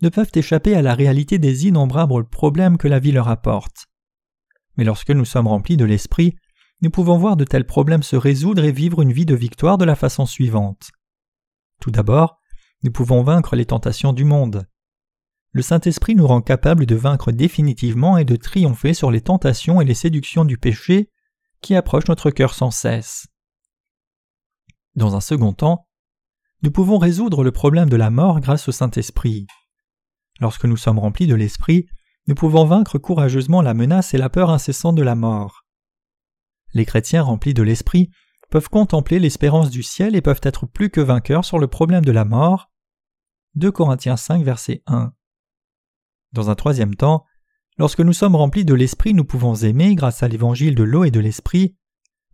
ne 0.00 0.08
peuvent 0.08 0.30
échapper 0.34 0.74
à 0.74 0.82
la 0.82 0.94
réalité 0.94 1.38
des 1.38 1.66
innombrables 1.66 2.28
problèmes 2.28 2.78
que 2.78 2.88
la 2.88 2.98
vie 2.98 3.12
leur 3.12 3.28
apporte. 3.28 3.86
Mais 4.76 4.84
lorsque 4.84 5.10
nous 5.10 5.24
sommes 5.24 5.48
remplis 5.48 5.76
de 5.76 5.84
l'Esprit, 5.84 6.36
nous 6.80 6.90
pouvons 6.90 7.18
voir 7.18 7.36
de 7.36 7.44
tels 7.44 7.66
problèmes 7.66 8.02
se 8.02 8.16
résoudre 8.16 8.64
et 8.64 8.72
vivre 8.72 9.02
une 9.02 9.12
vie 9.12 9.26
de 9.26 9.34
victoire 9.34 9.78
de 9.78 9.84
la 9.84 9.96
façon 9.96 10.26
suivante. 10.26 10.90
Tout 11.80 11.90
d'abord, 11.90 12.38
nous 12.82 12.92
pouvons 12.92 13.22
vaincre 13.22 13.56
les 13.56 13.66
tentations 13.66 14.12
du 14.12 14.24
monde. 14.24 14.66
Le 15.52 15.62
Saint-Esprit 15.62 16.14
nous 16.14 16.26
rend 16.26 16.40
capables 16.40 16.86
de 16.86 16.94
vaincre 16.94 17.32
définitivement 17.32 18.18
et 18.18 18.24
de 18.24 18.36
triompher 18.36 18.94
sur 18.94 19.10
les 19.10 19.20
tentations 19.20 19.80
et 19.80 19.84
les 19.84 19.94
séductions 19.94 20.44
du 20.44 20.58
péché 20.58 21.10
qui 21.60 21.74
approchent 21.74 22.08
notre 22.08 22.30
cœur 22.30 22.54
sans 22.54 22.70
cesse. 22.70 23.26
Dans 24.94 25.16
un 25.16 25.20
second 25.20 25.52
temps, 25.52 25.88
nous 26.62 26.70
pouvons 26.70 26.98
résoudre 26.98 27.42
le 27.42 27.52
problème 27.52 27.88
de 27.88 27.96
la 27.96 28.10
mort 28.10 28.40
grâce 28.40 28.68
au 28.68 28.72
Saint-Esprit. 28.72 29.46
Lorsque 30.40 30.64
nous 30.64 30.76
sommes 30.76 30.98
remplis 30.98 31.26
de 31.26 31.34
l'Esprit, 31.34 31.86
nous 32.26 32.34
pouvons 32.34 32.64
vaincre 32.64 32.98
courageusement 32.98 33.62
la 33.62 33.74
menace 33.74 34.14
et 34.14 34.18
la 34.18 34.28
peur 34.28 34.50
incessante 34.50 34.96
de 34.96 35.02
la 35.02 35.14
mort. 35.14 35.64
Les 36.74 36.84
chrétiens 36.84 37.22
remplis 37.22 37.54
de 37.54 37.62
l'Esprit 37.62 38.10
peuvent 38.50 38.68
contempler 38.68 39.18
l'espérance 39.18 39.70
du 39.70 39.82
ciel 39.82 40.16
et 40.16 40.22
peuvent 40.22 40.40
être 40.42 40.66
plus 40.66 40.90
que 40.90 41.00
vainqueurs 41.00 41.44
sur 41.44 41.58
le 41.58 41.66
problème 41.66 42.04
de 42.04 42.12
la 42.12 42.24
mort. 42.24 42.70
2 43.54 43.70
Corinthiens 43.70 44.16
5, 44.16 44.42
verset 44.42 44.82
1. 44.86 45.12
Dans 46.32 46.50
un 46.50 46.54
troisième 46.54 46.94
temps, 46.94 47.24
lorsque 47.78 48.00
nous 48.00 48.12
sommes 48.12 48.36
remplis 48.36 48.64
de 48.64 48.74
l'Esprit, 48.74 49.14
nous 49.14 49.24
pouvons 49.24 49.54
aimer, 49.54 49.94
grâce 49.94 50.22
à 50.22 50.28
l'évangile 50.28 50.74
de 50.74 50.82
l'eau 50.82 51.04
et 51.04 51.10
de 51.10 51.20
l'Esprit, 51.20 51.76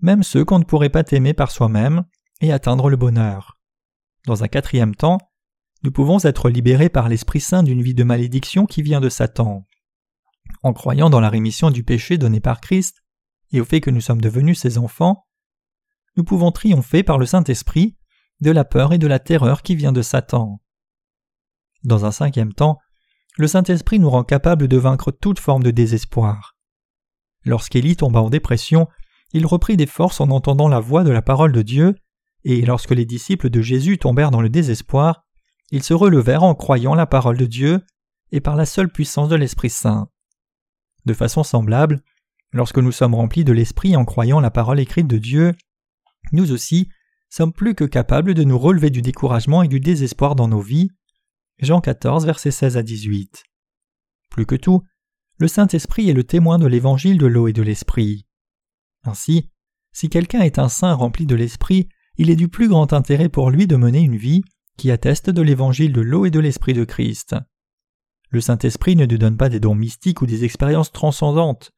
même 0.01 0.23
ceux 0.23 0.45
qu'on 0.45 0.59
ne 0.59 0.65
pourrait 0.65 0.89
pas 0.89 1.05
aimer 1.13 1.35
par 1.35 1.51
soi-même, 1.51 2.05
et 2.41 2.53
atteindre 2.53 2.91
le 2.91 2.97
bonheur. 2.97 3.59
Dans 4.27 4.43
un 4.43 4.49
quatrième 4.49 4.95
temps, 4.95 5.19
nous 5.83 5.93
pouvons 5.93 6.19
être 6.25 6.49
libérés 6.49 6.89
par 6.89 7.09
l'Esprit 7.09 7.41
Saint 7.41 7.63
d'une 7.63 7.83
vie 7.83 7.95
de 7.95 8.05
malédiction 8.05 8.67
qui 8.67 8.83
vient 8.83 9.01
de 9.01 9.09
Satan. 9.09 9.67
En 10.63 10.73
croyant 10.73 11.11
dans 11.11 11.21
la 11.21 11.29
rémission 11.29 11.71
du 11.71 11.85
péché 11.85 12.19
donné 12.19 12.41
par 12.41 12.61
Christ, 12.61 13.04
et 13.55 13.61
au 13.61 13.65
fait 13.65 13.81
que 13.81 13.91
nous 13.91 14.01
sommes 14.01 14.21
devenus 14.21 14.59
ses 14.59 14.79
enfants, 14.79 15.29
nous 16.17 16.25
pouvons 16.25 16.51
triompher 16.51 17.05
par 17.05 17.19
le 17.19 17.25
Saint-Esprit 17.25 17.97
de 18.41 18.51
la 18.51 18.65
peur 18.65 18.93
et 18.93 18.99
de 18.99 19.07
la 19.07 19.21
terreur 19.21 19.63
qui 19.63 19.77
vient 19.77 19.93
de 19.93 20.03
Satan. 20.03 20.61
Dans 21.85 22.05
un 22.05 22.11
cinquième 22.11 22.53
temps, 22.53 22.79
le 23.37 23.47
Saint-Esprit 23.47 24.01
nous 24.01 24.11
rend 24.11 24.25
capables 24.25 24.67
de 24.67 24.77
vaincre 24.77 25.13
toute 25.13 25.39
forme 25.39 25.63
de 25.63 25.71
désespoir. 25.71 26.57
Lorsqu'Élie 27.45 27.95
tomba 27.95 28.21
en 28.21 28.29
dépression, 28.29 28.89
il 29.33 29.47
reprit 29.47 29.77
des 29.77 29.87
forces 29.87 30.21
en 30.21 30.31
entendant 30.31 30.67
la 30.67 30.81
voix 30.81 31.05
de 31.05 31.13
la 31.13 31.23
parole 31.23 31.53
de 31.53 31.63
Dieu, 31.63 31.95
et 32.43 32.61
lorsque 32.63 32.91
les 32.91 33.07
disciples 33.07 33.51
de 33.51 33.61
Jésus 33.61 33.99
tombèrent 33.99 34.33
dans 34.33 34.43
le 34.43 34.49
désespoir, 34.49 35.25
ils 35.71 35.85
se 35.85 35.95
relevèrent 35.95 36.43
en 36.43 36.57
croyant 36.57 36.97
la 36.97 37.07
parole 37.07 37.37
de 37.37 37.47
Dieu 37.47 37.87
et 38.33 38.41
par 38.41 38.57
la 38.57 38.67
seule 38.67 38.91
puissance 38.91 39.29
de 39.29 39.37
l'Esprit 39.37 39.71
Saint. 39.71 40.09
De 41.05 41.15
façon 41.15 41.45
semblable, 41.45 42.03
lorsque 42.55 42.79
nous 42.79 42.93
sommes 42.93 43.15
remplis 43.15 43.45
de 43.45 43.53
l'Esprit 43.53 43.97
en 43.97 44.07
croyant 44.07 44.41
la 44.41 44.51
parole 44.51 44.81
écrite 44.81 45.09
de 45.09 45.19
Dieu, 45.19 45.53
nous 46.33 46.53
aussi 46.53 46.89
sommes 47.29 47.53
plus 47.53 47.75
que 47.75 47.85
capables 47.85 48.33
de 48.33 48.45
nous 48.45 48.59
relever 48.59 48.91
du 48.91 49.03
découragement 49.03 49.63
et 49.63 49.69
du 49.69 49.81
désespoir 49.81 50.37
dans 50.37 50.49
nos 50.49 50.61
vies. 50.61 50.89
Jean 51.59 51.81
14, 51.81 52.25
versets 52.25 52.53
16 52.53 52.77
à 52.77 52.83
18. 52.83 53.43
Plus 54.31 54.47
que 54.47 54.55
tout, 54.55 54.83
le 55.39 55.49
Saint-Esprit 55.49 56.09
est 56.09 56.15
le 56.15 56.23
témoin 56.23 56.59
de 56.59 56.67
l'évangile 56.67 57.19
de 57.19 57.27
l'eau 57.27 57.49
et 57.49 57.53
de 57.53 57.63
l'Esprit. 57.63 58.25
Ainsi, 59.03 59.51
si 59.93 60.09
quelqu'un 60.09 60.43
est 60.43 60.61
un 60.61 60.69
saint 60.69 60.95
rempli 60.95 61.27
de 61.27 61.35
l'Esprit, 61.35 61.89
il 62.17 62.31
est 62.31 62.37
du 62.37 62.49
plus 62.49 62.69
grand 62.69 62.93
intérêt 62.93 63.29
pour 63.29 63.51
lui 63.51 63.67
de 63.67 63.75
mener 63.75 64.01
une 64.01 64.17
vie 64.17 64.43
qui 64.77 64.93
atteste 64.93 65.29
de 65.29 65.43
l'évangile 65.43 65.93
de 65.93 66.01
l'eau 66.01 66.25
et 66.25 66.31
de 66.31 66.39
l'Esprit 66.39 66.73
de 66.73 66.85
Christ. 66.85 67.35
Le 68.31 68.41
Saint-Esprit 68.41 68.95
ne 68.95 69.07
nous 69.07 69.19
donne 69.19 69.37
pas 69.37 69.49
des 69.49 69.61
dons 69.61 69.75
mystiques 69.75 70.23
ou 70.23 70.27
des 70.27 70.45
expériences 70.45 70.93
transcendantes. 70.93 71.73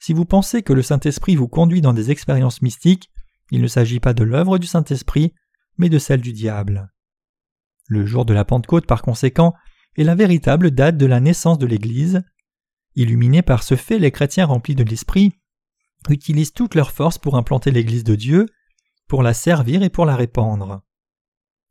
Si 0.00 0.12
vous 0.12 0.24
pensez 0.24 0.62
que 0.62 0.72
le 0.72 0.82
Saint-Esprit 0.82 1.36
vous 1.36 1.48
conduit 1.48 1.80
dans 1.80 1.92
des 1.92 2.10
expériences 2.10 2.62
mystiques, 2.62 3.10
il 3.50 3.62
ne 3.62 3.68
s'agit 3.68 4.00
pas 4.00 4.14
de 4.14 4.24
l'œuvre 4.24 4.58
du 4.58 4.66
Saint-Esprit, 4.66 5.32
mais 5.78 5.88
de 5.88 5.98
celle 5.98 6.20
du 6.20 6.32
diable. 6.32 6.92
Le 7.88 8.04
jour 8.04 8.24
de 8.24 8.34
la 8.34 8.44
Pentecôte, 8.44 8.86
par 8.86 9.02
conséquent, 9.02 9.54
est 9.96 10.04
la 10.04 10.14
véritable 10.14 10.70
date 10.70 10.96
de 10.96 11.06
la 11.06 11.20
naissance 11.20 11.58
de 11.58 11.66
l'Église. 11.66 12.22
Illuminés 12.94 13.42
par 13.42 13.62
ce 13.62 13.76
fait, 13.76 13.98
les 13.98 14.10
chrétiens 14.10 14.46
remplis 14.46 14.74
de 14.74 14.84
l'Esprit 14.84 15.32
utilisent 16.08 16.52
toutes 16.52 16.74
leurs 16.74 16.92
forces 16.92 17.18
pour 17.18 17.36
implanter 17.36 17.70
l'Église 17.70 18.04
de 18.04 18.14
Dieu, 18.14 18.46
pour 19.08 19.22
la 19.22 19.34
servir 19.34 19.82
et 19.82 19.90
pour 19.90 20.04
la 20.06 20.16
répandre. 20.16 20.82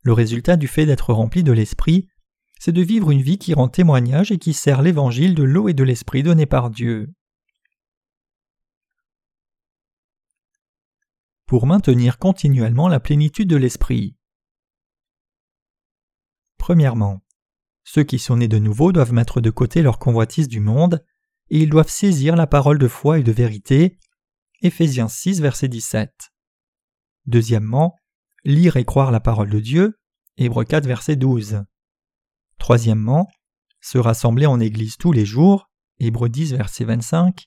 Le 0.02 0.12
résultat 0.12 0.56
du 0.56 0.68
fait 0.68 0.86
d'être 0.86 1.12
rempli 1.12 1.42
de 1.42 1.52
l'Esprit, 1.52 2.08
c'est 2.58 2.72
de 2.72 2.82
vivre 2.82 3.10
une 3.10 3.22
vie 3.22 3.38
qui 3.38 3.54
rend 3.54 3.68
témoignage 3.68 4.32
et 4.32 4.38
qui 4.38 4.52
sert 4.52 4.82
l'Évangile 4.82 5.34
de 5.34 5.42
l'eau 5.42 5.68
et 5.68 5.74
de 5.74 5.84
l'Esprit 5.84 6.22
donné 6.22 6.46
par 6.46 6.70
Dieu. 6.70 7.12
Pour 11.46 11.66
maintenir 11.66 12.18
continuellement 12.18 12.88
la 12.88 13.00
plénitude 13.00 13.48
de 13.48 13.56
l'esprit. 13.56 14.16
Premièrement, 16.58 17.22
ceux 17.84 18.02
qui 18.02 18.18
sont 18.18 18.38
nés 18.38 18.48
de 18.48 18.58
nouveau 18.58 18.90
doivent 18.90 19.12
mettre 19.12 19.40
de 19.40 19.50
côté 19.50 19.80
leur 19.82 20.00
convoitise 20.00 20.48
du 20.48 20.58
monde, 20.58 21.04
et 21.48 21.60
ils 21.60 21.70
doivent 21.70 21.88
saisir 21.88 22.34
la 22.34 22.48
parole 22.48 22.78
de 22.78 22.88
foi 22.88 23.20
et 23.20 23.22
de 23.22 23.30
vérité. 23.30 23.98
Éphésiens 24.62 25.08
6, 25.08 25.40
verset 25.40 25.68
17. 25.68 26.32
Deuxièmement, 27.26 27.94
lire 28.44 28.76
et 28.76 28.84
croire 28.84 29.12
la 29.12 29.20
parole 29.20 29.50
de 29.50 29.60
Dieu. 29.60 30.00
Hébreux 30.36 30.64
4, 30.64 30.86
verset 30.86 31.14
12. 31.14 31.64
Troisièmement, 32.58 33.28
se 33.80 33.98
rassembler 33.98 34.46
en 34.46 34.58
Église 34.58 34.96
tous 34.96 35.12
les 35.12 35.24
jours. 35.24 35.70
Hébreux 36.00 36.28
10, 36.28 36.54
verset 36.54 36.84
25. 36.84 37.46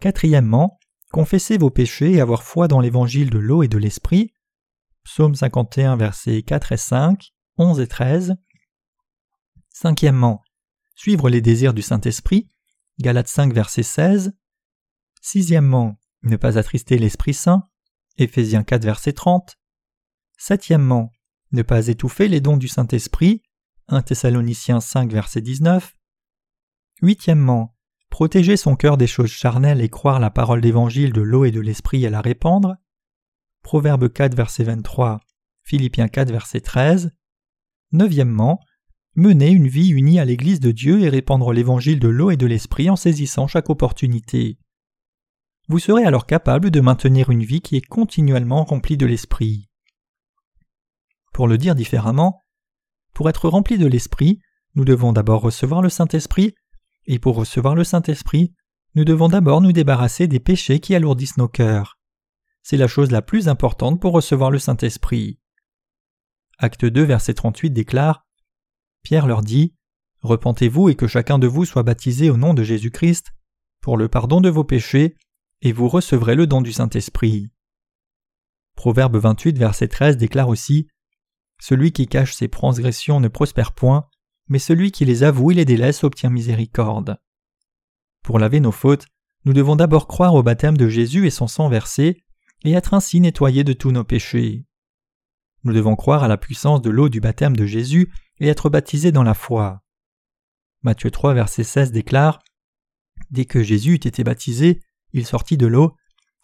Quatrièmement, 0.00 0.78
Confessez 1.12 1.58
vos 1.58 1.68
péchés 1.68 2.12
et 2.12 2.20
avoir 2.22 2.42
foi 2.42 2.68
dans 2.68 2.80
l'évangile 2.80 3.28
de 3.28 3.38
l'eau 3.38 3.62
et 3.62 3.68
de 3.68 3.76
l'esprit. 3.76 4.32
Psaume 5.04 5.34
51, 5.34 5.96
versets 5.96 6.42
4 6.42 6.72
et 6.72 6.76
5, 6.78 7.34
11 7.58 7.80
et 7.80 7.86
13. 7.86 8.36
Cinquièmement, 9.68 10.42
suivre 10.94 11.28
les 11.28 11.42
désirs 11.42 11.74
du 11.74 11.82
Saint-Esprit. 11.82 12.48
Galates 12.98 13.28
5, 13.28 13.52
verset 13.52 13.82
16. 13.82 14.32
Sixièmement, 15.20 16.00
ne 16.22 16.36
pas 16.36 16.56
attrister 16.56 16.96
l'Esprit 16.96 17.34
Saint. 17.34 17.68
Éphésiens 18.16 18.62
4, 18.64 18.82
verset 18.82 19.12
30. 19.12 19.58
Septièmement, 20.38 21.12
ne 21.52 21.60
pas 21.60 21.88
étouffer 21.88 22.26
les 22.26 22.40
dons 22.40 22.56
du 22.56 22.68
Saint-Esprit. 22.68 23.42
1 23.88 24.00
Thessaloniciens 24.00 24.80
5, 24.80 25.12
verset 25.12 25.42
19. 25.42 25.94
Huitièmement, 27.02 27.76
protéger 28.12 28.58
son 28.58 28.76
cœur 28.76 28.98
des 28.98 29.06
choses 29.06 29.30
charnelles 29.30 29.80
et 29.80 29.88
croire 29.88 30.20
la 30.20 30.28
parole 30.28 30.60
d'évangile 30.60 31.14
de 31.14 31.22
l'eau 31.22 31.46
et 31.46 31.50
de 31.50 31.60
l'esprit 31.60 32.04
et 32.04 32.10
la 32.10 32.20
répandre. 32.20 32.76
Proverbe 33.62 34.12
4, 34.12 34.36
verset 34.36 34.64
23, 34.64 35.20
Philippiens 35.62 36.08
4, 36.08 36.30
verset 36.30 36.60
13. 36.60 37.10
Neuvièmement, 37.92 38.60
mener 39.16 39.50
une 39.50 39.66
vie 39.66 39.88
unie 39.88 40.20
à 40.20 40.26
l'Église 40.26 40.60
de 40.60 40.72
Dieu 40.72 41.00
et 41.00 41.08
répandre 41.08 41.54
l'évangile 41.54 41.98
de 42.00 42.08
l'eau 42.08 42.30
et 42.30 42.36
de 42.36 42.44
l'esprit 42.44 42.90
en 42.90 42.96
saisissant 42.96 43.46
chaque 43.46 43.70
opportunité. 43.70 44.58
Vous 45.68 45.78
serez 45.78 46.04
alors 46.04 46.26
capable 46.26 46.70
de 46.70 46.80
maintenir 46.82 47.30
une 47.30 47.44
vie 47.44 47.62
qui 47.62 47.76
est 47.76 47.86
continuellement 47.86 48.64
remplie 48.64 48.98
de 48.98 49.06
l'esprit. 49.06 49.70
Pour 51.32 51.48
le 51.48 51.56
dire 51.56 51.74
différemment, 51.74 52.42
pour 53.14 53.30
être 53.30 53.48
rempli 53.48 53.78
de 53.78 53.86
l'esprit, 53.86 54.38
nous 54.74 54.84
devons 54.84 55.14
d'abord 55.14 55.40
recevoir 55.40 55.80
le 55.80 55.88
Saint-Esprit 55.88 56.54
et 57.06 57.18
pour 57.18 57.36
recevoir 57.36 57.74
le 57.74 57.84
Saint-Esprit, 57.84 58.54
nous 58.94 59.04
devons 59.04 59.28
d'abord 59.28 59.60
nous 59.60 59.72
débarrasser 59.72 60.26
des 60.26 60.40
péchés 60.40 60.80
qui 60.80 60.94
alourdissent 60.94 61.38
nos 61.38 61.48
cœurs. 61.48 61.98
C'est 62.62 62.76
la 62.76 62.86
chose 62.86 63.10
la 63.10 63.22
plus 63.22 63.48
importante 63.48 64.00
pour 64.00 64.12
recevoir 64.12 64.50
le 64.50 64.58
Saint-Esprit. 64.58 65.40
Acte 66.58 66.84
2, 66.84 67.02
verset 67.02 67.34
38 67.34 67.70
déclare 67.70 68.26
Pierre 69.02 69.26
leur 69.26 69.42
dit 69.42 69.74
Repentez-vous 70.20 70.88
et 70.88 70.94
que 70.94 71.08
chacun 71.08 71.38
de 71.38 71.48
vous 71.48 71.64
soit 71.64 71.82
baptisé 71.82 72.30
au 72.30 72.36
nom 72.36 72.54
de 72.54 72.62
Jésus-Christ 72.62 73.32
pour 73.80 73.96
le 73.96 74.08
pardon 74.08 74.40
de 74.40 74.48
vos 74.48 74.62
péchés, 74.62 75.16
et 75.60 75.72
vous 75.72 75.88
recevrez 75.88 76.36
le 76.36 76.46
don 76.46 76.62
du 76.62 76.72
Saint-Esprit. 76.72 77.50
Proverbe 78.76 79.16
28, 79.16 79.58
verset 79.58 79.88
13 79.88 80.16
déclare 80.16 80.48
aussi 80.48 80.88
Celui 81.60 81.92
qui 81.92 82.06
cache 82.06 82.32
ses 82.32 82.48
transgressions 82.48 83.18
ne 83.18 83.28
prospère 83.28 83.72
point, 83.72 84.08
mais 84.48 84.58
celui 84.58 84.92
qui 84.92 85.04
les 85.04 85.22
avoue 85.22 85.50
et 85.50 85.54
les 85.54 85.64
délaisse 85.64 86.04
obtient 86.04 86.30
miséricorde. 86.30 87.18
Pour 88.22 88.38
laver 88.38 88.60
nos 88.60 88.72
fautes, 88.72 89.06
nous 89.44 89.52
devons 89.52 89.76
d'abord 89.76 90.06
croire 90.06 90.34
au 90.34 90.42
baptême 90.42 90.76
de 90.76 90.88
Jésus 90.88 91.26
et 91.26 91.30
son 91.30 91.48
sang 91.48 91.68
versé, 91.68 92.22
et 92.64 92.72
être 92.72 92.94
ainsi 92.94 93.20
nettoyés 93.20 93.64
de 93.64 93.72
tous 93.72 93.90
nos 93.90 94.04
péchés. 94.04 94.64
Nous 95.64 95.72
devons 95.72 95.96
croire 95.96 96.22
à 96.22 96.28
la 96.28 96.36
puissance 96.36 96.82
de 96.82 96.90
l'eau 96.90 97.08
du 97.08 97.20
baptême 97.20 97.56
de 97.56 97.66
Jésus 97.66 98.12
et 98.38 98.48
être 98.48 98.70
baptisés 98.70 99.12
dans 99.12 99.22
la 99.22 99.34
foi. 99.34 99.82
Matthieu 100.82 101.10
3, 101.10 101.34
verset 101.34 101.64
16 101.64 101.92
déclare 101.92 102.40
Dès 103.30 103.44
que 103.44 103.62
Jésus 103.62 103.92
eut 103.92 104.06
été 104.06 104.24
baptisé, 104.24 104.80
il 105.12 105.26
sortit 105.26 105.56
de 105.56 105.66
l'eau, 105.66 105.96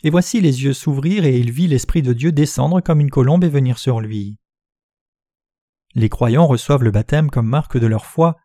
et 0.05 0.11
voici 0.11 0.41
les 0.41 0.63
yeux 0.63 0.73
s'ouvrir 0.73 1.25
et 1.25 1.39
il 1.39 1.51
vit 1.51 1.67
l'Esprit 1.67 2.03
de 2.03 2.13
Dieu 2.13 2.31
descendre 2.31 2.81
comme 2.81 3.01
une 3.01 3.11
colombe 3.11 3.45
et 3.45 3.49
venir 3.49 3.79
sur 3.79 4.01
lui. 4.01 4.39
Les 5.95 6.09
croyants 6.09 6.47
reçoivent 6.47 6.85
le 6.85 6.91
baptême 6.91 7.31
comme 7.31 7.49
marque 7.49 7.79
de 7.79 7.87
leur 7.87 8.07
foi, 8.07 8.37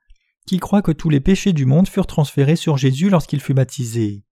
qui 0.45 0.59
croient 0.59 0.81
que 0.81 0.91
tous 0.91 1.09
les 1.09 1.21
péchés 1.21 1.53
du 1.53 1.65
monde 1.65 1.87
furent 1.87 2.07
transférés 2.07 2.55
sur 2.55 2.77
Jésus 2.77 3.09
lorsqu'il 3.09 3.39
fut 3.39 3.53
baptisé. 3.53 4.23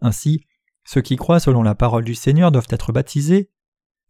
Ainsi, 0.00 0.44
ceux 0.84 1.00
qui 1.00 1.16
croient 1.16 1.40
selon 1.40 1.62
la 1.62 1.74
parole 1.74 2.04
du 2.04 2.14
Seigneur 2.14 2.52
doivent 2.52 2.68
être 2.70 2.92
baptisés. 2.92 3.50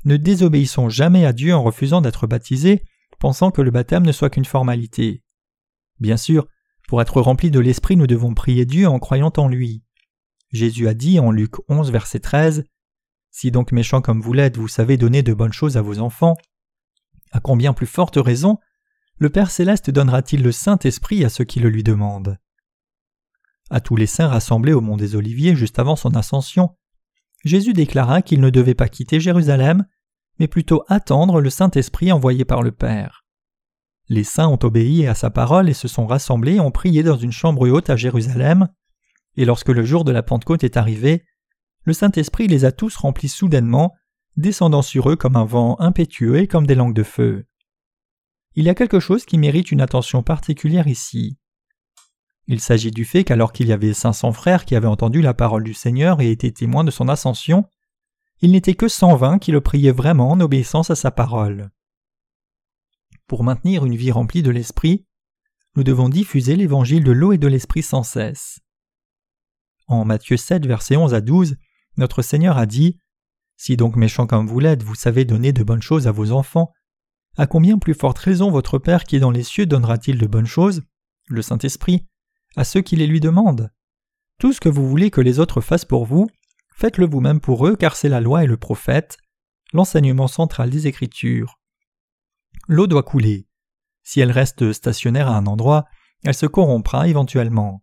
Ne 0.04 0.16
désobéissons 0.16 0.88
jamais 0.88 1.24
à 1.24 1.32
Dieu 1.32 1.54
en 1.54 1.62
refusant 1.62 2.00
d'être 2.00 2.26
baptisés, 2.26 2.84
pensant 3.18 3.50
que 3.50 3.62
le 3.62 3.70
baptême 3.70 4.04
ne 4.04 4.12
soit 4.12 4.30
qu'une 4.30 4.44
formalité. 4.44 5.22
Bien 5.98 6.16
sûr, 6.16 6.46
pour 6.88 7.00
être 7.00 7.20
remplis 7.20 7.50
de 7.50 7.60
l'Esprit, 7.60 7.96
nous 7.96 8.06
devons 8.06 8.34
prier 8.34 8.66
Dieu 8.66 8.86
en 8.86 8.98
croyant 8.98 9.32
en 9.36 9.48
lui. 9.48 9.82
Jésus 10.52 10.86
a 10.86 10.94
dit 10.94 11.18
en 11.18 11.30
Luc 11.30 11.54
11, 11.68 11.90
verset 11.90 12.20
13 12.20 12.64
Si 13.30 13.50
donc 13.50 13.72
méchant 13.72 14.00
comme 14.00 14.20
vous 14.20 14.32
l'êtes, 14.32 14.58
vous 14.58 14.68
savez 14.68 14.96
donner 14.96 15.22
de 15.22 15.34
bonnes 15.34 15.52
choses 15.52 15.76
à 15.76 15.82
vos 15.82 15.98
enfants, 15.98 16.36
à 17.36 17.40
combien 17.40 17.74
plus 17.74 17.86
forte 17.86 18.16
raison 18.16 18.58
le 19.18 19.30
Père 19.30 19.50
céleste 19.50 19.90
donnera-t-il 19.90 20.42
le 20.42 20.52
Saint-Esprit 20.52 21.24
à 21.24 21.28
ceux 21.28 21.44
qui 21.44 21.60
le 21.60 21.68
lui 21.68 21.82
demandent? 21.82 22.38
À 23.70 23.80
tous 23.80 23.96
les 23.96 24.06
saints 24.06 24.28
rassemblés 24.28 24.72
au 24.72 24.80
mont 24.80 24.96
des 24.96 25.16
Oliviers 25.16 25.54
juste 25.54 25.78
avant 25.78 25.96
son 25.96 26.14
ascension, 26.14 26.76
Jésus 27.44 27.72
déclara 27.72 28.22
qu'il 28.22 28.40
ne 28.40 28.50
devait 28.50 28.74
pas 28.74 28.88
quitter 28.88 29.20
Jérusalem, 29.20 29.86
mais 30.38 30.48
plutôt 30.48 30.82
attendre 30.88 31.40
le 31.40 31.50
Saint-Esprit 31.50 32.12
envoyé 32.12 32.44
par 32.44 32.62
le 32.62 32.72
Père. 32.72 33.24
Les 34.08 34.24
saints 34.24 34.48
ont 34.48 34.58
obéi 34.62 35.06
à 35.06 35.14
sa 35.14 35.30
parole 35.30 35.68
et 35.68 35.74
se 35.74 35.88
sont 35.88 36.06
rassemblés 36.06 36.54
et 36.54 36.60
ont 36.60 36.70
prié 36.70 37.02
dans 37.02 37.16
une 37.16 37.32
chambre 37.32 37.68
haute 37.68 37.90
à 37.90 37.96
Jérusalem, 37.96 38.68
et 39.36 39.44
lorsque 39.44 39.68
le 39.68 39.84
jour 39.84 40.04
de 40.04 40.12
la 40.12 40.22
Pentecôte 40.22 40.64
est 40.64 40.76
arrivé, 40.76 41.24
le 41.84 41.92
Saint-Esprit 41.92 42.48
les 42.48 42.64
a 42.64 42.72
tous 42.72 42.96
remplis 42.96 43.28
soudainement, 43.28 43.94
descendant 44.36 44.82
sur 44.82 45.10
eux 45.10 45.16
comme 45.16 45.36
un 45.36 45.44
vent 45.44 45.76
impétueux 45.80 46.38
et 46.38 46.46
comme 46.46 46.66
des 46.66 46.74
langues 46.74 46.94
de 46.94 47.02
feu. 47.02 47.46
Il 48.54 48.64
y 48.64 48.68
a 48.68 48.74
quelque 48.74 49.00
chose 49.00 49.24
qui 49.24 49.38
mérite 49.38 49.70
une 49.70 49.80
attention 49.80 50.22
particulière 50.22 50.88
ici. 50.88 51.38
Il 52.46 52.60
s'agit 52.60 52.90
du 52.90 53.04
fait 53.04 53.24
qu'alors 53.24 53.52
qu'il 53.52 53.66
y 53.66 53.72
avait 53.72 53.92
cinq 53.92 54.12
cents 54.12 54.32
frères 54.32 54.64
qui 54.64 54.76
avaient 54.76 54.86
entendu 54.86 55.20
la 55.20 55.34
parole 55.34 55.64
du 55.64 55.74
Seigneur 55.74 56.20
et 56.20 56.30
étaient 56.30 56.52
témoins 56.52 56.84
de 56.84 56.90
son 56.90 57.08
ascension, 57.08 57.64
il 58.40 58.52
n'était 58.52 58.74
que 58.74 58.88
cent 58.88 59.16
vingt 59.16 59.38
qui 59.38 59.50
le 59.50 59.60
priaient 59.60 59.92
vraiment 59.92 60.30
en 60.30 60.40
obéissance 60.40 60.90
à 60.90 60.94
sa 60.94 61.10
parole. 61.10 61.70
Pour 63.26 63.42
maintenir 63.42 63.84
une 63.84 63.96
vie 63.96 64.12
remplie 64.12 64.42
de 64.42 64.50
l'Esprit, 64.50 65.06
nous 65.74 65.82
devons 65.82 66.08
diffuser 66.08 66.56
l'évangile 66.56 67.02
de 67.02 67.12
l'eau 67.12 67.32
et 67.32 67.38
de 67.38 67.48
l'Esprit 67.48 67.82
sans 67.82 68.02
cesse. 68.02 68.60
En 69.88 70.04
Matthieu 70.04 70.36
7, 70.36 70.66
versets 70.66 70.96
11 70.96 71.14
à 71.14 71.20
12, 71.20 71.56
notre 71.96 72.22
Seigneur 72.22 72.56
a 72.56 72.66
dit 72.66 72.98
Si 73.56 73.76
donc 73.76 73.96
méchant 73.96 74.26
comme 74.26 74.46
vous 74.46 74.60
l'êtes, 74.60 74.82
vous 74.82 74.94
savez 74.94 75.24
donner 75.24 75.52
de 75.52 75.62
bonnes 75.62 75.82
choses 75.82 76.06
à 76.06 76.12
vos 76.12 76.32
enfants, 76.32 76.72
à 77.36 77.46
combien 77.46 77.78
plus 77.78 77.94
forte 77.94 78.18
raison 78.18 78.50
votre 78.50 78.78
Père 78.78 79.04
qui 79.04 79.16
est 79.16 79.20
dans 79.20 79.30
les 79.30 79.42
cieux 79.42 79.66
donnera-t-il 79.66 80.18
de 80.18 80.26
bonnes 80.26 80.46
choses, 80.46 80.82
le 81.28 81.42
Saint-Esprit, 81.42 82.06
à 82.56 82.64
ceux 82.64 82.80
qui 82.80 82.96
les 82.96 83.06
lui 83.06 83.20
demandent 83.20 83.70
Tout 84.38 84.52
ce 84.52 84.60
que 84.60 84.68
vous 84.68 84.88
voulez 84.88 85.10
que 85.10 85.20
les 85.20 85.38
autres 85.38 85.60
fassent 85.60 85.84
pour 85.84 86.06
vous, 86.06 86.28
faites-le 86.74 87.06
vous-même 87.06 87.40
pour 87.40 87.66
eux, 87.66 87.76
car 87.76 87.96
c'est 87.96 88.08
la 88.08 88.20
loi 88.20 88.44
et 88.44 88.46
le 88.46 88.56
prophète, 88.56 89.18
l'enseignement 89.72 90.28
central 90.28 90.70
des 90.70 90.86
Écritures. 90.86 91.58
L'eau 92.68 92.86
doit 92.86 93.02
couler. 93.02 93.46
Si 94.02 94.20
elle 94.20 94.30
reste 94.30 94.72
stationnaire 94.72 95.28
à 95.28 95.36
un 95.36 95.46
endroit, 95.46 95.84
elle 96.24 96.34
se 96.34 96.46
corrompra 96.46 97.08
éventuellement. 97.08 97.82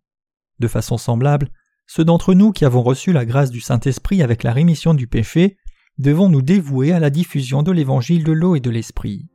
De 0.60 0.68
façon 0.68 0.98
semblable, 0.98 1.52
ceux 1.86 2.06
d'entre 2.06 2.34
nous 2.34 2.52
qui 2.52 2.66
avons 2.66 2.82
reçu 2.82 3.12
la 3.12 3.26
grâce 3.26 3.52
du 3.52 3.60
Saint-Esprit 3.60 4.24
avec 4.24 4.44
la 4.44 4.54
rémission 4.54 4.94
du 4.94 5.08
péché 5.08 5.58
devons 5.98 6.30
nous 6.30 6.42
dévouer 6.42 6.92
à 6.92 7.00
la 7.00 7.10
diffusion 7.10 7.64
de 7.64 7.72
l'évangile 7.72 8.24
de 8.24 8.32
l'eau 8.32 8.56
et 8.56 8.60
de 8.60 8.70
l'Esprit. 8.70 9.28